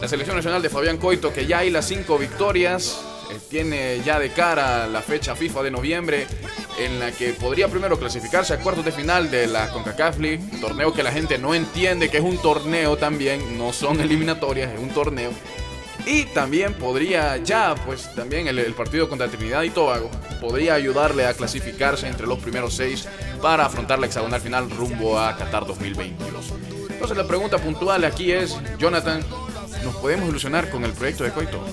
La 0.00 0.06
selección 0.06 0.36
nacional 0.36 0.60
de 0.62 0.68
Fabián 0.68 0.98
Coito, 0.98 1.32
que 1.32 1.46
ya 1.46 1.58
hay 1.58 1.70
las 1.70 1.86
cinco 1.86 2.18
victorias. 2.18 3.00
Eh, 3.30 3.38
Tiene 3.48 4.00
ya 4.04 4.18
de 4.18 4.30
cara 4.30 4.86
la 4.86 5.02
fecha 5.02 5.34
FIFA 5.34 5.62
de 5.62 5.70
noviembre, 5.70 6.26
en 6.78 6.98
la 6.98 7.12
que 7.12 7.30
podría 7.30 7.68
primero 7.68 7.98
clasificarse 7.98 8.54
a 8.54 8.60
cuartos 8.60 8.84
de 8.84 8.92
final 8.92 9.30
de 9.30 9.46
la 9.46 9.70
CONCACAF 9.70 10.18
League, 10.18 10.42
torneo 10.60 10.92
que 10.92 11.02
la 11.02 11.12
gente 11.12 11.38
no 11.38 11.54
entiende 11.54 12.08
que 12.08 12.18
es 12.18 12.24
un 12.24 12.38
torneo 12.38 12.96
también, 12.96 13.58
no 13.58 13.72
son 13.72 14.00
eliminatorias, 14.00 14.72
es 14.72 14.80
un 14.80 14.90
torneo. 14.90 15.30
Y 16.06 16.24
también 16.26 16.74
podría 16.74 17.36
ya, 17.36 17.74
pues 17.86 18.14
también 18.14 18.48
el, 18.48 18.58
el 18.58 18.72
partido 18.72 19.08
contra 19.08 19.28
Trinidad 19.28 19.62
y 19.62 19.70
Tobago 19.70 20.10
podría 20.40 20.74
ayudarle 20.74 21.26
a 21.26 21.34
clasificarse 21.34 22.08
entre 22.08 22.26
los 22.26 22.38
primeros 22.38 22.74
seis 22.74 23.06
para 23.42 23.66
afrontar 23.66 23.98
la 23.98 24.06
hexagonal 24.06 24.40
final 24.40 24.70
rumbo 24.70 25.18
a 25.18 25.36
Qatar 25.36 25.66
2022. 25.66 26.52
Entonces 26.90 27.16
la 27.16 27.26
pregunta 27.26 27.58
puntual 27.58 28.04
aquí 28.04 28.32
es, 28.32 28.56
Jonathan, 28.78 29.22
¿nos 29.84 29.96
podemos 29.96 30.28
ilusionar 30.28 30.70
con 30.70 30.84
el 30.84 30.92
proyecto 30.92 31.24
de 31.24 31.30
Coito? 31.30 31.64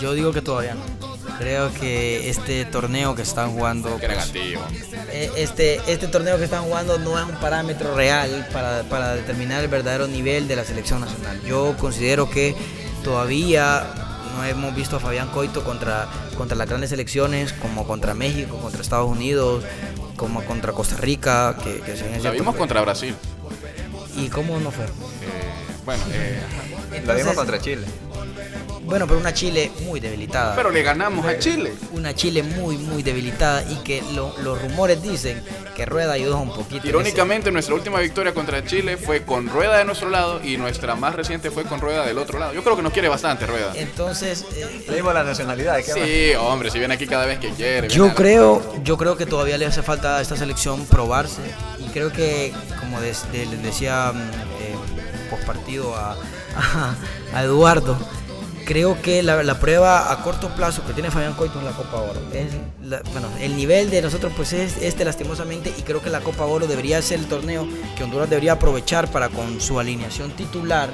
Yo 0.00 0.14
digo 0.14 0.32
que 0.32 0.42
todavía 0.42 0.74
no. 0.74 1.14
Creo 1.38 1.72
que 1.72 2.28
este 2.28 2.64
torneo 2.64 3.14
que 3.14 3.22
están 3.22 3.50
jugando... 3.52 3.96
Qué 3.98 4.06
pues, 4.06 4.10
negativo. 4.10 4.62
Eh, 5.10 5.30
Este, 5.36 5.80
este 5.86 6.08
torneo 6.08 6.38
que 6.38 6.44
están 6.44 6.64
jugando 6.64 6.98
no 6.98 7.18
es 7.18 7.24
un 7.24 7.36
parámetro 7.36 7.94
real 7.94 8.46
para, 8.52 8.82
para 8.84 9.14
determinar 9.14 9.62
el 9.62 9.68
verdadero 9.68 10.06
nivel 10.06 10.46
de 10.48 10.56
la 10.56 10.64
selección 10.64 11.00
nacional. 11.00 11.40
Yo 11.46 11.76
considero 11.78 12.30
que 12.30 12.54
todavía 13.02 13.86
no 14.36 14.44
hemos 14.44 14.74
visto 14.74 14.96
a 14.96 15.00
Fabián 15.00 15.28
Coito 15.28 15.64
contra, 15.64 16.08
contra 16.36 16.56
las 16.56 16.68
grandes 16.68 16.90
selecciones 16.90 17.52
como 17.52 17.86
contra 17.86 18.14
México, 18.14 18.58
contra 18.58 18.82
Estados 18.82 19.08
Unidos, 19.08 19.64
como 20.16 20.44
contra 20.44 20.72
Costa 20.72 20.96
Rica, 20.96 21.56
que, 21.62 21.82
es 21.92 22.22
La 22.22 22.30
vimos 22.30 22.56
contra 22.56 22.80
Brasil. 22.80 23.14
¿Y 24.16 24.28
cómo 24.28 24.58
no 24.60 24.70
fue? 24.70 24.84
Eh, 24.84 24.88
bueno, 25.84 26.02
eh, 26.12 26.40
La 26.94 26.98
Entonces, 27.00 27.24
vimos 27.24 27.36
contra 27.36 27.60
Chile. 27.60 27.84
Bueno, 28.86 29.06
pero 29.06 29.18
una 29.18 29.32
Chile 29.32 29.72
muy 29.86 29.98
debilitada. 29.98 30.54
pero 30.54 30.70
le 30.70 30.82
ganamos 30.82 31.24
a 31.24 31.38
Chile. 31.38 31.72
una 31.92 32.14
Chile 32.14 32.42
muy, 32.42 32.76
muy 32.76 33.02
debilitada 33.02 33.62
y 33.70 33.76
que 33.76 34.02
lo- 34.14 34.36
los 34.42 34.60
rumores 34.60 35.02
dicen 35.02 35.42
que 35.74 35.86
Rueda 35.86 36.12
ayudó 36.12 36.36
un 36.38 36.52
poquito. 36.52 36.86
Irónicamente, 36.86 37.50
nuestra 37.50 37.74
última 37.74 37.98
victoria 38.00 38.34
contra 38.34 38.62
Chile 38.64 38.98
fue 38.98 39.22
con 39.22 39.48
Rueda 39.48 39.78
de 39.78 39.86
nuestro 39.86 40.10
lado 40.10 40.38
y 40.44 40.58
nuestra 40.58 40.96
más 40.96 41.14
reciente 41.14 41.50
fue 41.50 41.64
con 41.64 41.80
Rueda 41.80 42.04
del 42.04 42.18
otro 42.18 42.38
lado. 42.38 42.52
Yo 42.52 42.62
creo 42.62 42.76
que 42.76 42.82
nos 42.82 42.92
quiere 42.92 43.08
bastante 43.08 43.46
Rueda. 43.46 43.72
Entonces, 43.74 44.44
eh, 44.54 44.84
Le 44.86 44.96
dimos 44.96 45.14
la 45.14 45.24
nacionalidad. 45.24 45.78
¿qué 45.82 45.94
más? 45.94 46.04
Sí, 46.06 46.34
hombre, 46.38 46.70
si 46.70 46.78
viene 46.78 46.92
aquí 46.94 47.06
cada 47.06 47.24
vez 47.24 47.38
que 47.38 47.48
quiere. 47.50 47.88
yo 47.88 48.14
creo, 48.14 48.62
yo 48.84 48.98
creo 48.98 49.16
que 49.16 49.24
todavía 49.24 49.56
le 49.56 49.64
hace 49.64 49.82
falta 49.82 50.18
a 50.18 50.20
esta 50.20 50.36
selección 50.36 50.84
probarse 50.84 51.40
y 51.78 51.88
creo 51.88 52.12
que, 52.12 52.52
como 52.80 53.00
de- 53.00 53.14
les 53.32 53.62
decía 53.62 54.12
mm, 54.12 54.18
eh, 54.20 54.74
post 55.30 55.44
partido 55.44 55.96
a, 55.96 56.16
a- 56.56 57.42
Eduardo, 57.42 57.96
creo 58.64 59.00
que 59.02 59.22
la, 59.22 59.58
prueba 59.60 60.10
a 60.12 60.22
corto 60.22 60.48
plazo 60.54 60.84
que 60.86 60.92
tiene 60.92 61.10
Fabián 61.10 61.34
Coito 61.34 61.58
en 61.58 61.64
la 61.66 61.72
Copa 61.72 61.96
Oro 61.96 62.20
es 62.32 62.52
bueno, 63.12 63.28
el 63.40 63.56
nivel 63.56 63.90
de 63.90 64.00
nosotros 64.02 64.32
pues 64.36 64.52
es 64.52 64.76
este 64.82 65.04
lastimosamente 65.04 65.72
y 65.76 65.82
creo 65.82 66.00
que 66.02 66.10
la 66.10 66.20
Copa 66.20 66.44
Oro 66.44 66.66
debería 66.66 67.00
ser 67.02 67.18
el 67.20 67.26
torneo 67.26 67.66
que 67.96 68.04
Honduras 68.04 68.30
debería 68.30 68.52
aprovechar 68.52 69.10
para 69.10 69.28
con 69.28 69.60
su 69.60 69.78
alineación 69.80 70.30
titular 70.32 70.88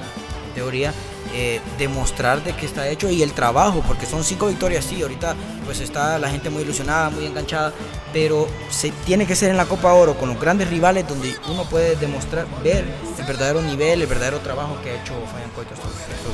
en 0.49 0.55
teoría 0.55 0.93
eh, 1.33 1.61
demostrar 1.79 2.43
de 2.43 2.55
que 2.55 2.67
está 2.67 2.89
hecho 2.89 3.09
y 3.11 3.23
el 3.23 3.33
trabajo 3.33 3.83
porque 3.87 4.07
son 4.07 4.25
cinco 4.25 4.47
victorias 4.49 4.85
sí 4.85 5.01
ahorita 5.03 5.35
pues 5.65 5.81
está 5.81 6.19
la 6.19 6.29
gente 6.31 6.51
muy 6.51 6.63
ilusionada 6.63 7.11
muy 7.11 7.25
enganchada 7.27 7.73
pero 8.13 8.49
se 8.71 8.91
tiene 9.07 9.27
que 9.27 9.37
ser 9.37 9.51
en 9.51 9.57
la 9.57 9.67
Copa 9.67 9.93
Oro 9.93 10.15
con 10.17 10.29
los 10.31 10.41
grandes 10.41 10.69
rivales 10.71 11.07
donde 11.07 11.35
uno 11.49 11.65
puede 11.65 11.95
demostrar 11.97 12.47
ver 12.65 12.85
el 13.19 13.25
verdadero 13.27 13.63
nivel 13.63 14.03
el 14.03 14.07
verdadero 14.09 14.39
trabajo 14.41 14.77
que 14.83 14.91
ha 14.91 14.95
hecho 15.03 15.13
Fabián 15.31 15.51
Coito 15.55 15.75
estos, 15.75 15.91
estos. 15.91 16.33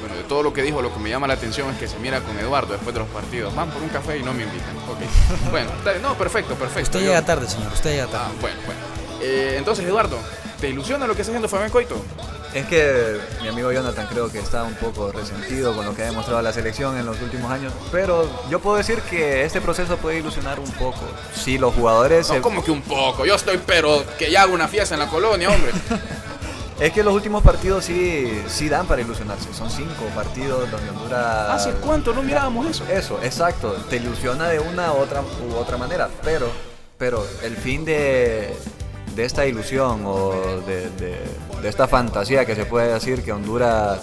Bueno, 0.00 0.16
de 0.16 0.24
todo 0.24 0.42
lo 0.42 0.52
que 0.52 0.62
dijo, 0.62 0.82
lo 0.82 0.92
que 0.92 0.98
me 0.98 1.10
llama 1.10 1.26
la 1.28 1.34
atención 1.34 1.70
es 1.70 1.78
que 1.78 1.86
se 1.86 1.96
mira 1.98 2.20
con 2.20 2.36
Eduardo 2.38 2.72
después 2.72 2.92
de 2.92 3.00
los 3.00 3.08
partidos. 3.10 3.54
Van 3.54 3.70
por 3.70 3.80
un 3.82 3.88
café 3.88 4.18
y 4.18 4.22
no 4.24 4.32
me 4.32 4.42
invitan. 4.42 4.76
Ok. 4.88 4.98
Bueno, 5.52 5.70
no, 6.02 6.14
perfecto, 6.18 6.54
perfecto. 6.54 6.82
Usted 6.82 7.00
Yo- 7.00 7.06
llega 7.06 7.24
tarde, 7.24 7.48
señor. 7.48 7.72
Usted 7.72 7.90
llega 7.92 8.06
tarde. 8.06 8.26
Ah, 8.28 8.32
bueno, 8.40 8.56
bueno. 8.66 8.80
Eh, 9.20 9.54
entonces, 9.58 9.84
Eduardo, 9.86 10.18
¿te 10.60 10.70
ilusiona 10.70 11.06
lo 11.06 11.14
que 11.14 11.22
está 11.22 11.30
haciendo 11.30 11.48
Fabián 11.48 11.70
Coito? 11.70 12.02
Es 12.54 12.66
que 12.66 13.18
mi 13.40 13.48
amigo 13.48 13.72
Jonathan 13.72 14.06
creo 14.10 14.30
que 14.30 14.38
está 14.38 14.62
un 14.64 14.74
poco 14.74 15.10
resentido 15.10 15.74
con 15.74 15.86
lo 15.86 15.94
que 15.94 16.02
ha 16.02 16.06
demostrado 16.06 16.42
la 16.42 16.52
selección 16.52 16.98
en 16.98 17.06
los 17.06 17.20
últimos 17.22 17.50
años, 17.50 17.72
pero 17.90 18.28
yo 18.50 18.60
puedo 18.60 18.76
decir 18.76 19.00
que 19.02 19.44
este 19.44 19.60
proceso 19.62 19.96
puede 19.96 20.18
ilusionar 20.18 20.60
un 20.60 20.70
poco. 20.72 21.00
Si 21.34 21.56
los 21.56 21.74
jugadores... 21.74 22.28
No, 22.28 22.34
se- 22.34 22.40
como 22.42 22.62
que 22.62 22.70
un 22.70 22.82
poco. 22.82 23.24
Yo 23.24 23.34
estoy, 23.36 23.58
pero 23.66 24.04
que 24.18 24.30
ya 24.30 24.42
hago 24.42 24.52
una 24.54 24.68
fiesta 24.68 24.94
en 24.94 25.00
la 25.00 25.08
colonia, 25.08 25.50
hombre. 25.50 25.72
Es 26.80 26.92
que 26.92 27.04
los 27.04 27.14
últimos 27.14 27.44
partidos 27.44 27.84
sí, 27.84 28.42
sí 28.48 28.68
dan 28.68 28.86
para 28.86 29.02
ilusionarse. 29.02 29.54
Son 29.54 29.70
cinco 29.70 30.04
partidos 30.16 30.68
donde 30.68 30.90
Honduras... 30.90 31.50
¿Hace 31.50 31.70
cuánto 31.74 32.12
no 32.12 32.24
mirábamos 32.24 32.66
eso? 32.66 32.84
Eso, 32.88 33.20
exacto. 33.22 33.72
Te 33.88 33.96
ilusiona 33.96 34.48
de 34.48 34.58
una 34.58 34.92
u 34.92 34.96
otra, 34.96 35.20
u 35.48 35.54
otra 35.54 35.76
manera. 35.76 36.08
Pero, 36.24 36.48
pero 36.98 37.24
el 37.44 37.56
fin 37.56 37.84
de, 37.84 38.52
de 39.14 39.24
esta 39.24 39.46
ilusión 39.46 40.02
o 40.04 40.32
de, 40.66 40.90
de- 40.90 41.24
de 41.62 41.68
esta 41.68 41.86
fantasía 41.88 42.44
que 42.44 42.54
se 42.56 42.64
puede 42.66 42.92
decir 42.92 43.22
que 43.22 43.32
Honduras 43.32 44.00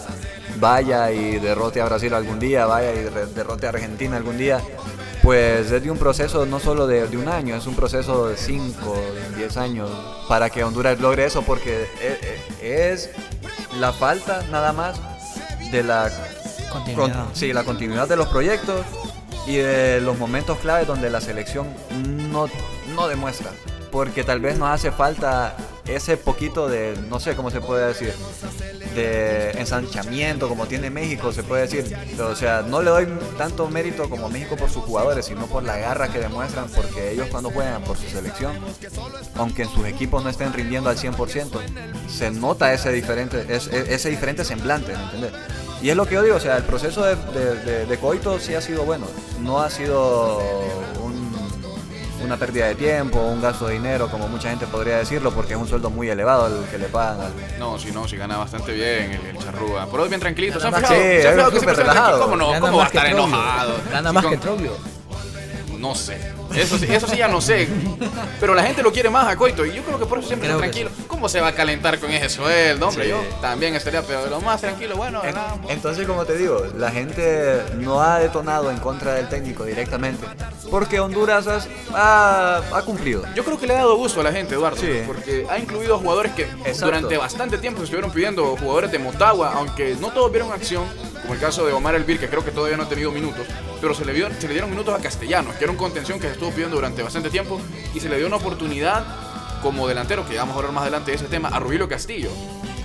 vaya 0.60 1.12
y 1.12 1.40
derrote 1.40 1.82
a 1.82 1.86
Brasil 1.86 2.14
algún 2.14 2.40
día, 2.40 2.66
vaya 2.66 2.92
y 2.94 3.04
derrote 3.36 3.66
a 3.66 3.70
Argentina 3.70 4.18
algún 4.18 4.38
día, 4.38 4.60
pues 5.22 5.72
es 5.72 5.84
de 5.84 5.92
un 5.92 5.98
proceso 5.98 6.46
no 6.46 6.60
solo 6.60 6.88
de, 6.88 7.08
de 7.08 7.18
un 7.18 7.28
año, 7.28 7.56
es 7.56 7.68
un 7.68 7.76
proceso 7.76 8.28
de 8.30 8.38
5, 8.38 9.02
10 9.38 9.58
años 9.58 9.90
para 10.28 10.50
que 10.50 10.64
Honduras 10.64 11.00
logre 11.00 11.26
eso, 11.26 11.42
porque 11.42 11.86
e- 12.02 12.40
e- 12.62 12.92
es 12.92 13.10
la 13.80 13.92
falta 13.94 14.42
nada 14.52 14.72
más 14.74 15.00
de 15.72 15.84
la 15.84 16.10
Continuidad. 16.72 17.26
con- 17.26 17.36
sí, 17.36 17.52
la 17.54 17.64
continuidad 17.64 18.08
de 18.08 18.16
los 18.16 18.28
proyectos 18.28 18.86
y 19.48 19.56
de 19.58 20.00
los 20.02 20.18
momentos 20.18 20.58
claves 20.60 20.88
donde 20.88 21.10
la 21.10 21.20
selección 21.22 21.68
no, 22.32 22.48
no 22.96 23.08
demuestra. 23.08 23.52
Porque 23.92 24.24
tal 24.24 24.40
vez 24.40 24.58
nos 24.58 24.70
hace 24.70 24.92
falta 24.92 25.56
ese 25.96 26.18
poquito 26.18 26.68
de, 26.68 26.96
no 27.10 27.20
sé 27.20 27.36
cómo 27.36 27.50
se 27.52 27.62
puede 27.62 27.88
decir, 27.88 28.14
de 28.96 29.52
ensanchamiento 29.52 30.48
como 30.50 30.66
tiene 30.68 30.90
México, 30.90 31.32
se 31.32 31.44
puede 31.44 31.68
decir. 31.68 31.96
O 32.20 32.36
sea, 32.36 32.62
no 32.62 32.82
le 32.82 32.90
doy 32.90 33.08
tanto 33.38 33.68
mérito 33.70 34.10
como 34.10 34.30
México 34.30 34.56
por 34.56 34.70
sus 34.70 34.84
jugadores, 34.84 35.26
sino 35.26 35.46
por 35.48 35.64
la 35.64 35.78
garra 35.78 36.08
que 36.10 36.20
demuestran, 36.20 36.68
porque 36.76 37.12
ellos 37.12 37.28
cuando 37.30 37.50
juegan 37.52 37.84
por 37.84 37.98
su 37.98 38.08
selección, 38.10 38.54
aunque 39.36 39.64
en 39.64 39.70
sus 39.70 39.86
equipos 39.86 40.24
no 40.24 40.30
estén 40.30 40.54
rindiendo 40.54 40.90
al 40.90 40.98
100%, 40.98 41.60
se 42.10 42.32
nota 42.32 42.74
ese 42.74 42.92
diferente, 42.92 43.46
es- 43.50 43.68
es- 43.68 43.90
ese 43.90 44.10
diferente 44.10 44.44
semblante, 44.46 44.96
¿me 44.96 45.04
entiendes? 45.04 45.32
Y 45.82 45.90
es 45.90 45.96
lo 45.96 46.06
que 46.06 46.16
yo 46.16 46.24
digo, 46.24 46.36
o 46.36 46.40
sea, 46.42 46.58
el 46.58 46.64
proceso 46.64 47.04
de, 47.06 47.16
de, 47.16 47.56
de- 47.56 47.86
de 47.86 47.98
Coito 47.98 48.38
sí 48.40 48.54
ha 48.54 48.62
sido 48.62 48.84
bueno, 48.84 49.08
no 49.40 49.62
ha 49.62 49.70
sido 49.70 50.40
un- 51.02 51.29
una 52.30 52.38
pérdida 52.38 52.68
de 52.68 52.76
tiempo, 52.76 53.20
un 53.20 53.42
gasto 53.42 53.66
de 53.66 53.74
dinero, 53.74 54.08
como 54.08 54.28
mucha 54.28 54.50
gente 54.52 54.68
podría 54.68 54.98
decirlo, 54.98 55.32
porque 55.32 55.54
es 55.54 55.60
un 55.60 55.68
sueldo 55.68 55.90
muy 55.90 56.10
elevado 56.10 56.46
el 56.64 56.70
que 56.70 56.78
le 56.78 56.86
pagan 56.86 57.22
al, 57.22 57.34
No, 57.58 57.80
si 57.80 57.92
no, 57.92 58.08
si 58.08 58.18
gana 58.18 58.38
bastante 58.38 58.72
bien 58.74 59.14
el, 59.14 59.26
el 59.36 59.38
charrúa. 59.40 59.88
Pero 59.90 60.04
es 60.04 60.10
bien 60.10 60.22
tranquilito. 60.22 60.60
¿Se 60.60 60.68
Sí, 60.68 60.74
fijado 60.76 61.48
es 61.48 61.54
que 61.54 61.60
súper 61.60 61.76
relajado. 61.78 62.22
¿Cómo 62.22 62.36
no? 62.36 62.50
Gana 62.52 62.60
¿Cómo 62.62 62.78
va 62.78 62.84
a 62.84 62.88
estar 62.88 63.06
Troglio. 63.10 63.26
enojado? 63.28 63.74
Gana 63.92 64.14
más 64.14 64.24
con- 64.24 64.32
que 64.34 64.38
Troglio. 64.40 64.72
No 65.80 65.96
sé. 65.96 66.20
Eso 66.54 66.78
sí, 66.78 66.86
eso 66.90 67.08
sí 67.08 67.18
ya 67.18 67.28
no 67.28 67.42
sé. 67.42 67.68
Pero 68.40 68.54
la 68.54 68.64
gente 68.64 68.84
lo 68.84 68.92
quiere 68.92 69.10
más 69.10 69.28
a 69.28 69.36
Coito. 69.36 69.66
Y 69.66 69.74
yo 69.74 69.82
creo 69.84 69.98
que 69.98 70.06
por 70.06 70.20
eso 70.20 70.28
siempre 70.28 70.50
Creo 70.50 70.60
está 70.62 70.72
tranquilo. 70.72 70.92
¿Cómo 71.20 71.28
se 71.28 71.42
va 71.42 71.50
a 71.50 71.54
calentar 71.54 72.00
con 72.00 72.10
ese 72.12 72.30
sueldo? 72.30 72.88
Hombre, 72.88 73.04
Sí. 73.04 73.10
yo 73.10 73.22
también 73.42 73.76
estaría, 73.76 74.02
pero 74.04 74.28
lo 74.28 74.40
más 74.40 74.62
tranquilo, 74.62 74.96
bueno, 74.96 75.22
En-. 75.22 75.36
Entonces, 75.70 76.08
como 76.08 76.24
te 76.24 76.38
digo, 76.38 76.64
la 76.78 76.92
gente 76.92 77.62
no 77.76 78.02
ha 78.02 78.20
detonado 78.20 78.72
en 78.72 78.78
contra 78.78 79.16
del 79.16 79.28
técnico 79.28 79.66
directamente, 79.66 80.26
porque 80.72 81.02
Honduras 81.02 81.46
has- 81.48 81.68
ha, 81.94 82.62
ha 82.74 82.82
cumplido. 82.84 83.26
Yo 83.36 83.44
creo 83.44 83.60
que 83.60 83.68
le 83.68 83.74
ha 83.74 83.80
dado 83.80 83.98
gusto 83.98 84.22
a 84.22 84.24
la 84.24 84.32
gente, 84.32 84.56
Eduardo, 84.56 84.78
Sí. 84.78 85.02
porque 85.06 85.46
ha 85.50 85.60
incluido 85.60 85.96
a 85.96 85.98
jugadores 85.98 86.32
que 86.32 86.44
Exacto. 86.44 86.86
durante 86.86 87.18
bastante 87.18 87.58
tiempo 87.58 87.80
se 87.80 87.84
estuvieron 87.84 88.12
pidiendo, 88.12 88.56
jugadores 88.56 88.90
de 88.90 89.00
Motagua, 89.00 89.52
aunque 89.56 89.98
no 90.00 90.12
todos 90.12 90.32
vieron 90.32 90.54
acción, 90.54 90.86
como 91.22 91.34
el 91.34 91.40
caso 91.42 91.66
de 91.66 91.74
Omar 91.74 91.96
Elvir, 91.96 92.18
que 92.18 92.30
creo 92.30 92.46
que 92.46 92.52
todavía 92.52 92.78
no 92.78 92.84
ha 92.84 92.88
tenido 92.90 93.12
minutos, 93.12 93.46
pero 93.82 93.94
se 93.94 94.06
le, 94.06 94.14
vio- 94.14 94.30
se 94.40 94.48
le 94.48 94.54
dieron 94.54 94.70
minutos 94.70 94.98
a 94.98 95.02
Castellanos, 95.04 95.58
que 95.58 95.66
era 95.66 95.72
un 95.72 95.78
contención 95.78 96.18
que 96.18 96.28
se 96.28 96.34
estuvo 96.36 96.52
pidiendo 96.52 96.78
durante 96.78 97.04
bastante 97.04 97.30
tiempo, 97.30 97.60
y 97.94 98.00
se 98.00 98.08
le 98.08 98.16
dio 98.18 98.28
una 98.28 98.38
oportunidad 98.38 99.04
como 99.62 99.88
delantero, 99.88 100.26
que 100.28 100.34
ya 100.36 100.42
vamos 100.42 100.56
a 100.56 100.60
hablar 100.60 100.74
más 100.74 100.82
adelante 100.84 101.12
de 101.12 101.18
ese 101.18 101.26
tema, 101.26 101.50
a 101.50 101.60
Rubilio 101.60 101.88
Castillo, 101.88 102.30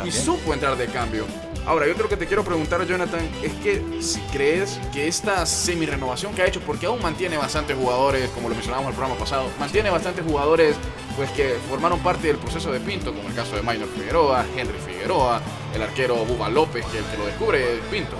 y 0.04 0.10
supo 0.10 0.52
entrar 0.52 0.76
de 0.76 0.86
cambio. 0.86 1.26
Ahora, 1.66 1.86
yo 1.86 1.94
creo 1.94 2.10
que 2.10 2.18
te 2.18 2.26
quiero 2.26 2.44
preguntar, 2.44 2.84
Jonathan, 2.86 3.26
es 3.42 3.52
que 3.54 3.82
si 4.02 4.20
crees 4.32 4.78
que 4.92 5.08
esta 5.08 5.46
semi-renovación 5.46 6.34
que 6.34 6.42
ha 6.42 6.46
hecho, 6.46 6.60
porque 6.60 6.84
aún 6.84 7.00
mantiene 7.00 7.38
bastantes 7.38 7.74
jugadores, 7.74 8.28
como 8.30 8.50
lo 8.50 8.54
mencionábamos 8.54 8.90
el 8.90 8.96
programa 8.96 9.18
pasado, 9.18 9.48
mantiene 9.58 9.88
bastantes 9.88 10.24
jugadores 10.26 10.76
pues 11.16 11.30
que 11.30 11.56
formaron 11.70 12.00
parte 12.00 12.26
del 12.26 12.36
proceso 12.36 12.70
de 12.70 12.80
Pinto, 12.80 13.14
como 13.14 13.28
el 13.28 13.34
caso 13.34 13.56
de 13.56 13.62
Minor 13.62 13.88
Figueroa, 13.88 14.44
Henry 14.54 14.78
Figueroa, 14.78 15.40
el 15.74 15.82
arquero 15.82 16.16
Buba 16.24 16.50
López, 16.50 16.84
que 16.86 16.98
el 16.98 17.04
que 17.04 17.16
lo 17.16 17.26
descubre 17.26 17.76
es 17.76 17.80
Pinto. 17.90 18.16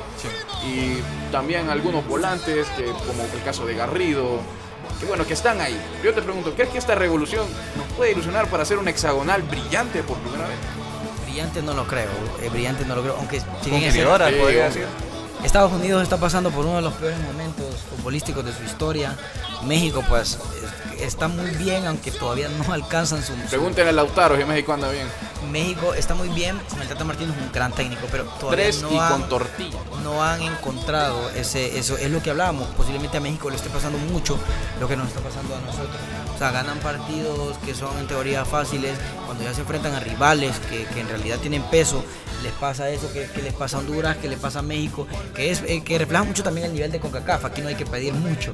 Y 0.65 1.03
también 1.31 1.69
algunos 1.69 2.07
volantes, 2.07 2.67
que, 2.77 2.85
como 2.85 3.25
el 3.25 3.43
caso 3.45 3.67
de 3.67 3.75
Garrido, 3.75 4.41
que 5.05 5.09
bueno, 5.09 5.27
que 5.27 5.35
están 5.35 5.61
ahí. 5.61 5.79
Yo 6.03 6.13
te 6.15 6.23
pregunto, 6.23 6.55
¿crees 6.55 6.71
que 6.71 6.79
esta 6.79 6.95
revolución 6.95 7.47
nos 7.77 7.87
puede 7.97 8.13
ilusionar 8.13 8.49
para 8.49 8.63
hacer 8.63 8.79
un 8.79 8.89
hexagonal 8.89 9.43
brillante 9.43 10.03
por 10.03 10.17
primera 10.19 10.47
vez? 10.49 10.57
Brillante 11.25 11.63
no 11.63 11.75
lo 11.75 11.87
creo. 11.87 12.09
eh, 12.43 12.49
brillante 12.49 12.85
no 12.85 12.95
lo 12.97 13.03
creo. 13.03 13.17
Aunque 13.19 13.41
si 13.41 13.71
bien 13.71 13.83
es 13.85 13.95
decir. 13.95 14.87
Estados 15.45 15.73
Unidos 15.73 16.03
está 16.03 16.17
pasando 16.17 16.51
por 16.51 16.65
uno 16.65 16.77
de 16.77 16.83
los 16.83 16.95
peores 16.95 17.19
momentos 17.21 17.67
futbolísticos 17.97 18.45
de 18.45 18.53
su 18.55 18.63
historia. 18.63 19.15
México, 19.65 20.03
pues, 20.09 20.39
es- 20.97 21.03
está 21.03 21.29
muy 21.29 21.51
bien, 21.51 21.87
aunque 21.87 22.11
todavía 22.11 22.49
no 22.49 22.73
alcanzan 22.73 23.23
su. 23.23 23.35
su- 23.35 23.49
Pregúntenle 23.51 23.91
a 23.91 23.93
Lautaro 23.93 24.37
si 24.39 24.45
México 24.45 24.73
anda 24.73 24.89
bien. 24.91 25.07
México 25.45 25.95
está 25.95 26.15
muy 26.15 26.29
bien. 26.31 26.59
El 26.81 26.89
Tata 26.89 27.05
Martino 27.05 27.33
es 27.33 27.39
un 27.39 27.53
gran 27.53 27.73
técnico, 27.73 28.07
pero 28.11 28.25
todavía 28.25 28.65
Tres 28.65 28.83
no 28.83 28.93
y 28.93 28.99
han- 28.99 29.09
con 29.13 29.29
tortilla. 29.29 29.79
no 30.03 30.23
han 30.23 30.43
encontrado 30.43 31.31
ese 31.31 31.79
eso 31.79 31.97
es 31.97 32.11
lo 32.11 32.23
que 32.23 32.31
hablábamos 32.31 32.69
posiblemente 32.77 33.17
a 33.17 33.21
México 33.21 33.49
le 33.51 33.57
esté 33.57 33.69
pasando 33.71 33.99
mucho 33.99 34.39
lo 34.81 34.87
que 34.89 34.97
nos 34.97 35.09
está 35.09 35.21
pasando 35.21 35.55
a 35.57 35.61
nosotros 35.61 35.97
o 36.35 36.39
sea 36.39 36.51
ganan 36.51 36.79
partidos 36.79 37.57
que 37.65 37.75
son 37.75 37.97
en 37.99 38.07
teoría 38.07 38.45
fáciles 38.45 38.93
cuando 39.27 39.45
ya 39.45 39.55
se 39.55 39.61
enfrentan 39.63 39.95
a 39.95 40.01
rivales 40.01 40.57
que, 40.71 40.85
que 40.87 41.01
en 41.01 41.09
realidad 41.09 41.39
tienen 41.39 41.63
peso 41.71 42.05
les 42.43 42.53
pasa 42.53 42.91
eso 42.91 43.11
que, 43.13 43.27
que 43.27 43.41
les 43.41 43.55
pasa 43.55 43.77
a 43.79 43.81
Honduras 43.81 44.17
que 44.19 44.29
les 44.29 44.39
pasa 44.39 44.59
a 44.59 44.63
México 44.63 45.07
que 45.35 45.51
es 45.51 45.63
eh, 45.67 45.83
que 45.83 45.99
refleja 45.99 46.25
mucho 46.25 46.43
también 46.43 46.67
el 46.67 46.75
nivel 46.75 46.93
de 46.93 47.01
Concacaf 47.01 47.45
aquí 47.47 47.63
no 47.63 47.69
hay 47.69 47.75
que 47.77 47.87
pedir 47.87 48.13
mucho 48.13 48.53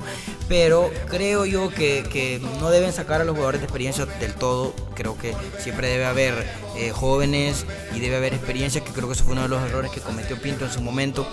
pero 0.48 0.90
creo 1.08 1.44
yo 1.46 1.70
que, 1.70 2.04
que 2.10 2.40
no 2.60 2.70
deben 2.70 2.92
sacar 2.92 3.20
a 3.20 3.24
los 3.24 3.34
jugadores 3.34 3.60
de 3.60 3.64
experiencia 3.66 4.06
del 4.06 4.34
todo 4.34 4.72
creo 4.94 5.16
que 5.18 5.34
siempre 5.58 5.88
debe 5.88 6.04
haber 6.06 6.34
eh, 6.76 6.79
jóvenes 6.90 7.66
y 7.94 8.00
debe 8.00 8.16
haber 8.16 8.32
experiencia 8.34 8.82
que 8.82 8.92
creo 8.92 9.06
que 9.08 9.14
eso 9.14 9.24
fue 9.24 9.32
uno 9.34 9.42
de 9.42 9.48
los 9.48 9.62
errores 9.62 9.90
que 9.90 10.00
cometió 10.00 10.40
Pinto 10.40 10.64
en 10.64 10.72
su 10.72 10.80
momento 10.80 11.26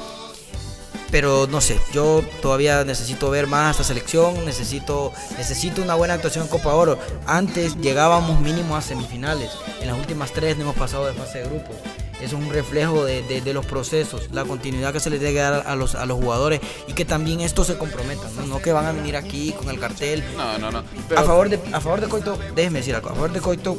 pero 1.10 1.48
no 1.50 1.62
sé, 1.62 1.80
yo 1.94 2.22
todavía 2.42 2.84
necesito 2.84 3.30
ver 3.30 3.48
más 3.48 3.72
esta 3.72 3.86
selección, 3.86 4.44
necesito, 4.44 5.14
necesito 5.38 5.82
una 5.82 5.96
buena 5.96 6.16
actuación 6.16 6.44
en 6.44 6.50
Copa 6.50 6.74
Oro. 6.74 7.00
Antes 7.26 7.78
llegábamos 7.78 8.41
mínimo 8.41 8.76
a 8.76 8.82
semifinales, 8.82 9.52
en 9.80 9.88
las 9.88 9.98
últimas 9.98 10.34
tres 10.34 10.58
no 10.58 10.64
hemos 10.64 10.76
pasado 10.76 11.06
de 11.08 11.14
fase 11.14 11.38
de 11.39 11.45
grupos. 11.45 11.78
Eso 12.22 12.36
es 12.38 12.43
un 12.45 12.50
reflejo 12.52 13.06
de, 13.06 13.22
de- 13.22 13.39
de 13.41 13.54
los 13.54 13.66
procesos, 13.66 14.28
la 14.34 14.43
continuidad 14.43 14.91
que 14.91 15.00
se 15.00 15.10
les 15.10 15.22
debe 15.22 15.39
dar 15.39 15.64
a 15.66 15.76
los, 15.78 15.95
a 15.95 16.06
los 16.06 16.18
jugadores 16.18 16.60
y 16.88 16.93
que 16.93 17.06
también 17.06 17.39
estos 17.39 17.68
se 17.68 17.78
comprometan, 17.78 18.36
¿no? 18.36 18.45
No 18.45 18.60
que 18.62 18.74
van 18.74 18.86
a 18.88 18.91
venir 18.91 19.16
aquí 19.16 19.52
con 19.54 19.70
el 19.70 19.80
cartel. 19.80 20.22
No, 20.36 20.58
no, 20.58 20.72
no. 20.72 20.84
Pero 21.08 21.22
A 21.22 21.24
favor 21.24 21.48
de, 21.48 21.58
a 21.72 21.80
favor 21.80 22.02
de 22.02 22.08
Coito, 22.08 22.38
déjeme 22.54 22.80
decir 22.80 22.95
algo, 22.95 23.10
a 23.10 23.14
favor 23.14 23.32
de 23.32 23.39
Coito 23.39 23.78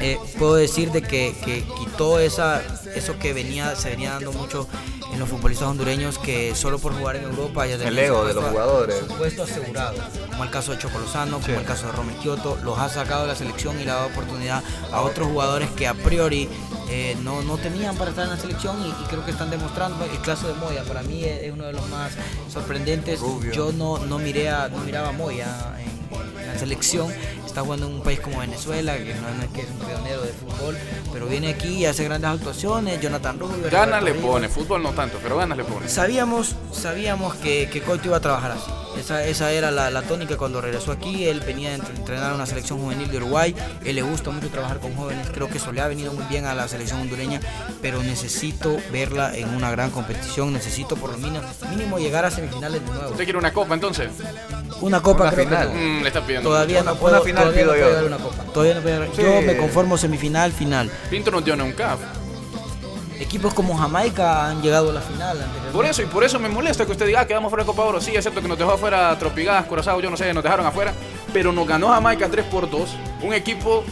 eh, 0.00 0.18
puedo 0.38 0.54
decir 0.54 0.90
de 0.92 1.02
que, 1.02 1.34
que 1.44 1.62
quitó 1.78 2.18
esa, 2.18 2.62
eso 2.94 3.18
que 3.18 3.32
venía, 3.32 3.76
se 3.76 3.90
venía 3.90 4.12
dando 4.12 4.32
mucho 4.32 4.66
en 5.12 5.18
los 5.18 5.28
futbolistas 5.28 5.68
hondureños 5.68 6.18
que 6.18 6.54
solo 6.54 6.78
por 6.78 6.94
jugar 6.94 7.16
en 7.16 7.24
Europa 7.24 7.66
ya 7.66 7.76
tenían 7.76 7.92
El 7.92 7.98
ego 7.98 8.24
de 8.24 8.34
los 8.34 8.44
jugadores. 8.44 8.96
su 8.98 9.06
puesto 9.16 9.42
asegurado, 9.42 9.96
como 10.30 10.44
el 10.44 10.50
caso 10.50 10.72
de 10.72 10.78
Choco 10.78 10.98
Lozano, 10.98 11.40
como 11.40 11.58
el 11.58 11.64
caso 11.64 11.86
de 11.86 11.92
Romel 11.92 12.16
Kioto, 12.16 12.58
los 12.62 12.78
ha 12.78 12.88
sacado 12.88 13.22
de 13.22 13.28
la 13.28 13.34
selección 13.34 13.80
y 13.80 13.84
le 13.84 13.90
ha 13.90 13.94
dado 13.94 14.08
oportunidad 14.08 14.62
a 14.92 15.02
otros 15.02 15.28
jugadores 15.28 15.68
que 15.70 15.86
a 15.88 15.94
priori 15.94 16.48
eh, 16.88 17.16
no, 17.22 17.42
no 17.42 17.56
tenían 17.58 17.96
para 17.96 18.10
estar 18.10 18.24
en 18.24 18.30
la 18.30 18.36
selección 18.36 18.80
y, 18.84 18.88
y 18.88 19.06
creo 19.08 19.24
que 19.24 19.30
están 19.32 19.50
demostrando. 19.50 20.04
El 20.04 20.20
caso 20.22 20.48
de 20.48 20.54
Moya, 20.54 20.82
para 20.84 21.02
mí 21.02 21.24
es, 21.24 21.42
es 21.42 21.52
uno 21.52 21.64
de 21.64 21.72
los 21.72 21.88
más 21.88 22.12
sorprendentes. 22.52 23.20
Rubio. 23.20 23.52
Yo 23.52 23.72
no, 23.72 23.98
no, 23.98 24.18
miré 24.18 24.48
a, 24.48 24.68
no 24.68 24.78
miraba 24.78 25.10
a 25.10 25.12
Moya 25.12 25.76
en 25.78 25.99
la 26.46 26.58
selección. 26.58 27.12
Está 27.46 27.62
jugando 27.62 27.86
en 27.88 27.94
un 27.94 28.02
país 28.02 28.20
como 28.20 28.38
Venezuela, 28.38 28.96
que 28.96 29.12
no, 29.14 29.28
es 29.42 29.50
que 29.52 29.62
es 29.62 29.68
un 29.70 29.78
pionero 29.78 30.22
de 30.22 30.32
fútbol, 30.32 30.78
pero 31.12 31.26
viene 31.26 31.48
aquí 31.48 31.78
y 31.78 31.86
hace 31.86 32.04
grandes 32.04 32.30
actuaciones. 32.30 33.00
Jonathan 33.00 33.40
Rubio. 33.40 33.68
Ganas 33.70 34.04
le 34.04 34.14
pone, 34.14 34.48
fútbol 34.48 34.84
no 34.84 34.92
tanto, 34.92 35.18
pero 35.20 35.36
ganas 35.36 35.58
le 35.58 35.64
pone. 35.64 35.88
Sabíamos, 35.88 36.54
sabíamos 36.72 37.34
que, 37.36 37.68
que 37.72 37.82
Coito 37.82 38.06
iba 38.06 38.18
a 38.18 38.20
trabajar 38.20 38.52
así. 38.52 38.70
Esa, 39.00 39.24
esa 39.24 39.50
era 39.50 39.72
la, 39.72 39.90
la 39.90 40.02
tónica 40.02 40.36
cuando 40.36 40.60
regresó 40.60 40.92
aquí. 40.92 41.24
Él 41.26 41.40
venía 41.40 41.70
a 41.70 41.74
entre- 41.74 41.96
entrenar 41.96 42.30
a 42.30 42.34
una 42.36 42.46
selección 42.46 42.78
juvenil 42.80 43.10
de 43.10 43.16
Uruguay. 43.16 43.54
Él 43.84 43.96
le 43.96 44.02
gusta 44.02 44.30
mucho 44.30 44.48
trabajar 44.48 44.78
con 44.78 44.94
jóvenes. 44.94 45.28
Creo 45.32 45.48
que 45.48 45.58
eso 45.58 45.72
le 45.72 45.80
ha 45.80 45.88
venido 45.88 46.12
muy 46.12 46.24
bien 46.26 46.44
a 46.44 46.54
la 46.54 46.68
selección 46.68 47.00
hondureña. 47.00 47.40
Pero 47.82 48.00
necesito 48.02 48.76
verla 48.92 49.34
en 49.36 49.48
una 49.54 49.70
gran 49.72 49.90
competición. 49.90 50.52
Necesito 50.52 50.94
por 50.96 51.10
lo 51.10 51.18
mínimo, 51.18 51.42
mínimo 51.70 51.98
llegar 51.98 52.24
a 52.24 52.30
semifinales 52.30 52.80
de 52.84 52.86
nuevo. 52.92 53.10
¿Usted 53.10 53.24
quiere 53.24 53.38
una 53.38 53.52
copa 53.52 53.74
entonces? 53.74 54.10
Una 54.80 55.02
copa 55.02 55.24
Una 55.24 55.32
creo 55.32 55.48
que 55.48 55.50
final. 55.56 55.68
no. 55.74 55.80
Mm, 55.80 56.02
le 56.02 56.08
está 56.08 56.20
pidiendo. 56.22 56.48
Todavía 56.48 56.80
Una- 56.82 56.92
no 56.92 56.96
puedo, 56.98 57.14
una 57.16 57.24
final 57.24 57.42
todavía 57.44 57.64
no 57.64 57.72
pido 57.72 57.80
puedo 57.82 57.90
yo. 57.90 57.96
dar 57.96 58.04
una 58.04 58.18
copa. 58.18 58.42
Todavía 58.52 58.74
no 58.74 58.80
puedo 58.80 58.98
dar- 59.00 59.08
Sí. 59.14 59.22
Yo 59.22 59.40
me 59.42 59.56
conformo 59.56 59.98
semifinal, 59.98 60.52
final. 60.52 60.90
Pinto 61.10 61.30
no 61.30 61.40
dio 61.40 61.54
ni 61.56 61.62
un 61.62 61.72
CAF. 61.72 62.00
Equipos 63.18 63.52
como 63.52 63.76
Jamaica 63.76 64.46
han 64.48 64.62
llegado 64.62 64.88
a 64.88 64.92
la 64.94 65.00
final. 65.02 65.36
Por 65.74 65.84
eso, 65.84 66.00
y 66.00 66.06
por 66.06 66.24
eso 66.24 66.38
me 66.38 66.48
molesta 66.48 66.86
que 66.86 66.92
usted 66.92 67.06
diga 67.06 67.20
"Ah, 67.20 67.26
que 67.26 67.34
vamos 67.34 67.50
fuera 67.50 67.64
de 67.64 67.66
Copa 67.66 67.82
Oro. 67.84 68.00
Sí, 68.00 68.12
excepto 68.16 68.40
que 68.40 68.48
nos 68.48 68.56
dejó 68.58 68.72
afuera 68.72 69.14
Tropigas, 69.18 69.66
Curazao, 69.66 70.00
yo 70.00 70.08
no 70.08 70.16
sé, 70.16 70.32
nos 70.32 70.42
dejaron 70.42 70.64
afuera. 70.64 70.94
Pero 71.30 71.52
nos 71.52 71.68
ganó 71.68 71.88
Jamaica 71.88 72.28
3 72.30 72.46
por 72.46 72.70
2. 72.70 72.88
Un 73.22 73.34
equipo 73.34 73.84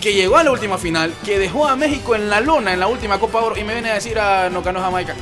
que 0.00 0.14
llegó 0.14 0.36
a 0.36 0.44
la 0.44 0.52
última 0.52 0.78
final, 0.78 1.12
que 1.24 1.40
dejó 1.40 1.66
a 1.66 1.74
México 1.74 2.14
en 2.14 2.30
la 2.30 2.40
lona 2.40 2.72
en 2.72 2.78
la 2.78 2.86
última 2.86 3.18
Copa 3.18 3.40
Oro. 3.40 3.56
Y 3.58 3.64
me 3.64 3.72
viene 3.72 3.90
a 3.90 3.94
decir, 3.94 4.16
ah, 4.20 4.48
nos 4.48 4.62
ganó 4.64 4.80
Jamaica. 4.80 5.16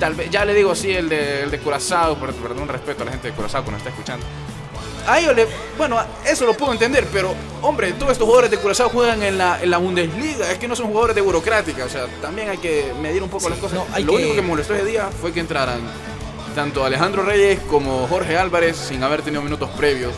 Tal 0.00 0.14
vez, 0.14 0.30
ya 0.30 0.44
le 0.44 0.54
digo, 0.54 0.74
sí, 0.74 0.90
el 0.90 1.08
de, 1.08 1.42
el 1.42 1.50
de 1.50 1.58
Curazao, 1.60 2.16
perdón, 2.18 2.66
respeto 2.68 3.02
a 3.02 3.06
la 3.06 3.12
gente 3.12 3.28
de 3.28 3.34
Curazao 3.34 3.62
que 3.64 3.70
nos 3.70 3.78
está 3.78 3.90
escuchando. 3.90 4.24
A 5.06 5.18
ellos 5.20 5.34
le, 5.36 5.46
bueno, 5.78 5.98
eso 6.26 6.44
lo 6.46 6.54
puedo 6.54 6.72
entender, 6.72 7.06
pero 7.12 7.34
hombre, 7.62 7.92
todos 7.92 8.12
estos 8.12 8.24
jugadores 8.26 8.50
de 8.50 8.58
Curazao 8.58 8.88
juegan 8.90 9.22
en 9.22 9.36
la, 9.38 9.62
en 9.62 9.70
la 9.70 9.78
Bundesliga, 9.78 10.50
es 10.50 10.58
que 10.58 10.66
no 10.68 10.74
son 10.74 10.86
jugadores 10.88 11.14
de 11.16 11.22
burocrática, 11.22 11.84
o 11.84 11.88
sea, 11.88 12.06
también 12.20 12.48
hay 12.48 12.58
que 12.58 12.92
medir 13.00 13.22
un 13.22 13.28
poco 13.30 13.48
las 13.50 13.58
cosas. 13.58 13.78
no, 13.78 13.86
lo 13.98 14.06
que- 14.06 14.16
único 14.16 14.34
que 14.34 14.42
me 14.42 14.48
molestó 14.48 14.74
ese 14.74 14.84
día 14.86 15.08
fue 15.20 15.32
que 15.32 15.40
entraran 15.40 15.80
tanto 16.54 16.84
Alejandro 16.84 17.22
Reyes 17.22 17.60
como 17.68 18.06
Jorge 18.08 18.36
Álvarez 18.36 18.76
sin 18.76 19.02
haber 19.02 19.22
tenido 19.22 19.42
minutos 19.42 19.68
previos. 19.70 20.12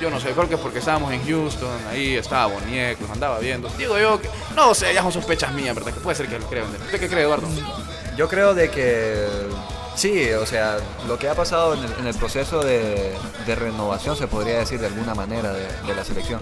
Yo 0.00 0.10
no 0.10 0.18
sé, 0.18 0.30
creo 0.30 0.48
que 0.48 0.54
es 0.54 0.60
porque 0.60 0.78
estábamos 0.78 1.12
en 1.12 1.24
Houston, 1.26 1.68
ahí 1.90 2.16
estaba 2.16 2.46
Boniek, 2.46 3.00
los 3.00 3.10
andaba 3.10 3.38
viendo. 3.38 3.68
Digo 3.78 3.98
yo, 3.98 4.20
que, 4.20 4.28
no 4.56 4.74
sé, 4.74 4.94
ya 4.94 5.02
son 5.02 5.12
sospechas 5.12 5.52
mías, 5.52 5.74
¿verdad? 5.74 5.92
Que 5.92 6.00
puede 6.00 6.16
ser 6.16 6.26
que 6.28 6.38
lo 6.38 6.46
crean. 6.46 6.66
¿Usted 6.86 6.98
qué 7.00 7.08
cree, 7.08 7.24
Eduardo? 7.24 7.46
Yo 8.16 8.28
creo 8.28 8.54
de 8.54 8.70
que 8.70 9.26
sí, 9.94 10.30
o 10.32 10.46
sea, 10.46 10.78
lo 11.06 11.18
que 11.18 11.28
ha 11.28 11.34
pasado 11.34 11.74
en 11.74 12.06
el, 12.06 12.14
proceso 12.14 12.62
de, 12.62 13.14
renovación, 13.46 14.16
se 14.16 14.26
podría 14.26 14.58
decir 14.58 14.80
de 14.80 14.86
alguna 14.86 15.14
manera, 15.14 15.52
de, 15.52 15.66
de 15.86 15.94
la 15.94 16.04
selección. 16.04 16.40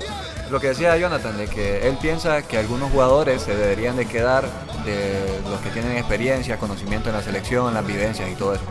Lo 0.51 0.61
que 0.61 0.69
decía 0.69 0.97
Jonathan, 0.97 1.37
de 1.37 1.47
que 1.47 1.89
él 1.89 1.99
piensa 2.01 2.43
que 2.43 2.59
algunos 2.59 2.91
jugadores 2.91 3.43
se 3.43 3.55
deberían 3.55 3.97
de 3.97 4.07
quedar 4.07 4.45
de 4.85 5.41
los 5.51 5.61
que 5.61 5.71
tienen 5.71 5.97
experiencia, 5.97 6.59
conocimiento 6.59 7.09
en 7.09 7.17
la 7.17 7.23
selección, 7.23 7.75
las 7.75 7.87
vivencias 7.87 8.31
y 8.31 8.35
todo 8.35 8.55
eso. 8.55 8.65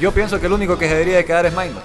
Yo 0.00 0.12
pienso 0.12 0.40
que 0.40 0.46
el 0.46 0.52
único 0.52 0.76
que 0.78 0.86
se 0.86 0.94
debería 0.94 1.16
de 1.16 1.24
quedar 1.24 1.46
es 1.46 1.52
Minor. 1.52 1.82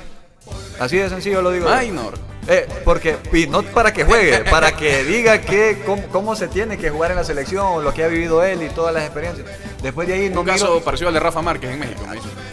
Así 0.79 0.97
de 0.97 1.09
sencillo 1.09 1.41
lo 1.41 1.51
digo. 1.51 1.69
Minor. 1.69 2.28
Eh, 2.51 2.67
porque, 2.83 3.15
y 3.31 3.45
no 3.45 3.61
para 3.61 3.93
que 3.93 4.03
juegue, 4.03 4.39
para 4.49 4.71
que 4.71 5.03
diga 5.03 5.39
que, 5.39 5.83
cómo, 5.85 6.01
cómo 6.11 6.35
se 6.35 6.47
tiene 6.47 6.79
que 6.79 6.89
jugar 6.89 7.11
en 7.11 7.17
la 7.17 7.23
selección, 7.23 7.83
lo 7.83 7.93
que 7.93 8.03
ha 8.03 8.07
vivido 8.07 8.43
él 8.43 8.63
y 8.63 8.69
todas 8.69 8.91
las 8.91 9.03
experiencias. 9.03 9.45
Después 9.83 10.07
de 10.07 10.15
ahí 10.15 10.29
no 10.29 10.41
Un 10.41 10.47
caso 10.47 10.65
miro- 10.73 10.83
parecido 10.83 11.09
al 11.09 11.13
de 11.13 11.19
Rafa 11.19 11.41
Márquez 11.43 11.69
en 11.69 11.79
México, 11.79 12.01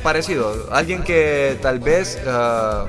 parecido. 0.03 0.69
Alguien 0.71 1.03
que 1.03 1.59
tal 1.63 1.79
vez, 1.79 2.19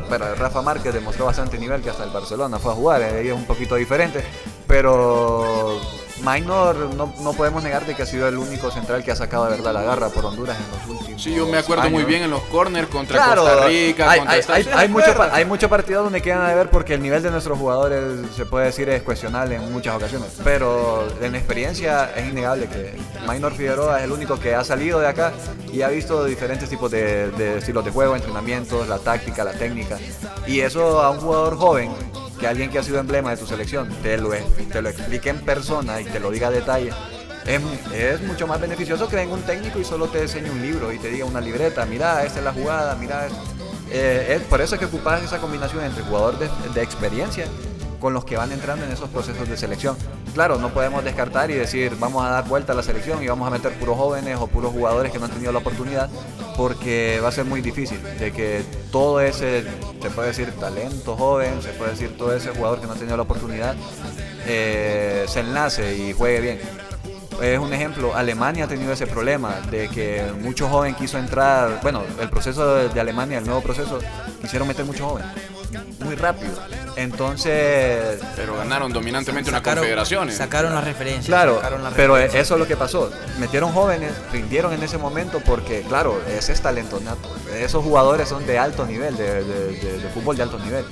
bueno, 0.09 0.25
Rafa 0.37 0.61
Márquez 0.61 0.93
demostró 0.93 1.25
bastante 1.25 1.57
nivel 1.57 1.81
que 1.81 1.89
hasta 1.91 2.03
el 2.03 2.09
Barcelona 2.11 2.59
fue 2.59 2.73
a 2.73 2.75
jugar, 2.75 3.01
eh, 3.01 3.19
ahí 3.19 3.27
es 3.29 3.33
un 3.33 3.45
poquito 3.45 3.75
diferente, 3.75 4.21
pero 4.67 5.79
Minor 6.25 6.75
no, 6.95 7.13
no 7.21 7.33
podemos 7.33 7.63
negar 7.63 7.85
de 7.85 7.95
que 7.95 8.03
ha 8.03 8.05
sido 8.05 8.27
el 8.27 8.37
único 8.37 8.71
central 8.71 9.03
que 9.03 9.11
ha 9.11 9.15
sacado 9.15 9.45
de 9.45 9.51
verdad 9.51 9.73
la 9.73 9.83
garra 9.83 10.09
por 10.09 10.25
Honduras 10.25 10.57
en 10.57 10.65
los 10.89 10.99
últimos 10.99 11.21
Sí, 11.21 11.33
yo 11.33 11.45
me 11.47 11.57
acuerdo 11.57 11.89
muy 11.89 12.03
bien 12.03 12.23
en 12.23 12.29
los 12.31 12.41
corners 12.43 12.87
contra 12.87 13.17
Claro, 13.23 13.43
Costa 13.43 13.67
Rica, 13.67 14.09
hay, 14.11 14.17
contra 14.19 14.33
hay, 14.33 14.39
Estados 14.39 14.57
hay, 14.57 14.63
Unidos. 14.65 14.79
hay 14.81 14.87
¿se 14.87 14.93
mucho, 14.93 15.11
acuerda? 15.11 15.31
pa- 15.31 15.37
hay 15.37 15.45
mucho 15.45 15.69
partido 15.69 16.03
donde 16.03 16.21
quedan 16.21 16.47
de 16.47 16.55
ver 16.55 16.69
porque 16.69 16.93
el 16.95 17.01
nivel 17.01 17.21
de 17.23 17.31
nuestros 17.31 17.57
jugadores 17.57 18.03
se 18.35 18.45
puede 18.45 18.65
decir 18.67 18.89
es 18.89 19.01
cuestionable 19.03 19.55
en 19.55 19.71
muchas 19.71 19.95
ocasiones. 19.95 20.29
Pero 20.43 21.07
en 21.21 21.35
experiencia 21.35 22.11
es 22.15 22.27
innegable 22.29 22.67
que 22.67 22.95
Minor 23.27 23.53
Figueroa 23.53 23.97
es 23.99 24.03
el 24.05 24.11
único 24.11 24.39
que 24.39 24.55
ha 24.55 24.63
salido 24.63 24.99
de 24.99 25.07
acá 25.07 25.33
y 25.71 25.81
ha 25.81 25.87
visto 25.89 26.23
diferentes 26.25 26.69
tipos 26.69 26.89
de, 26.91 27.29
de 27.31 27.57
estilos 27.59 27.83
de 27.85 27.91
juego, 27.91 28.15
entrenamientos, 28.15 28.87
la 28.87 28.99
táctica, 28.99 29.43
la 29.43 29.53
técnica. 29.53 29.97
Y 30.45 30.61
eso 30.61 31.01
a 31.01 31.09
un 31.11 31.19
jugador 31.19 31.57
joven, 31.57 31.91
que 32.39 32.47
alguien 32.47 32.69
que 32.69 32.79
ha 32.79 32.83
sido 32.83 32.99
emblema 32.99 33.31
de 33.31 33.37
tu 33.37 33.45
selección, 33.45 33.89
te 34.01 34.17
lo, 34.17 34.29
te 34.29 34.81
lo 34.81 34.89
explique 34.89 35.29
en 35.29 35.39
persona 35.39 36.01
y 36.01 36.05
te 36.05 36.19
lo 36.19 36.31
diga 36.31 36.47
a 36.47 36.51
detalle. 36.51 36.91
Es, 37.45 37.61
es 37.93 38.21
mucho 38.21 38.45
más 38.45 38.59
beneficioso 38.59 39.07
que 39.07 39.15
venga 39.15 39.33
un 39.33 39.41
técnico 39.43 39.79
y 39.79 39.85
solo 39.85 40.07
te 40.07 40.21
enseñe 40.21 40.49
un 40.49 40.61
libro 40.61 40.91
y 40.91 40.99
te 40.99 41.09
diga 41.09 41.25
una 41.25 41.39
libreta, 41.39 41.85
mira, 41.85 42.25
esta 42.25 42.39
es 42.39 42.45
la 42.45 42.53
jugada, 42.53 42.95
mira. 42.95 43.27
Eh, 43.89 44.35
es 44.35 44.41
por 44.43 44.59
eso 44.59 44.75
es 44.75 44.79
que 44.79 44.85
ocupas 44.85 45.23
esa 45.23 45.37
combinación 45.37 45.83
entre 45.85 46.03
jugador 46.03 46.37
de, 46.37 46.49
de 46.73 46.81
experiencia 46.81 47.45
con 47.99 48.13
los 48.13 48.25
que 48.25 48.37
van 48.37 48.51
entrando 48.51 48.85
en 48.85 48.91
esos 48.91 49.09
procesos 49.09 49.47
de 49.47 49.57
selección. 49.57 49.97
Claro, 50.33 50.57
no 50.57 50.69
podemos 50.69 51.03
descartar 51.03 51.49
y 51.51 51.55
decir 51.55 51.95
vamos 51.99 52.25
a 52.25 52.29
dar 52.29 52.47
vuelta 52.47 52.73
a 52.73 52.75
la 52.75 52.83
selección 52.83 53.23
y 53.23 53.27
vamos 53.27 53.47
a 53.47 53.51
meter 53.51 53.73
puros 53.73 53.97
jóvenes 53.97 54.37
o 54.39 54.47
puros 54.47 54.71
jugadores 54.71 55.11
que 55.11 55.19
no 55.19 55.25
han 55.25 55.31
tenido 55.31 55.51
la 55.51 55.59
oportunidad 55.59 56.09
porque 56.55 57.19
va 57.23 57.29
a 57.29 57.31
ser 57.31 57.45
muy 57.45 57.61
difícil 57.61 57.99
de 58.19 58.31
que 58.31 58.63
todo 58.91 59.21
ese, 59.21 59.63
se 60.01 60.09
puede 60.09 60.29
decir 60.29 60.51
talento 60.59 61.15
joven, 61.15 61.61
se 61.61 61.69
puede 61.69 61.91
decir 61.91 62.17
todo 62.17 62.35
ese 62.35 62.49
jugador 62.49 62.81
que 62.81 62.87
no 62.87 62.93
ha 62.93 62.95
tenido 62.95 63.15
la 63.15 63.23
oportunidad, 63.23 63.75
eh, 64.47 65.25
se 65.27 65.41
enlace 65.41 65.95
y 65.95 66.13
juegue 66.13 66.41
bien. 66.41 66.59
Es 67.41 67.59
un 67.59 67.71
ejemplo, 67.71 68.15
Alemania 68.15 68.65
ha 68.65 68.67
tenido 68.67 68.91
ese 68.91 69.05
problema 69.05 69.61
de 69.69 69.87
que 69.89 70.25
mucho 70.41 70.67
joven 70.67 70.95
quiso 70.95 71.19
entrar, 71.19 71.79
bueno, 71.83 72.01
el 72.19 72.29
proceso 72.29 72.89
de, 72.89 72.99
Alemania, 72.99 73.37
el 73.37 73.45
nuevo 73.45 73.61
proceso, 73.61 73.99
quisieron 74.41 74.67
meter 74.67 74.85
mucho 74.85 75.07
joven, 75.07 75.25
muy 75.99 76.15
rápido. 76.15 76.51
Entonces, 76.95 78.19
Pero 78.35 78.55
ganaron 78.57 78.91
dominantemente 78.93 79.49
unas 79.49 79.59
Sacaron- 79.61 79.79
confederaciones. 79.79 80.35
Sacaron 80.37 80.73
las 80.73 80.83
referencias. 80.83 81.25
claro, 81.25 81.55
sacaron 81.57 81.83
las 81.83 81.93
pero 81.93 82.13
referencias. 82.15 82.43
eso 82.45 82.53
es 82.55 82.59
lo 82.59 82.67
que 82.67 82.75
pasó. 82.77 83.11
Metieron 83.39 83.71
jóvenes, 83.71 84.11
rindieron 84.31 84.73
en 84.73 84.83
ese 84.83 84.97
momento 84.97 85.39
porque, 85.45 85.81
claro, 85.81 86.21
ese 86.27 86.53
es 86.53 86.61
talento 86.61 86.99
nato. 86.99 87.29
Esos 87.55 87.83
jugadores 87.83 88.29
son 88.29 88.45
de 88.47 88.57
alto 88.59 88.85
nivel, 88.85 89.17
de, 89.17 89.43
de- 89.43 89.71
de- 89.79 89.99
de 89.99 90.09
fútbol 90.09 90.37
de 90.37 90.43
alto 90.43 90.59
nivel. 90.59 90.85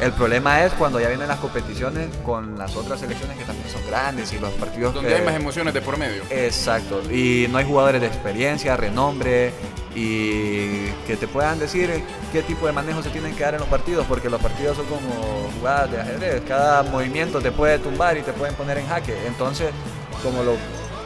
El 0.00 0.12
problema 0.12 0.62
es 0.64 0.72
cuando 0.74 1.00
ya 1.00 1.08
vienen 1.08 1.26
las 1.28 1.38
competiciones 1.38 2.08
con 2.24 2.58
las 2.58 2.76
otras 2.76 3.00
selecciones 3.00 3.38
que 3.38 3.44
también 3.44 3.68
son 3.70 3.80
grandes 3.86 4.30
y 4.32 4.38
los 4.38 4.52
partidos 4.54 4.92
Donde 4.92 5.08
que- 5.08 5.14
hay 5.16 5.24
más 5.24 5.34
emociones 5.34 5.72
de 5.72 5.80
por 5.80 5.96
medio. 5.96 6.22
Exacto, 6.28 7.00
y 7.10 7.46
no 7.50 7.56
hay 7.58 7.64
jugadores 7.64 8.00
de 8.02 8.06
experiencia, 8.08 8.76
renombre 8.76 9.52
y 9.98 10.90
que 11.06 11.16
te 11.18 11.26
puedan 11.26 11.58
decir 11.58 12.04
qué 12.30 12.42
tipo 12.42 12.66
de 12.66 12.72
manejo 12.72 13.02
se 13.02 13.08
tienen 13.08 13.34
que 13.34 13.42
dar 13.44 13.54
en 13.54 13.60
los 13.60 13.68
partidos, 13.68 14.04
porque 14.06 14.28
los 14.28 14.40
partidos 14.40 14.76
son 14.76 14.84
como 14.86 15.50
jugadas 15.58 15.90
de 15.90 16.00
ajedrez, 16.00 16.42
cada 16.46 16.82
movimiento 16.82 17.40
te 17.40 17.50
puede 17.50 17.78
tumbar 17.78 18.16
y 18.18 18.20
te 18.22 18.32
pueden 18.34 18.54
poner 18.56 18.76
en 18.78 18.86
jaque. 18.86 19.16
Entonces, 19.26 19.68
como 20.22 20.42
lo 20.42 20.52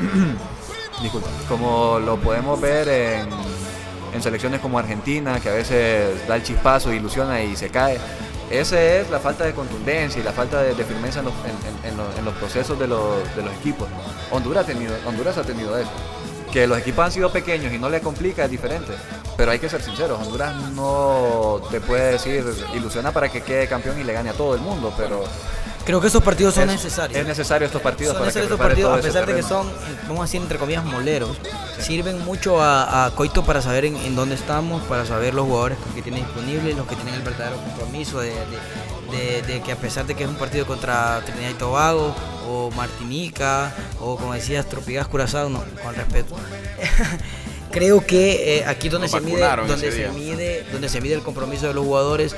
disculpa, 1.02 1.28
como 1.48 1.98
lo 2.00 2.16
podemos 2.18 2.60
ver 2.60 2.88
en, 2.88 3.28
en 4.12 4.22
selecciones 4.22 4.60
como 4.60 4.78
Argentina, 4.78 5.38
que 5.40 5.48
a 5.48 5.52
veces 5.52 6.26
da 6.26 6.36
el 6.36 6.42
chispazo, 6.42 6.92
ilusiona 6.92 7.42
y 7.42 7.56
se 7.56 7.70
cae. 7.70 7.98
Esa 8.50 8.82
es 8.82 9.08
la 9.10 9.20
falta 9.20 9.44
de 9.44 9.52
contundencia 9.54 10.20
y 10.20 10.24
la 10.24 10.32
falta 10.32 10.60
de, 10.62 10.74
firmeza 10.84 11.20
en 11.20 11.26
los, 11.26 11.34
en- 11.44 11.90
en 11.92 11.96
los- 11.96 12.18
en 12.18 12.24
los 12.24 12.34
procesos 12.34 12.76
de 12.78 12.88
los, 12.88 13.22
de 13.36 13.42
los 13.42 13.54
equipos. 13.54 13.86
Honduras 14.32 14.64
ha, 14.64 14.66
tenido, 14.66 14.92
Honduras 15.06 15.38
ha 15.38 15.42
tenido 15.44 15.78
eso. 15.78 15.90
Que 16.52 16.66
los 16.66 16.78
equipos 16.78 17.04
han 17.06 17.12
sido 17.12 17.30
pequeños 17.30 17.72
y 17.72 17.78
no 17.78 17.88
le 17.88 18.00
complica 18.00 18.44
es 18.44 18.50
diferente. 18.50 18.92
Pero 19.36 19.52
hay 19.52 19.58
que 19.58 19.68
ser 19.68 19.80
sinceros, 19.82 20.20
Honduras 20.20 20.54
no 20.72 21.60
te 21.70 21.80
puede 21.80 22.12
decir 22.12 22.44
ilusiona 22.74 23.12
para 23.12 23.30
que 23.30 23.42
quede 23.42 23.66
campeón 23.68 23.98
y 24.00 24.04
le 24.04 24.12
gane 24.12 24.30
a 24.30 24.32
todo 24.34 24.54
el 24.54 24.60
mundo, 24.60 24.92
pero 24.96 25.24
Creo 25.82 25.98
que 25.98 26.08
esos 26.08 26.22
partidos 26.22 26.54
son 26.54 26.68
es, 26.68 26.76
necesarios. 26.76 27.18
es 27.18 27.26
necesario 27.26 27.64
estos 27.66 27.80
partidos 27.80 28.12
son 28.12 28.20
para 28.20 28.32
que 28.32 28.38
necesarios 28.40 28.52
estos 28.52 28.66
partidos, 28.66 28.98
a 28.98 29.00
pesar 29.02 29.26
de 29.26 29.34
que 29.34 29.42
son, 29.42 29.66
vamos 30.06 30.20
a 30.20 30.22
decir, 30.24 30.42
entre 30.42 30.58
comillas, 30.58 30.84
moleros. 30.84 31.38
Sirven 31.80 32.22
mucho 32.22 32.60
a, 32.60 33.06
a 33.06 33.10
Coito 33.12 33.44
para 33.44 33.62
saber 33.62 33.86
en, 33.86 33.96
en 33.96 34.14
dónde 34.14 34.34
estamos, 34.34 34.82
para 34.82 35.06
saber 35.06 35.32
los 35.32 35.46
jugadores 35.46 35.78
que 35.94 36.02
tiene 36.02 36.18
disponibles, 36.18 36.76
los 36.76 36.86
que 36.86 36.96
tienen 36.96 37.14
el 37.14 37.22
verdadero 37.22 37.56
compromiso 37.56 38.20
de, 38.20 38.28
de- 38.28 38.58
de- 39.10 39.42
de 39.42 39.60
que 39.62 39.72
a 39.72 39.76
pesar 39.76 40.06
de 40.06 40.14
que 40.14 40.24
es 40.24 40.28
un 40.28 40.36
partido 40.36 40.66
contra 40.66 41.22
Trinidad 41.24 41.50
y 41.50 41.54
Tobago, 41.54 42.14
o 42.48 42.70
Martinica, 42.72 43.72
o 44.00 44.16
como 44.16 44.34
decías, 44.34 44.68
Tropigas 44.68 45.06
Curazao, 45.08 45.48
no, 45.48 45.62
con 45.82 45.94
respeto. 45.94 46.34
Creo 47.70 48.04
que 48.04 48.58
eh, 48.58 48.64
aquí 48.66 48.88
donde 48.88 49.08
se 49.08 49.20
mide, 49.20 49.38
donde 49.68 49.92
se 49.92 50.08
mide, 50.08 50.64
donde 50.72 50.88
se 50.88 51.00
mide 51.00 51.14
el 51.14 51.22
compromiso 51.22 51.68
de 51.68 51.74
los 51.74 51.84
jugadores 51.84 52.34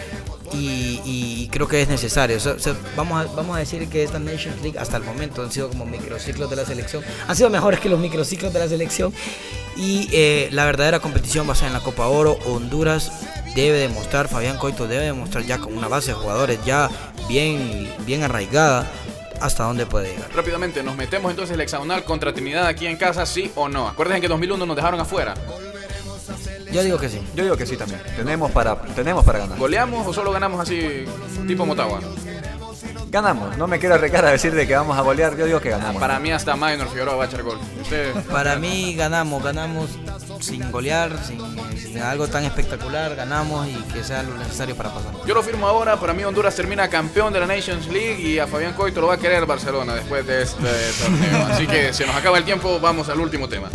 y, 0.53 1.01
y 1.07 1.49
creo 1.51 1.67
que 1.67 1.81
es 1.81 1.89
necesario. 1.89 2.37
O 2.37 2.41
sea, 2.41 2.53
o 2.53 2.59
sea, 2.59 2.75
vamos, 2.97 3.25
a, 3.25 3.33
vamos 3.35 3.57
a 3.57 3.61
decir 3.61 3.89
que 3.89 4.03
esta 4.03 4.19
Nations 4.19 4.61
League 4.61 4.79
hasta 4.79 4.99
el 4.99 5.05
momento 5.05 5.41
han 5.43 5.51
sido 5.51 5.71
como 5.71 5.87
microciclos 5.87 6.51
de 6.51 6.57
la 6.57 6.67
selección. 6.67 7.03
Han 7.27 7.35
sido 7.35 7.49
mejores 7.49 7.81
que 7.81 7.89
los 7.89 7.99
microciclos 7.99 8.53
de 8.53 8.59
la 8.59 8.69
selección. 8.69 9.15
Y 9.75 10.11
eh, 10.13 10.51
la 10.53 10.67
verdadera 10.67 11.01
competición 11.01 11.49
va 11.49 11.55
a 11.55 11.57
ser 11.57 11.69
en 11.69 11.73
la 11.73 11.81
Copa 11.81 12.07
Oro. 12.09 12.37
Honduras 12.45 13.11
debe 13.55 13.79
demostrar, 13.79 14.29
Fabián 14.29 14.59
Coito 14.59 14.87
debe 14.87 15.05
demostrar 15.05 15.45
ya 15.45 15.59
con 15.59 15.77
una 15.77 15.89
base 15.89 16.09
de 16.09 16.15
jugadores 16.15 16.59
ya 16.65 16.89
bien, 17.29 17.93
bien 18.07 18.23
arraigada 18.23 18.91
hasta 19.41 19.65
dónde 19.65 19.87
puede 19.87 20.13
llegar. 20.13 20.31
Rápidamente, 20.35 20.83
nos 20.83 20.97
metemos 20.97 21.31
entonces 21.31 21.55
el 21.55 21.61
hexagonal 21.61 22.05
contra 22.05 22.33
Trinidad 22.33 22.67
aquí 22.67 22.87
en 22.87 22.97
casa, 22.97 23.27
sí 23.27 23.51
o 23.57 23.69
no. 23.69 23.89
Acuérdense 23.89 24.21
que 24.21 24.27
en 24.27 24.31
2001 24.31 24.67
nos 24.67 24.77
dejaron 24.77 25.01
afuera. 25.01 25.35
Yo 26.73 26.83
digo 26.83 26.99
que 26.99 27.09
sí. 27.09 27.21
Yo 27.35 27.45
digo 27.45 27.57
que 27.57 27.67
sí 27.67 27.77
también. 27.77 28.01
Tenemos 28.17 28.51
para, 28.51 28.77
tenemos 28.77 29.25
para 29.25 29.41
ganar. 29.41 29.59
¿Goleamos 29.59 30.07
o 30.07 30.13
solo 30.13 30.33
ganamos 30.33 30.61
así, 30.61 31.05
tipo 31.47 31.67
Motagua? 31.67 32.01
Ganamos. 33.13 33.59
No 33.59 33.67
me 33.67 33.79
quiero 33.79 33.97
arrecar 33.97 34.25
a 34.25 34.31
decir 34.31 34.55
de 34.55 34.67
que 34.67 34.75
vamos 34.75 34.97
a 34.97 35.03
golear. 35.03 35.37
Yo 35.37 35.45
digo 35.45 35.61
que 35.61 35.69
ganamos. 35.69 36.01
Para 36.01 36.19
mí 36.19 36.33
hasta 36.33 36.57
Minor 36.57 36.89
Figueroa 36.89 37.15
va 37.15 37.25
a 37.25 37.27
echar 37.27 37.43
gol. 37.43 37.59
Usted, 37.83 38.15
Para 38.31 38.57
mí 38.57 38.95
ganamos, 38.95 39.45
ganamos 39.45 39.91
sin 40.41 40.73
golear, 40.73 41.23
sin, 41.23 41.39
sin 41.79 41.99
algo 41.99 42.27
tan 42.27 42.45
espectacular, 42.45 43.15
ganamos 43.15 43.69
y 43.69 43.75
que 43.93 44.03
sea 44.03 44.23
lo 44.23 44.35
necesario 44.39 44.75
para 44.75 44.95
pasar. 44.95 45.13
yo 45.27 45.35
lo 45.35 45.43
firmo 45.43 45.69
ahora, 45.69 46.01
para 46.01 46.15
mí 46.15 46.25
Honduras 46.25 46.57
termina 46.57 46.89
campeón 46.89 47.35
de 47.35 47.41
la 47.41 47.47
Nations 47.47 47.87
League 47.89 48.19
y 48.19 48.39
a 48.39 48.47
Fabián 48.47 48.73
Coito 48.73 49.03
lo 49.03 49.09
va 49.09 49.15
a 49.15 49.19
querer 49.19 49.45
Barcelona 49.45 49.95
después 49.95 50.27
de 50.27 50.43
este 50.43 50.67
torneo. 51.03 51.47
Así 51.51 51.67
que 51.67 51.93
se 51.93 52.07
nos 52.07 52.17
acaba 52.17 52.39
el 52.39 52.45
tiempo, 52.45 52.81
vamos 52.81 53.11
al 53.11 53.21
último 53.21 53.47
tema. 53.47 53.69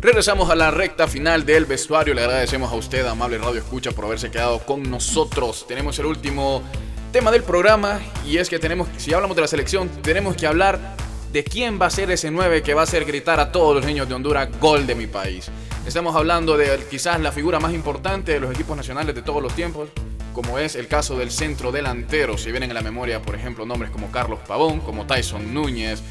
Regresamos 0.00 0.48
a 0.48 0.54
la 0.54 0.70
recta 0.70 1.08
final 1.08 1.44
del 1.44 1.66
vestuario. 1.66 2.14
Le 2.14 2.22
agradecemos 2.22 2.70
a 2.70 2.76
usted, 2.76 3.04
amable 3.04 3.36
Radio 3.36 3.58
Escucha, 3.58 3.90
por 3.90 4.04
haberse 4.04 4.30
quedado 4.30 4.60
con 4.60 4.88
nosotros. 4.88 5.66
Tenemos 5.66 5.98
el 5.98 6.06
último 6.06 6.62
tema 7.10 7.32
del 7.32 7.42
programa 7.42 7.98
y 8.24 8.36
es 8.36 8.48
que 8.48 8.60
tenemos, 8.60 8.86
si 8.96 9.12
hablamos 9.12 9.34
de 9.34 9.42
la 9.42 9.48
selección, 9.48 9.88
tenemos 10.00 10.36
que 10.36 10.46
hablar 10.46 10.94
de 11.32 11.42
quién 11.42 11.80
va 11.82 11.86
a 11.86 11.90
ser 11.90 12.12
ese 12.12 12.30
9 12.30 12.62
que 12.62 12.74
va 12.74 12.82
a 12.82 12.84
hacer 12.84 13.04
gritar 13.06 13.40
a 13.40 13.50
todos 13.50 13.74
los 13.74 13.84
niños 13.84 14.08
de 14.08 14.14
Honduras 14.14 14.48
gol 14.60 14.86
de 14.86 14.94
mi 14.94 15.08
país. 15.08 15.50
Estamos 15.84 16.14
hablando 16.14 16.56
de 16.56 16.78
quizás 16.88 17.18
la 17.20 17.32
figura 17.32 17.58
más 17.58 17.72
importante 17.72 18.30
de 18.30 18.38
los 18.38 18.52
equipos 18.52 18.76
nacionales 18.76 19.16
de 19.16 19.22
todos 19.22 19.42
los 19.42 19.52
tiempos, 19.54 19.88
como 20.32 20.60
es 20.60 20.76
el 20.76 20.86
caso 20.86 21.18
del 21.18 21.32
centro 21.32 21.72
delantero. 21.72 22.38
Si 22.38 22.52
vienen 22.52 22.70
en 22.70 22.74
la 22.76 22.82
memoria, 22.82 23.20
por 23.20 23.34
ejemplo, 23.34 23.66
nombres 23.66 23.90
como 23.90 24.12
Carlos 24.12 24.38
Pavón, 24.46 24.78
como 24.78 25.06
Tyson 25.06 25.52
Núñez, 25.52 26.04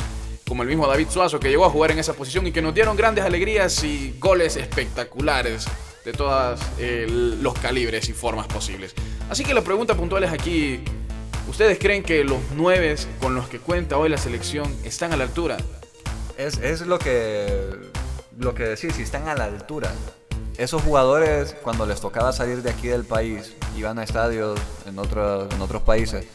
como 0.47 0.63
el 0.63 0.69
mismo 0.69 0.87
David 0.87 1.07
Suazo 1.09 1.39
que 1.39 1.49
llegó 1.49 1.65
a 1.65 1.69
jugar 1.69 1.91
en 1.91 1.99
esa 1.99 2.13
posición 2.13 2.47
y 2.47 2.51
que 2.51 2.61
nos 2.61 2.73
dieron 2.73 2.95
grandes 2.95 3.25
alegrías 3.25 3.83
y 3.83 4.15
goles 4.19 4.55
espectaculares 4.55 5.65
de 6.05 6.13
todos 6.13 6.59
los 6.79 7.53
calibres 7.59 8.07
y 8.09 8.13
formas 8.13 8.47
posibles. 8.47 8.93
Así 9.29 9.43
que 9.43 9.53
la 9.53 9.61
pregunta 9.61 9.95
puntual 9.95 10.23
es 10.23 10.31
aquí, 10.31 10.79
¿ustedes 11.49 11.77
creen 11.79 12.01
que 12.01 12.23
los 12.23 12.39
nueve 12.55 12.95
con 13.19 13.35
los 13.35 13.49
que 13.49 13.59
cuenta 13.59 13.97
hoy 13.97 14.09
la 14.09 14.17
selección 14.17 14.73
están 14.85 15.11
a 15.11 15.17
la 15.17 15.25
altura? 15.25 15.57
Es, 16.37 16.57
es 16.59 16.81
lo 16.81 16.97
que 16.97 17.73
lo 18.37 18.53
que 18.53 18.63
decís, 18.63 18.95
si 18.95 19.01
están 19.01 19.27
a 19.27 19.35
la 19.35 19.45
altura. 19.45 19.91
Esos 20.57 20.81
jugadores, 20.81 21.55
cuando 21.61 21.85
les 21.85 21.99
tocaba 21.99 22.31
salir 22.31 22.61
de 22.61 22.69
aquí 22.69 22.87
del 22.87 23.03
país, 23.03 23.53
iban 23.75 23.99
a 23.99 24.03
estadios 24.03 24.59
en 24.87 24.97
otros, 24.97 25.53
en 25.53 25.61
otros 25.61 25.81
países, 25.81 26.25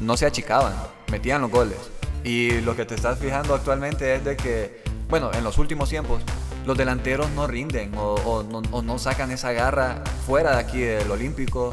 no 0.00 0.16
se 0.16 0.26
achicaban, 0.26 0.74
metían 1.10 1.40
los 1.40 1.50
goles. 1.50 1.78
Y 2.24 2.60
lo 2.62 2.76
que 2.76 2.84
te 2.84 2.94
estás 2.94 3.18
fijando 3.18 3.54
actualmente 3.54 4.14
es 4.14 4.24
de 4.24 4.36
que, 4.36 4.82
bueno, 5.08 5.30
en 5.32 5.44
los 5.44 5.58
últimos 5.58 5.88
tiempos, 5.88 6.22
los 6.66 6.76
delanteros 6.76 7.30
no 7.30 7.46
rinden 7.46 7.92
o, 7.96 8.42
no, 8.42 8.98
sacan 8.98 9.30
esa 9.30 9.52
garra 9.52 10.02
fuera 10.26 10.52
de 10.52 10.58
aquí 10.58 10.80
del 10.80 11.10
Olímpico. 11.10 11.72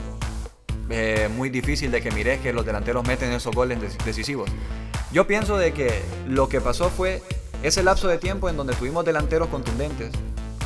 Eh, 0.89 1.29
muy 1.35 1.49
difícil 1.49 1.89
de 1.91 2.01
que 2.01 2.11
mires 2.11 2.39
que 2.41 2.53
los 2.53 2.63
delanteros 2.65 3.05
meten 3.07 3.31
esos 3.31 3.55
goles 3.55 3.79
dec- 3.79 4.03
decisivos. 4.03 4.49
Yo 5.11 5.25
pienso 5.25 5.57
de 5.57 5.73
que 5.73 6.03
lo 6.27 6.47
que 6.47 6.61
pasó 6.61 6.89
fue 6.89 7.23
ese 7.63 7.81
lapso 7.81 8.07
de 8.07 8.19
tiempo 8.19 8.49
en 8.49 8.57
donde 8.57 8.75
tuvimos 8.75 9.03
delanteros 9.03 9.47
contundentes, 9.47 10.11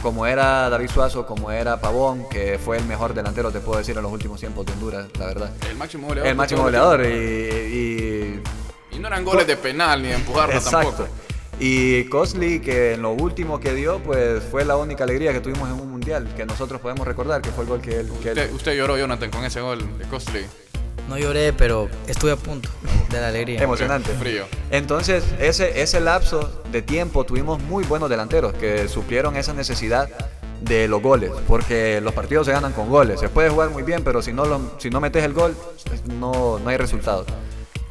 como 0.02 0.26
era 0.26 0.70
David 0.70 0.89
Suazo, 0.89 1.26
como 1.26 1.52
era 1.52 1.80
Pavón, 1.82 2.28
que 2.30 2.58
fue 2.64 2.78
el 2.78 2.86
mejor 2.86 3.14
delantero, 3.14 3.52
te 3.52 3.60
puedo 3.60 3.78
decir, 3.80 3.95
en 3.97 4.04
los 4.04 4.12
últimos 4.12 4.39
tiempos 4.39 4.66
de 4.66 4.74
Honduras, 4.74 5.08
la 5.18 5.26
verdad. 5.26 5.52
El 5.70 5.76
máximo 5.78 6.08
goleador. 6.08 6.30
El 6.30 6.36
máximo 6.36 6.62
goleador 6.64 7.06
y, 7.06 8.41
y 8.91 9.00
no 9.00 9.08
eran 9.08 9.24
goles 9.24 9.47
de 9.47 9.56
penal 9.58 10.02
ni 10.02 10.10
de 10.10 10.16
empujarlo 10.16 10.56
Exacto. 10.56 10.89
tampoco. 10.91 11.10
Y 11.62 12.06
Cosley, 12.06 12.60
que 12.62 12.93
en 12.93 13.02
lo 13.02 13.12
último 13.12 13.60
que 13.60 13.74
dio, 13.74 14.00
pues 14.00 14.41
fue 14.50 14.64
la 14.64 14.78
única 14.78 15.04
alegría 15.04 15.34
que 15.34 15.41
tuvimos 15.41 15.68
en 15.70 15.76
un 15.76 15.91
mundial, 15.91 16.34
que 16.36 16.45
nosotros 16.45 16.80
podemos 16.80 17.06
recordar, 17.06 17.41
que 17.41 17.50
fue 17.52 17.66
el 17.66 17.70
gol 17.70 17.82
que 17.82 18.00
él... 18.00 18.10
Que 18.24 18.30
él- 18.32 18.38
Usted, 18.39 18.54
usted 18.54 18.78
lloró, 18.78 18.97
Jonathan, 18.97 19.30
con 19.30 19.43
ese 19.43 19.60
gol 19.60 19.97
de 19.97 20.06
Costley. 20.06 20.45
No 21.08 21.18
lloré, 21.18 21.54
pero 21.54 21.88
estuve 22.08 22.32
a 22.32 22.36
punto 22.36 22.70
de 23.10 23.20
la 23.22 23.28
alegría. 23.30 23.62
Emocionante. 23.64 24.12
Frío. 24.14 24.45
Entonces, 24.72 25.24
ese, 25.39 25.82
ese 25.82 26.00
lapso 26.00 26.62
de 26.72 26.82
tiempo 26.82 27.24
tuvimos 27.26 27.62
muy 27.64 27.84
buenos 27.84 28.10
delanteros 28.10 28.54
que 28.54 28.88
suplieron 28.88 29.36
esa 29.36 29.54
necesidad 29.54 30.08
de 30.62 30.88
los 30.88 31.02
goles, 31.02 31.32
porque 31.47 32.02
los 32.02 32.14
partidos 32.14 32.45
se 32.45 32.52
ganan 32.52 32.74
con 32.74 32.89
goles. 32.89 33.20
Se 33.22 33.30
puede 33.30 33.50
jugar 33.50 33.70
muy 33.70 33.82
bien, 33.84 34.04
pero 34.04 34.22
si 34.22 34.34
no, 34.34 34.45
lo- 34.45 34.74
si 34.78 34.89
no 34.89 35.00
metes 35.00 35.24
el 35.24 35.34
gol, 35.34 35.56
pues, 35.88 36.06
no, 36.06 36.60
no 36.60 36.70
hay 36.70 36.78
resultados. 36.78 37.26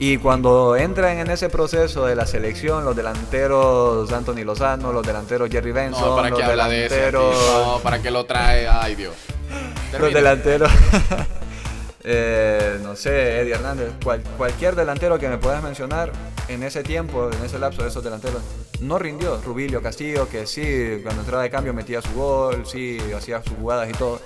Y 0.00 0.18
cuando 0.18 0.76
entran 0.76 1.18
en 1.18 1.28
ese 1.28 1.48
proceso 1.48 2.06
de 2.06 2.14
la 2.14 2.24
selección, 2.24 2.84
los 2.84 2.94
delanteros 2.94 4.12
Anthony 4.12 4.44
Lozano, 4.44 4.92
los 4.92 5.04
delanteros 5.04 5.48
Jerry 5.50 5.72
Benson, 5.72 6.11
No, 6.11 6.14
¿para 6.14 6.28
los 6.28 6.38
qué 6.38 6.44
habla 6.44 6.68
de 6.68 6.86
ese? 6.86 6.94
delanteros 6.94 7.36
No, 7.66 7.80
¿para 7.82 8.00
qué 8.00 8.11
lo 8.12 8.24
trae? 8.24 8.68
Ay, 8.68 8.94
Dios. 8.94 9.14
los 9.98 10.12
delanteros, 10.14 10.70
eh, 12.05 12.78
no 12.82 12.94
sé, 12.96 13.40
Eddie 13.40 13.55
Hernández, 13.55 13.92
cual- 14.03 14.22
cualquier 14.36 14.74
delantero 14.76 15.18
que 15.18 15.28
me 15.28 15.38
puedas 15.38 15.62
mencionar 15.62 16.12
en 16.49 16.62
ese 16.62 16.82
tiempo, 16.82 17.30
en 17.32 17.44
ese 17.44 17.59
lapso 17.59 17.82
de 17.82 17.88
esos 17.88 18.03
delanteros, 18.05 18.40
no 18.80 18.99
rindió. 18.99 19.40
Rubilio 19.44 19.82
Castillo, 19.82 20.28
que 20.28 20.46
sí, 20.46 21.01
cuando 21.03 21.22
entraba 21.22 21.42
de 21.42 21.51
cambio 21.51 21.74
metía 21.74 22.01
su 22.01 22.12
gol, 22.14 22.64
sí, 22.66 22.99
hacía 23.16 23.42
sus 23.42 23.55
jugadas 23.55 23.88
y 23.90 23.92
todo. 23.92 24.20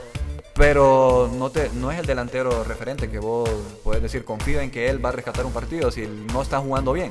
Pero 0.54 1.30
no, 1.32 1.50
te, 1.50 1.70
no 1.70 1.90
es 1.90 1.98
el 1.98 2.04
delantero 2.06 2.62
referente 2.64 3.08
que 3.08 3.18
vos 3.18 3.48
podés 3.82 4.02
decir, 4.02 4.24
confío 4.24 4.60
en 4.60 4.70
que 4.70 4.90
él 4.90 5.02
va 5.04 5.08
a 5.08 5.12
rescatar 5.12 5.46
un 5.46 5.52
partido 5.52 5.90
si 5.90 6.06
no 6.32 6.42
está 6.42 6.58
jugando 6.60 6.92
bien. 6.92 7.10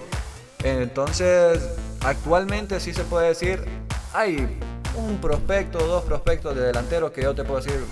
Entonces, 0.64 1.60
actualmente 2.02 2.80
sí 2.80 2.94
se 2.94 3.04
puede 3.04 3.30
decir, 3.30 3.64
hay 4.14 4.60
un 4.96 5.18
prospecto, 5.20 5.80
dos 5.80 6.04
prospectos 6.04 6.56
de 6.56 6.62
delanteros 6.62 7.12
que 7.12 7.24
yo 7.24 7.34
te 7.34 7.44
puedo 7.44 7.62
decir, 7.62 7.84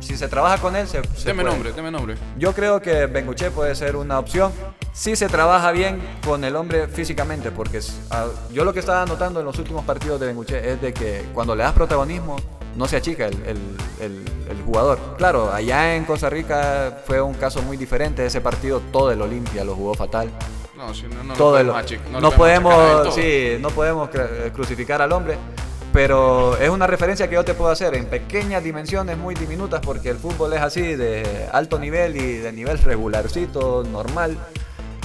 si 0.00 0.16
se 0.16 0.28
trabaja 0.28 0.58
con 0.58 0.74
él, 0.76 0.86
se, 0.88 1.02
se 1.14 1.28
Deme 1.28 1.42
puede. 1.42 1.54
nombre, 1.54 1.72
deme 1.72 1.90
nombre. 1.90 2.14
Yo 2.38 2.52
creo 2.52 2.80
que 2.82 3.06
Benguche 3.06 3.50
puede 3.50 3.74
ser 3.74 3.96
una 3.96 4.18
opción 4.18 4.52
si 4.92 5.14
se 5.14 5.28
trabaja 5.28 5.70
bien 5.72 6.00
con 6.24 6.42
el 6.44 6.56
hombre 6.56 6.88
físicamente, 6.88 7.50
porque 7.50 7.80
ah, 8.10 8.26
yo 8.52 8.64
lo 8.64 8.72
que 8.72 8.80
estaba 8.80 9.04
notando 9.06 9.40
en 9.40 9.46
los 9.46 9.58
últimos 9.58 9.84
partidos 9.84 10.18
de 10.20 10.26
Benguche 10.26 10.72
es 10.72 10.80
de 10.80 10.92
que 10.92 11.26
cuando 11.32 11.54
le 11.54 11.62
das 11.62 11.72
protagonismo 11.72 12.36
no 12.76 12.86
se 12.88 12.96
achica 12.96 13.26
el, 13.26 13.34
el- 13.46 13.76
el- 14.00 14.24
el 14.50 14.62
jugador. 14.64 14.98
Claro, 15.18 15.52
allá 15.52 15.94
en 15.96 16.04
Costa 16.04 16.28
Rica 16.30 16.98
fue 17.06 17.20
un 17.20 17.34
caso 17.34 17.62
muy 17.62 17.76
diferente, 17.76 18.24
ese 18.26 18.40
partido 18.40 18.80
todo 18.92 19.10
el 19.12 19.20
Olimpia 19.22 19.64
lo 19.64 19.74
jugó 19.76 19.94
fatal. 19.94 20.28
No, 20.76 20.94
si 20.94 21.02
no, 21.02 21.22
no 21.22 21.34
todo 21.34 21.62
lo 21.62 21.76
achic- 21.76 22.00
no, 22.10 22.20
lo 22.20 22.30
podemos, 22.32 23.14
sí, 23.14 23.58
no 23.60 23.68
podemos 23.70 24.08
cru- 24.08 24.50
crucificar 24.52 25.02
al 25.02 25.12
hombre, 25.12 25.36
pero 25.92 26.56
es 26.56 26.68
una 26.70 26.86
referencia 26.86 27.28
que 27.28 27.34
yo 27.34 27.44
te 27.44 27.54
puedo 27.54 27.70
hacer 27.70 27.94
en 27.94 28.06
pequeñas 28.06 28.62
dimensiones 28.62 29.18
muy 29.18 29.34
diminutas 29.34 29.80
porque 29.80 30.10
el 30.10 30.16
fútbol 30.16 30.52
es 30.52 30.60
así 30.60 30.82
de 30.82 31.48
alto 31.52 31.78
nivel 31.78 32.16
y 32.16 32.36
de 32.38 32.52
nivel 32.52 32.78
regularcito, 32.78 33.84
normal. 33.84 34.36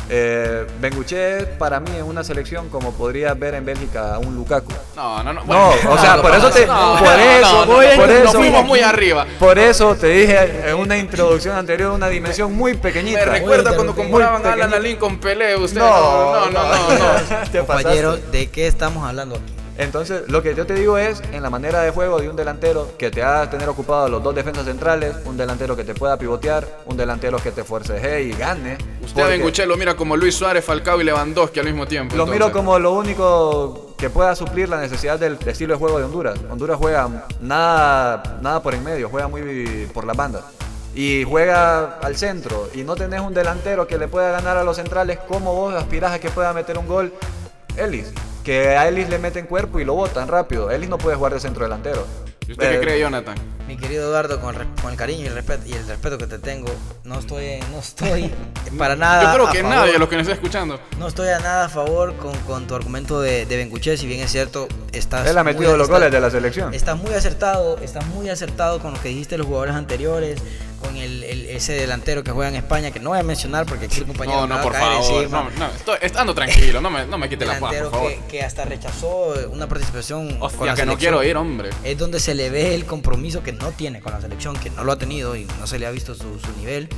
Eh, 0.07 0.67
Benguche 0.79 1.47
para 1.57 1.79
mí 1.79 1.89
es 1.97 2.03
una 2.03 2.23
selección 2.23 2.69
como 2.69 2.91
podría 2.91 3.33
ver 3.33 3.55
en 3.55 3.65
Bélgica 3.65 4.13
a 4.13 4.19
un 4.19 4.35
Lukaku. 4.35 4.71
No, 4.95 5.23
no, 5.23 5.33
no. 5.33 5.43
No, 5.45 5.69
o 5.69 5.97
sea, 5.97 6.17
no, 6.17 6.21
por 6.21 6.31
no, 6.31 6.37
eso 6.37 6.49
te, 6.51 6.67
no, 6.67 6.95
por 6.99 7.07
no, 7.07 7.11
eso, 7.11 7.51
no, 7.51 7.65
por 7.65 7.75
no, 7.75 7.81
eso, 7.81 8.23
nos 8.23 8.35
fuimos 8.35 8.65
muy 8.65 8.81
arriba. 8.81 9.25
Por 9.39 9.57
eso 9.57 9.95
te 9.95 10.07
dije 10.07 10.69
en 10.69 10.75
una 10.75 10.95
introducción 10.97 11.57
anterior 11.57 11.91
una 11.91 12.07
dimensión 12.07 12.53
muy 12.53 12.75
pequeñita. 12.75 13.25
Me 13.25 13.25
recuerda 13.25 13.73
cuando 13.73 13.95
comparaban 13.95 14.45
a 14.45 14.53
Alan. 14.53 14.73
Alin 14.75 14.97
con 14.97 15.17
Pelé. 15.19 15.55
Usted, 15.55 15.79
No, 15.79 16.51
no, 16.51 16.51
no, 16.51 16.61
no. 16.61 17.65
Compañero, 17.65 18.17
¿de 18.17 18.47
qué 18.51 18.67
estamos 18.67 19.07
hablando 19.07 19.35
aquí? 19.35 19.64
Entonces, 19.77 20.23
lo 20.29 20.41
que 20.41 20.55
yo 20.55 20.65
te 20.65 20.73
digo 20.73 20.97
es, 20.97 21.21
en 21.31 21.43
la 21.43 21.49
manera 21.49 21.81
de 21.81 21.91
juego 21.91 22.19
de 22.19 22.29
un 22.29 22.35
delantero 22.35 22.89
que 22.97 23.11
te 23.11 23.21
haga 23.21 23.49
tener 23.49 23.67
ocupado 23.67 24.07
los 24.07 24.23
dos 24.23 24.33
defensas 24.33 24.65
centrales, 24.65 25.15
un 25.25 25.35
delantero 25.35 25.75
que 25.75 25.83
te 25.83 25.93
pueda 25.93 26.17
pivotear, 26.17 26.65
un 26.85 26.95
delantero 26.95 27.37
que 27.37 27.51
te 27.51 27.63
forceje 27.63 28.23
y 28.23 28.31
gane. 28.31 28.77
Usted 29.03 29.21
a 29.21 29.27
Benguche 29.27 29.65
lo 29.65 29.75
mira 29.75 29.95
como 29.95 30.15
Luis 30.15 30.35
Suárez, 30.35 30.63
Falcao 30.63 31.01
y 31.01 31.03
Lewandowski 31.03 31.59
al 31.59 31.65
mismo 31.65 31.85
tiempo. 31.85 32.15
Lo 32.15 32.23
entonces. 32.23 32.45
miro 32.45 32.51
como 32.53 32.79
lo 32.79 32.93
único 32.93 33.93
que 33.97 34.09
pueda 34.09 34.35
suplir 34.35 34.69
la 34.69 34.79
necesidad 34.79 35.19
del 35.19 35.37
estilo 35.45 35.73
de 35.73 35.79
juego 35.79 35.97
de 35.99 36.05
Honduras. 36.05 36.39
Honduras 36.49 36.77
juega 36.77 37.27
nada, 37.41 38.39
nada 38.41 38.61
por 38.63 38.73
en 38.73 38.83
medio, 38.83 39.09
juega 39.09 39.27
muy 39.27 39.89
por 39.93 40.05
las 40.05 40.15
bandas. 40.15 40.43
Y 40.93 41.25
juega 41.25 41.99
al 41.99 42.15
centro. 42.15 42.69
Y 42.73 42.83
no 42.83 42.95
tenés 42.95 43.19
un 43.19 43.33
delantero 43.33 43.85
que 43.85 43.97
le 43.97 44.07
pueda 44.07 44.31
ganar 44.31 44.55
a 44.55 44.63
los 44.63 44.77
centrales. 44.77 45.19
¿Cómo 45.27 45.53
vos 45.53 45.73
aspirás 45.75 46.13
a 46.13 46.19
que 46.19 46.29
pueda 46.29 46.53
meter 46.53 46.77
un 46.77 46.87
gol? 46.87 47.11
Ellis. 47.75 48.13
Que 48.45 48.77
a 48.77 48.87
Ellis 48.87 49.09
le 49.09 49.17
meten 49.19 49.47
cuerpo 49.47 49.79
y 49.79 49.85
lo 49.85 49.95
botan 49.95 50.27
rápido. 50.27 50.69
Ellis 50.71 50.87
no 50.89 50.97
puede 50.97 51.17
jugar 51.17 51.33
de 51.33 51.39
centro 51.39 51.63
delantero. 51.65 52.05
¿Y 52.47 52.51
usted 52.51 52.69
qué 52.69 52.75
Eh, 52.75 52.79
cree, 52.79 52.99
Jonathan? 52.99 53.35
Mi 53.67 53.75
querido 53.75 54.07
Eduardo, 54.09 54.39
con 54.39 54.53
el, 54.53 54.67
con 54.79 54.91
el 54.91 54.97
cariño 54.97 55.23
y 55.23 55.25
el, 55.25 55.33
respeto, 55.33 55.63
y 55.65 55.73
el 55.73 55.87
respeto 55.87 56.19
que 56.19 56.27
te 56.27 56.37
tengo, 56.37 56.67
no 57.03 57.17
estoy, 57.17 57.59
no 57.71 57.79
estoy 57.79 58.31
para 58.77 58.95
nada. 58.95 59.23
Yo 59.23 59.33
creo 59.33 59.47
a 59.47 59.51
que 59.51 59.61
favor. 59.63 59.75
nadie 59.77 59.97
los 59.97 60.07
que 60.07 60.15
nos 60.17 60.21
está 60.27 60.35
escuchando. 60.35 60.79
No 60.99 61.07
estoy 61.07 61.29
a 61.29 61.39
nada 61.39 61.65
a 61.65 61.69
favor 61.69 62.15
con, 62.17 62.37
con 62.41 62.67
tu 62.67 62.75
argumento 62.75 63.19
de, 63.21 63.47
de 63.47 63.57
Benguche, 63.57 63.97
si 63.97 64.05
bien 64.05 64.21
es 64.21 64.31
cierto, 64.31 64.67
estás. 64.91 65.27
Él 65.27 65.35
ha 65.39 65.43
muy- 65.43 65.53
metido 65.53 65.75
los 65.75 65.87
estás- 65.87 65.99
goles 65.99 66.11
de 66.11 66.19
la 66.19 66.29
selección. 66.29 66.75
Estás 66.75 66.97
muy 66.99 67.15
acertado, 67.15 67.79
estás 67.79 68.05
muy 68.05 68.29
acertado 68.29 68.79
con 68.79 68.93
lo 68.93 69.01
que 69.01 69.09
dijiste 69.09 69.33
de 69.33 69.37
los 69.39 69.47
jugadores 69.47 69.73
anteriores, 69.73 70.39
con 70.81 70.95
el, 70.97 71.23
el- 71.23 71.45
ese 71.47 71.73
delantero 71.73 72.23
que 72.23 72.31
juega 72.31 72.49
en 72.49 72.55
España, 72.55 72.91
que 72.91 72.99
no 72.99 73.09
voy 73.11 73.19
a 73.19 73.23
mencionar 73.23 73.65
porque 73.65 73.85
aquí 73.85 73.99
el 73.99 74.05
compañero 74.05 74.41
No, 74.47 74.55
no, 74.57 74.61
por 74.61 74.73
favor. 74.73 75.29
No, 75.29 75.49
no, 75.51 75.65
estoy, 75.67 75.97
estando 76.01 76.33
tranquilo, 76.35 76.81
no 76.81 76.89
me, 76.89 77.05
no 77.05 77.17
me 77.17 77.29
quite 77.29 77.45
la 77.45 77.53
paz, 77.59 77.71
delantero 77.71 77.89
por 77.91 77.99
favor. 77.99 78.13
que, 78.13 78.27
que 78.27 78.43
hasta 78.43 78.65
rechazó 78.65 79.33
una 79.51 79.67
participación 79.67 80.29
con 80.39 80.43
Hostia, 80.43 80.65
la 80.67 80.75
que 80.75 80.85
no 80.85 80.97
quiero 80.97 81.23
ir, 81.23 81.35
hombre. 81.37 81.69
Es 81.83 81.97
donde 81.97 82.19
se 82.19 82.35
le 82.35 82.49
ve 82.49 82.75
el 82.75 82.85
compromiso 82.85 83.41
que 83.43 83.51
no 83.53 83.71
tiene 83.71 84.01
con 84.01 84.13
la 84.13 84.21
selección, 84.21 84.55
que 84.57 84.69
no 84.69 84.83
lo 84.83 84.91
ha 84.91 84.97
tenido 84.97 85.35
y 85.35 85.45
no 85.59 85.67
se 85.67 85.79
le 85.79 85.85
ha 85.87 85.91
visto 85.91 86.13
su, 86.15 86.39
su 86.39 86.51
nivel. 86.59 86.89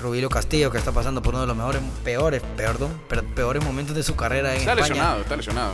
Rubilio 0.00 0.30
Castillo, 0.30 0.70
que 0.70 0.78
está 0.78 0.92
pasando 0.92 1.20
por 1.20 1.34
uno 1.34 1.42
de 1.42 1.46
los 1.48 1.56
mejores, 1.56 1.82
peores, 2.02 2.40
perdón, 2.56 2.98
pero 3.06 3.22
peores 3.22 3.62
momentos 3.62 3.94
de 3.94 4.02
su 4.02 4.16
carrera 4.16 4.52
en 4.54 4.60
Está 4.60 4.72
España. 4.72 4.88
lesionado, 4.88 5.20
está 5.20 5.36
lesionado. 5.36 5.72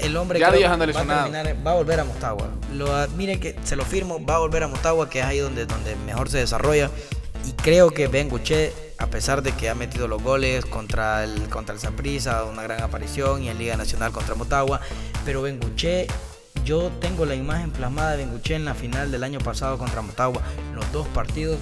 El 0.00 0.16
hombre 0.16 0.38
Ya 0.38 0.48
creo 0.48 0.58
Díaz 0.60 0.72
anda 0.72 0.86
va, 0.86 0.92
a 0.92 1.24
terminar- 1.24 1.66
va 1.66 1.70
a 1.70 1.74
volver 1.74 2.00
a 2.00 2.04
Motagua. 2.04 2.48
Lo, 2.74 2.94
a- 2.94 3.06
mire 3.08 3.38
que 3.40 3.56
se 3.64 3.76
lo 3.76 3.84
firmo, 3.84 4.24
va 4.24 4.36
a 4.36 4.38
volver 4.38 4.62
a 4.62 4.68
Motagua, 4.68 5.08
que 5.10 5.20
es 5.20 5.24
ahí 5.24 5.38
donde, 5.38 5.66
donde 5.66 5.96
mejor 5.96 6.28
se 6.30 6.38
desarrolla. 6.38 6.90
Y 7.46 7.52
creo 7.52 7.90
que 7.90 8.08
Ben 8.08 8.28
Guché, 8.28 8.72
a 8.98 9.06
pesar 9.06 9.42
de 9.42 9.52
que 9.52 9.68
ha 9.70 9.74
metido 9.74 10.08
los 10.08 10.22
goles 10.22 10.64
contra 10.66 11.22
el 11.24 11.48
contra 11.48 11.74
el 11.74 11.80
Saprissa, 11.80 12.44
una 12.44 12.62
gran 12.62 12.82
aparición, 12.82 13.42
y 13.42 13.48
en 13.48 13.58
Liga 13.58 13.76
Nacional 13.76 14.12
contra 14.12 14.34
Motagua, 14.34 14.80
pero 15.24 15.42
Ben 15.42 15.58
Guché, 15.60 16.06
yo 16.64 16.90
tengo 17.00 17.24
la 17.24 17.34
imagen 17.36 17.70
plasmada 17.70 18.12
de 18.12 18.16
Ben 18.18 18.30
Guché 18.32 18.56
en 18.56 18.64
la 18.64 18.74
final 18.74 19.10
del 19.12 19.22
año 19.24 19.38
pasado 19.38 19.78
contra 19.78 20.02
Motagua. 20.02 20.42
Los 20.74 20.90
dos 20.92 21.06
partidos 21.08 21.58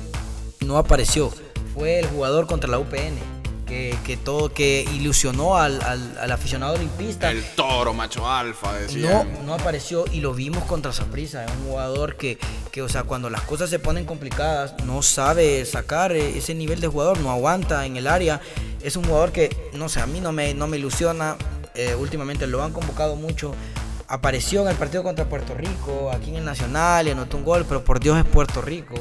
no 0.61 0.79
apareció. 0.79 1.31
Fue 1.75 1.99
el 2.01 2.07
jugador 2.07 2.47
contra 2.47 2.71
la 2.71 2.79
UPN. 2.79 3.19
Que, 3.67 3.99
que 4.07 4.17
todo 4.17 4.55
que 4.55 4.87
ilusionó 4.95 5.57
al, 5.57 5.83
al- 5.83 6.19
al 6.21 6.31
aficionado 6.31 6.75
olimpista 6.75 7.33
El 7.33 7.43
toro, 7.57 7.93
macho 7.93 8.25
alfa, 8.31 8.71
no, 8.73 8.79
decían. 8.79 9.39
no 9.45 9.55
apareció 9.55 10.05
y 10.13 10.21
lo 10.21 10.35
vimos 10.35 10.63
contra 10.65 10.93
Saprissa. 10.93 11.45
Es 11.45 11.51
un 11.51 11.71
jugador 11.71 12.17
que, 12.17 12.39
que, 12.71 12.83
o 12.83 12.89
sea, 12.89 13.03
cuando 13.03 13.29
las 13.29 13.41
cosas 13.43 13.69
se 13.69 13.81
ponen 13.81 14.05
complicadas, 14.05 14.75
no 14.85 15.03
sabe 15.03 15.65
sacar 15.65 16.13
eh, 16.13 16.39
ese 16.39 16.55
nivel 16.55 16.81
de 16.81 16.87
jugador, 16.87 17.19
no 17.19 17.33
aguanta 17.33 17.85
en 17.87 17.97
el 17.97 18.07
área. 18.07 18.41
Es 18.85 18.95
un 18.95 19.03
jugador 19.05 19.33
que, 19.33 19.51
no 19.73 19.89
sé, 19.89 19.99
a 20.01 20.07
mí 20.07 20.21
no 20.21 20.31
me, 20.31 20.55
no 20.55 20.69
me 20.69 20.77
ilusiona. 20.77 21.37
Eh, 21.75 21.97
últimamente 21.97 22.47
lo 22.47 22.63
han 22.63 22.73
convocado 22.73 23.17
mucho. 23.17 23.53
Apareció 24.07 24.63
en 24.63 24.69
el 24.69 24.77
partido 24.77 25.03
contra 25.03 25.25
Puerto 25.29 25.55
Rico, 25.55 26.13
aquí 26.15 26.31
en 26.31 26.37
el 26.37 26.45
Nacional, 26.45 27.09
y 27.09 27.11
anotó 27.11 27.37
un 27.37 27.45
gol, 27.45 27.65
pero 27.69 27.83
por 27.83 27.99
Dios 27.99 28.17
es 28.17 28.25
Puerto 28.25 28.63
Rico. 28.63 28.95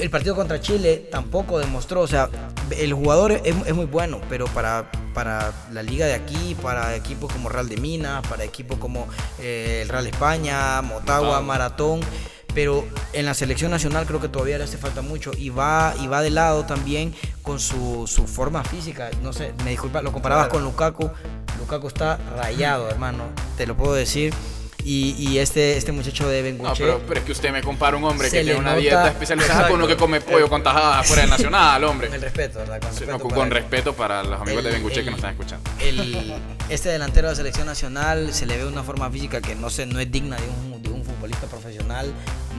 El 0.00 0.10
partido 0.10 0.34
contra 0.34 0.60
Chile 0.60 1.08
tampoco 1.10 1.58
demostró, 1.58 2.00
o 2.00 2.06
sea, 2.06 2.28
el 2.70 2.92
jugador 2.94 3.32
es, 3.32 3.42
es 3.44 3.74
muy 3.74 3.86
bueno, 3.86 4.20
pero 4.28 4.46
para, 4.46 4.90
para 5.14 5.52
la 5.72 5.82
liga 5.82 6.06
de 6.06 6.14
aquí, 6.14 6.56
para 6.60 6.94
equipos 6.96 7.32
como 7.32 7.48
Real 7.48 7.68
de 7.68 7.76
Minas, 7.76 8.26
para 8.26 8.44
equipos 8.44 8.78
como 8.78 9.06
eh, 9.40 9.80
el 9.82 9.88
Real 9.88 10.06
España, 10.06 10.82
Motagua, 10.82 11.00
Motagua. 11.00 11.40
Maratón, 11.42 12.00
pero 12.54 12.84
en 13.12 13.26
la 13.26 13.34
selección 13.34 13.70
nacional 13.70 14.06
creo 14.06 14.20
que 14.20 14.28
todavía 14.28 14.58
le 14.58 14.64
hace 14.64 14.78
falta 14.78 15.02
mucho 15.02 15.32
y 15.36 15.50
va, 15.50 15.94
y 16.00 16.06
va 16.06 16.22
de 16.22 16.30
lado 16.30 16.64
también 16.64 17.14
con 17.42 17.60
su, 17.60 18.06
su 18.06 18.26
forma 18.26 18.64
física. 18.64 19.10
No 19.22 19.32
sé, 19.32 19.52
me 19.64 19.70
disculpa, 19.70 20.02
lo 20.02 20.12
comparabas 20.12 20.48
con 20.48 20.62
Lukaku. 20.62 21.10
Lukaku 21.58 21.88
está 21.88 22.18
rayado, 22.36 22.88
hermano, 22.90 23.24
te 23.56 23.66
lo 23.66 23.76
puedo 23.76 23.94
decir. 23.94 24.34
Y, 24.84 25.14
y 25.16 25.38
este, 25.38 25.76
este 25.76 25.92
muchacho 25.92 26.28
de 26.28 26.38
No, 26.38 26.44
Benguche. 26.44 26.82
pero, 26.84 27.00
pero 27.06 27.20
es 27.20 27.26
que 27.26 27.32
usted 27.32 27.52
me 27.52 27.62
compara 27.62 27.96
un 27.96 28.02
hombre 28.04 28.28
que 28.28 28.42
tiene 28.42 28.58
una 28.58 28.70
nota- 28.70 28.80
dieta 28.80 29.08
especializada 29.08 29.68
con 29.68 29.76
uno 29.76 29.86
que 29.86 29.96
come 29.96 30.20
pollo 30.20 30.48
con 30.48 30.62
tajadas 30.62 31.06
fuera 31.06 31.22
del 31.22 31.30
nacional, 31.36 31.84
hombre. 31.84 32.08
el 32.12 32.20
respeto, 32.20 32.58
¿verdad? 32.58 32.80
Con 32.80 32.90
respeto 32.90 33.12
no, 33.12 33.18
con, 33.20 33.28
para 33.30 33.40
con 33.40 33.50
respeto 33.52 33.92
para 33.94 34.22
los 34.24 34.40
amigos 34.40 34.64
de 34.64 34.70
El- 34.70 34.74
Benguche 34.76 34.94
que 34.96 35.00
el- 35.00 35.06
nos 35.06 35.16
están 35.16 35.30
escuchando. 35.32 35.70
el- 35.80 36.34
este 36.68 36.88
delantero 36.88 37.28
de 37.28 37.32
la 37.32 37.36
selección 37.36 37.66
nacional 37.66 38.32
se 38.34 38.44
le 38.46 38.56
ve 38.56 38.66
una 38.66 38.82
forma 38.82 39.08
física 39.10 39.40
que 39.40 39.54
no 39.54 39.70
sé, 39.70 39.86
no 39.86 40.00
es 40.00 40.10
digna 40.10 40.36
de 40.36 40.48
un, 40.48 40.82
de 40.82 40.88
un 40.90 41.04
futbolista 41.04 41.46
profesional. 41.46 42.12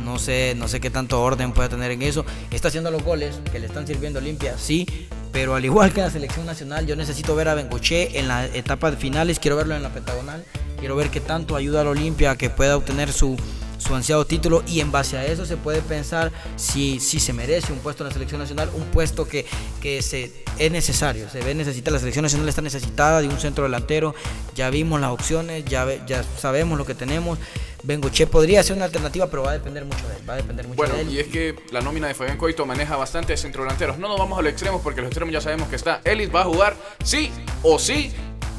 No 0.05 0.17
sé, 0.19 0.53
no 0.57 0.67
sé 0.67 0.79
qué 0.79 0.89
tanto 0.89 1.21
orden 1.21 1.51
puede 1.53 1.69
tener 1.69 1.91
en 1.91 2.01
eso. 2.03 2.25
Está 2.51 2.67
haciendo 2.69 2.89
los 2.91 3.03
goles 3.03 3.35
que 3.51 3.59
le 3.59 3.65
están 3.67 3.85
sirviendo 3.87 4.19
a 4.19 4.21
Olimpia, 4.21 4.55
sí. 4.57 4.85
Pero 5.31 5.55
al 5.55 5.65
igual 5.65 5.91
que 5.93 6.01
la 6.01 6.09
selección 6.11 6.45
nacional, 6.45 6.85
yo 6.85 6.95
necesito 6.95 7.35
ver 7.35 7.47
a 7.47 7.53
Bengoche 7.55 8.19
en 8.19 8.27
la 8.27 8.45
etapa 8.45 8.91
de 8.91 8.97
finales. 8.97 9.39
Quiero 9.39 9.55
verlo 9.57 9.75
en 9.75 9.81
la 9.83 9.89
pentagonal. 9.89 10.43
Quiero 10.83 10.97
ver 10.97 11.09
qué 11.09 11.21
tanto 11.21 11.55
ayuda 11.55 11.79
al 11.79 11.87
Olimpia 11.87 12.31
a 12.31 12.37
que 12.37 12.49
pueda 12.49 12.75
obtener 12.75 13.13
su, 13.13 13.37
su 13.77 13.95
ansiado 13.95 14.25
título. 14.25 14.63
Y 14.67 14.81
en 14.81 14.91
base 14.91 15.15
a 15.17 15.25
eso 15.25 15.45
se 15.45 15.55
puede 15.55 15.79
pensar 15.81 16.29
si, 16.57 16.99
si 16.99 17.21
se 17.21 17.31
merece 17.31 17.71
un 17.71 17.79
puesto 17.79 18.03
en 18.03 18.09
la 18.09 18.13
selección 18.13 18.41
nacional. 18.41 18.69
Un 18.73 18.83
puesto 18.87 19.25
que, 19.25 19.45
que 19.81 20.01
se, 20.01 20.43
es 20.59 20.71
necesario. 20.73 21.29
Se 21.29 21.39
ve 21.39 21.55
necesita. 21.55 21.89
La 21.89 21.99
selección 21.99 22.23
nacional 22.23 22.49
está 22.49 22.61
necesitada 22.61 23.21
de 23.21 23.29
un 23.29 23.39
centro 23.39 23.63
delantero. 23.63 24.13
Ya 24.55 24.69
vimos 24.69 24.99
las 24.99 25.11
opciones. 25.11 25.63
Ya, 25.63 25.85
ve- 25.85 26.01
ya 26.05 26.21
sabemos 26.37 26.77
lo 26.77 26.85
que 26.85 26.95
tenemos. 26.95 27.39
Bengoche 27.83 28.27
podría 28.27 28.61
ser 28.61 28.75
una 28.75 28.83
alternativa, 28.83 29.27
pero 29.29 29.43
va 29.43 29.51
a 29.51 29.53
depender 29.53 29.85
mucho 29.85 30.05
de 30.09 30.15
él. 30.17 30.29
Va 30.29 30.33
a 30.33 30.37
depender 30.37 30.67
mucho 30.67 30.75
Bueno, 30.75 30.95
de 30.95 31.01
él. 31.03 31.13
y 31.13 31.19
es 31.19 31.27
que 31.27 31.55
la 31.71 31.79
nómina 31.79 32.09
de 32.09 32.13
Fabián 32.13 32.37
Coito 32.37 32.65
maneja 32.65 32.97
bastante 32.97 33.37
centrodelanteros. 33.37 33.97
No 33.99 34.09
nos 34.09 34.19
vamos 34.19 34.37
a 34.37 34.41
los 34.41 34.51
extremos 34.51 34.81
porque 34.81 34.99
los 34.99 35.07
extremos 35.07 35.31
ya 35.31 35.39
sabemos 35.39 35.69
que 35.69 35.77
está. 35.77 36.01
Ellis 36.03 36.29
va 36.33 36.41
a 36.41 36.43
jugar 36.45 36.75
sí 37.05 37.31
o 37.61 37.79
sí. 37.79 38.11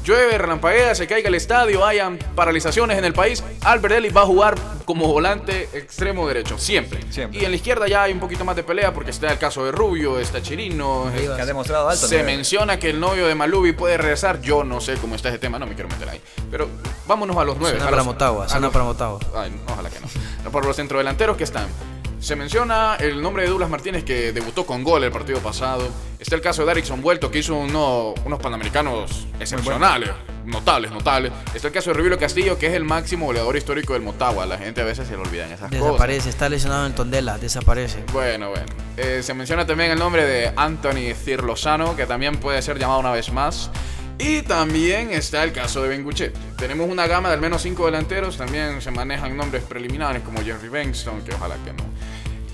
Llueve, 0.05 0.37
relampaguea, 0.37 0.93
se 0.93 1.07
caiga 1.07 1.29
el 1.29 1.35
estadio, 1.35 1.83
hayan 1.83 2.19
paralizaciones 2.35 2.97
en 2.99 3.05
el 3.05 3.13
país. 3.13 3.43
Albert 3.63 3.95
Ellis 3.95 4.15
va 4.15 4.21
a 4.21 4.25
jugar 4.27 4.55
como 4.85 5.07
volante 5.07 5.67
extremo 5.73 6.27
derecho, 6.27 6.59
siempre. 6.59 7.01
Siempre. 7.09 7.41
Y 7.41 7.45
en 7.45 7.49
la 7.49 7.57
izquierda 7.57 7.87
ya 7.87 8.03
hay 8.03 8.13
un 8.13 8.19
poquito 8.19 8.45
más 8.45 8.55
de 8.55 8.63
pelea 8.63 8.93
porque 8.93 9.09
está 9.09 9.31
el 9.31 9.39
caso 9.39 9.65
de 9.65 9.71
Rubio, 9.71 10.19
está 10.19 10.43
Chirino. 10.43 11.11
Que 11.15 11.41
ha 11.41 11.45
demostrado 11.45 11.89
alto. 11.89 12.07
Se 12.07 12.17
nivel. 12.19 12.35
menciona 12.37 12.77
que 12.77 12.91
el 12.91 12.99
novio 12.99 13.25
de 13.27 13.33
Malubi 13.33 13.71
puede 13.73 13.97
regresar. 13.97 14.41
Yo 14.41 14.63
no 14.63 14.79
sé 14.79 14.93
cómo 14.97 15.15
está 15.15 15.29
ese 15.29 15.39
tema, 15.39 15.57
no 15.57 15.65
me 15.65 15.73
quiero 15.73 15.89
meter 15.89 16.07
ahí. 16.07 16.21
Pero 16.51 16.69
vámonos 17.07 17.35
a 17.37 17.43
los 17.43 17.57
nueve. 17.57 17.71
Suena 17.77 17.85
a 17.85 17.89
para 17.89 17.97
los- 17.97 18.05
Motagua, 18.05 18.47
suena 18.47 18.67
los- 18.67 18.73
para 18.73 18.85
Motagua. 18.85 19.19
Ay, 19.35 19.51
ojalá 19.67 19.89
que 19.89 19.99
no. 19.99 20.07
No, 20.43 20.51
Por 20.51 20.65
los 20.65 20.75
centrodelanteros 20.75 21.35
que 21.35 21.43
están. 21.45 21.65
Se 22.25 22.35
menciona 22.35 22.95
el 22.99 23.21
nombre 23.21 23.43
de 23.43 23.49
Douglas 23.49 23.69
Martínez 23.69 24.03
que 24.03 24.31
debutó 24.31 24.65
con 24.65 24.83
gol 24.83 25.03
el 25.03 25.11
partido 25.11 25.37
pasado. 25.41 25.87
Está 26.17 26.33
el 26.33 26.41
caso 26.41 26.65
de 26.65 26.71
Erickson 26.71 26.99
Vuelto 26.99 27.29
que 27.29 27.37
hizo 27.37 27.55
uno- 27.55 28.15
unos 28.25 28.39
panamericanos 28.39 29.27
excepcionales, 29.39 30.09
notables, 30.43 30.89
notables. 30.89 31.31
Está 31.53 31.67
el 31.67 31.73
caso 31.75 31.91
de 31.91 31.97
Rubilo 31.97 32.17
Castillo 32.17 32.57
que 32.57 32.65
es 32.65 32.73
el 32.73 32.83
máximo 32.83 33.27
goleador 33.27 33.55
histórico 33.57 33.93
del 33.93 34.01
Motagua. 34.01 34.47
La 34.47 34.57
gente 34.57 34.81
a 34.81 34.85
veces 34.85 35.07
se 35.07 35.13
le 35.15 35.21
olvidan 35.21 35.51
esas 35.51 35.69
cosas. 35.69 35.83
Desaparece, 35.85 36.29
está 36.29 36.49
lesionado 36.49 36.87
en 36.87 36.95
Tondela, 36.95 37.37
desaparece. 37.37 38.03
Bueno, 38.11 38.49
bueno. 38.49 38.65
Eh, 38.97 39.21
se 39.21 39.35
menciona 39.35 39.67
también 39.67 39.91
el 39.91 39.99
nombre 39.99 40.25
de 40.25 40.51
Anthony 40.55 41.13
Cirlosano, 41.13 41.95
que 41.95 42.07
también 42.07 42.37
puede 42.37 42.59
ser 42.63 42.79
llamado 42.79 43.01
una 43.01 43.11
vez 43.11 43.31
más. 43.31 43.69
Y 44.17 44.43
también 44.43 45.11
está 45.11 45.43
el 45.43 45.51
caso 45.51 45.83
de 45.83 45.89
Benguchet. 45.89 46.33
Tenemos 46.57 46.89
una 46.89 47.05
gama 47.05 47.27
de 47.27 47.35
al 47.35 47.41
menos 47.41 47.61
cinco 47.61 47.85
delanteros. 47.85 48.37
También 48.37 48.81
se 48.81 48.89
manejan 48.89 49.35
nombres 49.37 49.61
preliminares 49.63 50.23
como 50.23 50.41
Jerry 50.41 50.69
Bengston, 50.69 51.21
que 51.21 51.35
ojalá 51.35 51.55
que 51.65 51.73
no. 51.73 51.83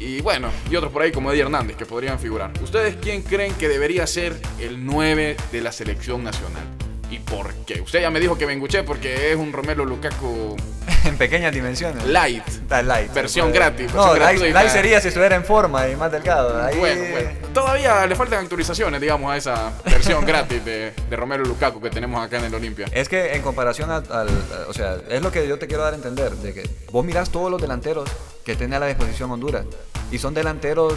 Y 0.02 0.20
bueno, 0.20 0.49
y 0.70 0.76
otros 0.76 0.91
por 0.91 1.04
ahí 1.04 1.12
como 1.12 1.32
Eddie 1.32 1.43
Hernández, 1.43 1.78
que 1.78 1.86
podrían 1.86 2.18
figurar. 2.18 2.52
¿Ustedes 2.64 2.95
quién 2.95 3.22
creen 3.22 3.54
que 3.54 3.70
debería 3.70 4.08
ser 4.08 4.36
el 4.60 4.84
9 4.84 5.38
de 5.52 5.62
la 5.62 5.72
selección 5.72 6.24
nacional? 6.24 6.64
¿Y 7.12 7.20
por 7.20 7.53
qué? 7.66 7.82
Usted 7.82 8.01
ya 8.01 8.09
me 8.09 8.20
dijo 8.20 8.38
que 8.38 8.45
Benguchet 8.45 8.86
porque 8.86 9.32
es 9.32 9.38
un 9.38 9.51
Romelo 9.51 9.84
Lukaku 9.86 10.55
en 11.05 11.18
pequeñas 11.18 11.53
dimensiones. 11.53 12.05
light. 12.07 12.43
Light. 12.84 13.14
Versión 13.14 13.47
puede. 13.49 13.59
gratis, 13.59 13.93
No, 13.93 14.14
versión 14.14 14.53
light, 14.53 14.70
sería 14.70 15.01
si 15.01 15.09
estuviera 15.09 15.36
en 15.36 15.43
forma 15.43 15.88
y 15.89 15.95
más 15.97 16.09
delgado. 16.12 16.62
Ahí... 16.64 16.78
Bueno, 16.78 17.03
bueno. 17.12 17.30
Todavía 17.53 18.05
le 18.07 18.16
faltan 18.16 18.39
actualizaciones, 18.39 19.01
digamos, 19.01 19.30
a 19.30 19.36
esa 19.36 19.74
versión 19.84 20.26
gratis 20.26 20.64
de, 20.64 20.93
de 21.09 21.16
Romero 21.18 21.43
Lukaku 21.43 21.82
que 21.82 21.89
tenemos 21.89 22.26
acá 22.26 22.38
en 22.38 22.45
el 22.45 22.55
Olimpia. 22.55 22.88
Es 22.93 23.09
que 23.09 23.34
en 23.36 23.41
comparación 23.41 23.91
al, 23.91 24.03
al- 24.09 24.30
O 24.70 24.74
sea, 24.74 24.95
es 25.09 25.22
lo 25.22 25.32
que 25.34 25.45
yo 25.47 25.59
te 25.59 25.68
quiero 25.68 25.84
dar 25.84 25.91
a 25.91 25.97
entender. 25.97 26.32
De 26.32 26.53
que 26.53 26.70
vos 26.93 27.03
mirás 27.03 27.30
todos 27.30 27.51
los 27.51 27.62
delanteros 27.62 28.09
que 28.45 28.55
tiene 28.55 28.78
a 28.78 28.80
la 28.80 28.88
disposición 28.88 29.30
Honduras. 29.32 29.66
Y 30.14 30.18
son 30.18 30.34
delanteros 30.34 30.93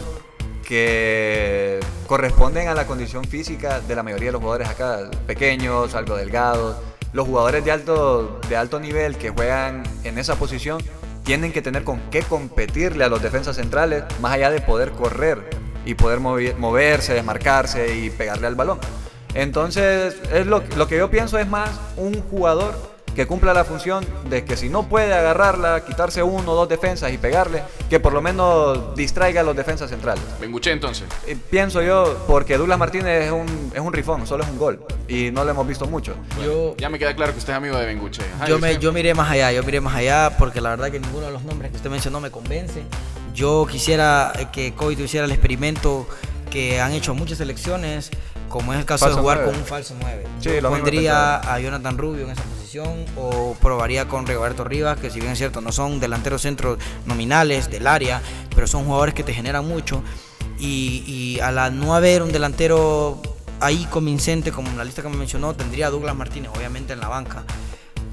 que 0.65 1.81
corresponden 2.07 2.69
a 2.69 2.75
la 2.75 2.87
condición 2.87 3.25
física 3.25 3.81
de 3.81 3.95
la 3.95 4.03
mayoría 4.03 4.29
de 4.29 4.33
los 4.33 4.41
jugadores 4.41 4.69
acá. 4.69 5.11
Pequeños, 5.27 5.95
algo 5.95 6.17
delgados. 6.17 6.77
Los 7.13 7.27
jugadores 7.27 7.65
de 7.65 7.71
alto, 7.71 8.41
de 8.49 8.57
alto 8.57 8.81
nivel 8.81 9.17
que 9.17 9.31
juegan 9.31 9.85
en 10.03 10.19
esa 10.19 10.35
posición 10.37 10.83
tienen 11.23 11.53
que 11.53 11.63
tener 11.63 11.85
con 11.85 12.01
qué 12.11 12.23
competirle 12.23 13.05
a 13.05 13.09
los 13.09 13.23
defensas 13.23 13.57
centrales, 13.57 14.05
más 14.21 14.33
allá 14.33 14.51
de 14.51 14.61
poder 14.61 14.91
correr 14.93 15.49
y 15.87 15.95
poder 15.95 16.21
moverse, 16.21 17.15
desmarcarse 17.15 17.97
y 17.97 18.11
pegarle 18.11 18.47
al 18.47 18.55
balón. 18.55 18.79
Entonces, 19.35 20.17
es 20.33 20.47
lo, 20.47 20.63
lo 20.77 20.87
que 20.89 20.99
yo 20.99 21.11
pienso 21.11 21.39
es 21.39 21.49
más 21.49 21.71
un 21.97 22.21
jugador 22.23 22.94
que 23.15 23.27
cumpla 23.27 23.55
la 23.55 23.65
función 23.65 24.05
de 24.29 24.45
que 24.45 24.57
si 24.57 24.69
no 24.69 24.89
puede 24.89 25.15
agarrarla, 25.15 25.85
quitarse 25.85 26.23
uno 26.23 26.53
o 26.53 26.55
dos 26.55 26.69
defensas 26.69 27.13
y 27.13 27.19
pegarle, 27.19 27.63
que 27.89 28.01
por 28.01 28.13
lo 28.13 28.21
menos 28.21 28.95
distraiga 28.97 29.41
a 29.41 29.45
los 29.45 29.57
defensas 29.57 29.91
centrales. 29.91 30.23
Benguche 30.41 30.73
entonces. 30.73 31.07
Y 31.27 31.35
pienso 31.35 31.83
yo, 31.83 32.17
porque 32.27 32.57
Douglas 32.57 32.79
Martínez 32.79 33.27
es 33.27 33.33
un, 33.33 33.73
es 33.75 33.81
un 33.81 33.93
rifón, 33.93 34.27
solo 34.27 34.45
es 34.45 34.51
un 34.51 34.59
gol. 34.59 34.85
Y 35.09 35.31
no 35.31 35.45
lo 35.45 35.51
hemos 35.51 35.67
visto 35.67 35.87
mucho. 35.87 36.15
Yo, 36.45 36.77
Ya 36.77 36.89
me 36.89 36.99
queda 36.99 37.15
claro 37.15 37.33
que 37.33 37.39
usted 37.39 37.53
es 37.53 37.57
amigo 37.57 37.77
de 37.77 37.87
Benguche. 37.87 38.23
Ajá, 38.37 38.47
yo, 38.49 38.59
¿y 38.59 38.61
me, 38.61 38.79
yo 38.79 38.93
miré 38.93 39.15
más 39.15 39.31
allá, 39.31 39.53
yo 39.53 39.63
miré 39.63 39.81
más 39.81 39.95
allá 39.95 40.37
porque 40.39 40.61
la 40.61 40.71
verdad 40.71 40.91
que 40.91 41.01
ninguno 41.01 41.27
de 41.27 41.33
los 41.33 41.45
nombres 41.45 41.71
que 41.71 41.77
usted 41.77 41.91
mencionó 41.91 42.21
me 42.21 42.31
convence. 42.31 42.83
Yo 43.35 43.67
quisiera 43.69 44.33
eh, 44.39 44.47
que 44.53 44.75
Coito 44.75 45.03
hiciera 45.03 45.27
el 45.27 45.33
experimento 45.33 46.07
que 46.51 46.81
han 46.81 46.93
hecho 46.93 47.15
muchas 47.15 47.39
selecciones, 47.39 48.11
como 48.49 48.73
es 48.73 48.79
el 48.79 48.85
caso 48.85 49.07
Falso 49.07 49.17
de 49.17 49.23
jugar 49.23 49.45
con 49.45 49.57
un 49.57 49.65
falso 49.65 49.95
9. 50.01 50.25
Sí, 50.39 50.51
yo 50.63 50.69
pondría 50.69 51.37
a 51.39 51.59
Jonathan 51.59 51.99
Rubio 51.99 52.25
en 52.27 52.31
esa 52.31 52.43
o 53.17 53.57
probaría 53.61 54.09
con 54.09 54.27
Rigoberto 54.27 54.65
Rivas, 54.65 54.99
que 54.99 55.11
si 55.11 55.21
bien 55.21 55.33
es 55.33 55.39
cierto 55.39 55.61
no 55.61 55.73
son 55.73 56.01
delanteros 56.01 56.43
centros 56.43 56.79
nominales 57.07 57.71
del 57.71 57.87
área, 57.87 58.21
pero 58.55 58.67
son 58.67 58.85
jugadores 58.85 59.15
que 59.15 59.23
te 59.23 59.33
generan 59.33 59.67
mucho. 59.67 60.03
Y, 60.59 61.05
y 61.07 61.41
a 61.41 61.51
la 61.51 61.71
no 61.71 61.95
haber 61.95 62.23
un 62.23 62.33
delantero 62.33 63.21
ahí 63.61 63.87
convincente 63.91 64.53
como 64.53 64.69
en 64.69 64.79
la 64.79 64.85
lista 64.85 65.03
que 65.03 65.09
me 65.09 65.17
mencionó, 65.17 65.55
tendría 65.55 65.91
Douglas 65.91 66.17
Martínez 66.17 66.51
obviamente 66.55 66.93
en 66.93 67.01
la 67.01 67.09
banca 67.09 67.45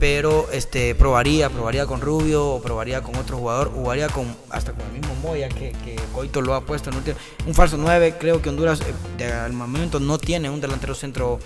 pero 0.02 0.50
este 0.52 0.96
probaría, 0.96 1.52
probaría 1.52 1.86
con 1.86 2.02
Rubio 2.02 2.44
o 2.44 2.60
probaría 2.60 3.02
con 3.04 3.16
otro 3.18 3.38
jugador, 3.38 3.72
o 3.76 3.92
haría 3.92 4.10
con 4.10 4.36
hasta 4.50 4.74
con 4.74 4.84
el 4.88 4.94
mismo 4.94 5.14
Moya 5.22 5.48
que, 5.48 5.74
que 5.86 5.96
Coito 6.12 6.42
lo 6.42 6.56
ha 6.56 6.62
puesto 6.62 6.90
en 6.90 6.96
último. 6.96 7.18
Un 7.46 7.54
falso 7.54 7.78
9, 7.78 8.16
creo 8.20 8.42
que 8.42 8.50
Honduras 8.50 8.82
eh, 9.20 9.32
al 9.32 9.54
momento 9.54 10.00
no 10.00 10.18
tiene 10.18 10.50
un 10.50 10.60
delantero 10.60 10.96
centro 10.96 11.38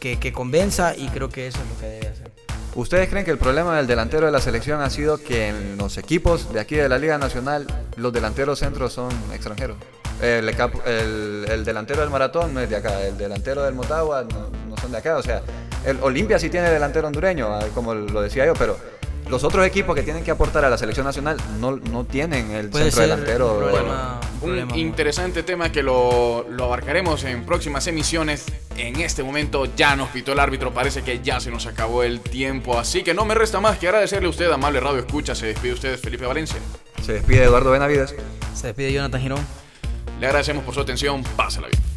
que, 0.00 0.18
que 0.18 0.32
convenza 0.32 0.96
y 0.96 1.06
creo 1.10 1.28
que 1.28 1.46
eso 1.46 1.60
es 1.62 1.68
lo 1.68 1.78
que 1.78 1.86
debe 1.86 2.08
hacer. 2.08 2.41
¿Ustedes 2.74 3.10
creen 3.10 3.24
que 3.26 3.30
el 3.30 3.38
problema 3.38 3.76
del 3.76 3.86
delantero 3.86 4.24
de 4.24 4.32
la 4.32 4.40
selección 4.40 4.80
ha 4.80 4.88
sido 4.88 5.18
que 5.18 5.48
en 5.48 5.76
los 5.76 5.98
equipos 5.98 6.54
de 6.54 6.60
aquí 6.60 6.74
de 6.74 6.88
la 6.88 6.96
Liga 6.96 7.18
Nacional 7.18 7.66
los 7.96 8.12
delanteros 8.14 8.60
centros 8.60 8.94
son 8.94 9.10
extranjeros? 9.32 9.76
El, 10.22 10.46
delantero 11.64 12.00
del 12.00 12.10
Maratón 12.10 12.54
no 12.54 12.60
es 12.60 12.70
de 12.70 12.76
acá, 12.76 13.02
el 13.02 13.18
delantero 13.18 13.64
del 13.64 13.74
Motagua 13.74 14.22
no, 14.22 14.48
no 14.70 14.76
son 14.78 14.90
de 14.90 14.98
acá. 14.98 15.18
O 15.18 15.22
sea, 15.22 15.42
el 15.84 15.98
Olimpia 16.00 16.38
sí 16.38 16.48
tiene 16.48 16.70
delantero 16.70 17.08
hondureño, 17.08 17.52
ah, 17.52 17.66
como 17.74 17.94
lo 17.94 18.22
decía 18.22 18.46
yo, 18.46 18.54
pero 18.54 18.78
los 19.28 19.44
otros 19.44 19.66
equipos 19.66 19.94
que 19.94 20.02
tienen 20.02 20.24
que 20.24 20.30
aportar 20.30 20.64
a 20.64 20.70
la 20.70 20.76
selección 20.76 21.06
nacional 21.06 21.36
no, 21.58 21.72
no 21.76 22.04
tienen 22.04 22.50
el 22.50 22.68
Puede 22.68 22.84
centro 22.90 23.02
delantero. 23.02 23.52
un 23.54 23.58
problema, 23.60 24.20
un 24.20 24.34
Un 24.34 24.40
problema 24.40 24.72
muy- 24.72 24.80
interesante 24.80 25.42
tema 25.42 25.72
que 25.72 25.82
lo, 25.82 26.46
lo 26.50 26.64
abarcaremos 26.64 27.24
en 27.24 27.44
próximas 27.44 27.86
emisiones. 27.86 28.44
En 28.76 29.00
este 29.00 29.22
momento 29.22 29.66
ya 29.76 29.96
nos 29.96 30.08
pitó 30.10 30.32
el 30.32 30.40
árbitro, 30.40 30.72
parece 30.74 31.02
que 31.02 31.20
ya 31.22 31.40
se 31.40 31.50
nos 31.50 31.66
acabó 31.66 32.02
el 32.02 32.20
tiempo, 32.20 32.78
así 32.78 33.02
que 33.02 33.14
no 33.14 33.24
me 33.24 33.34
resta 33.34 33.60
más 33.60 33.78
que 33.78 33.86
agradecerle 33.88 34.26
a 34.26 34.30
usted, 34.30 34.50
amable 34.50 34.80
Radio 34.80 34.98
Escucha. 35.00 35.34
Se 35.34 35.46
despide 35.46 35.72
usted, 35.74 35.98
Felipe 35.98 36.26
Valencia. 36.26 36.58
Se 37.02 37.14
despide 37.14 37.44
Eduardo 37.44 37.70
Benavides. 37.70 38.14
Se 38.54 38.66
despide 38.68 38.92
Jonathan 38.92 39.20
Girón. 39.20 39.46
Le 40.20 40.26
agradecemos 40.26 40.64
por 40.64 40.74
su 40.74 40.80
atención, 40.80 41.22
pásala 41.36 41.68
bien. 41.68 41.91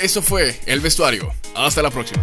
Eso 0.00 0.22
fue 0.22 0.58
El 0.66 0.80
Vestuario. 0.80 1.32
Hasta 1.54 1.82
la 1.82 1.90
próxima. 1.90 2.22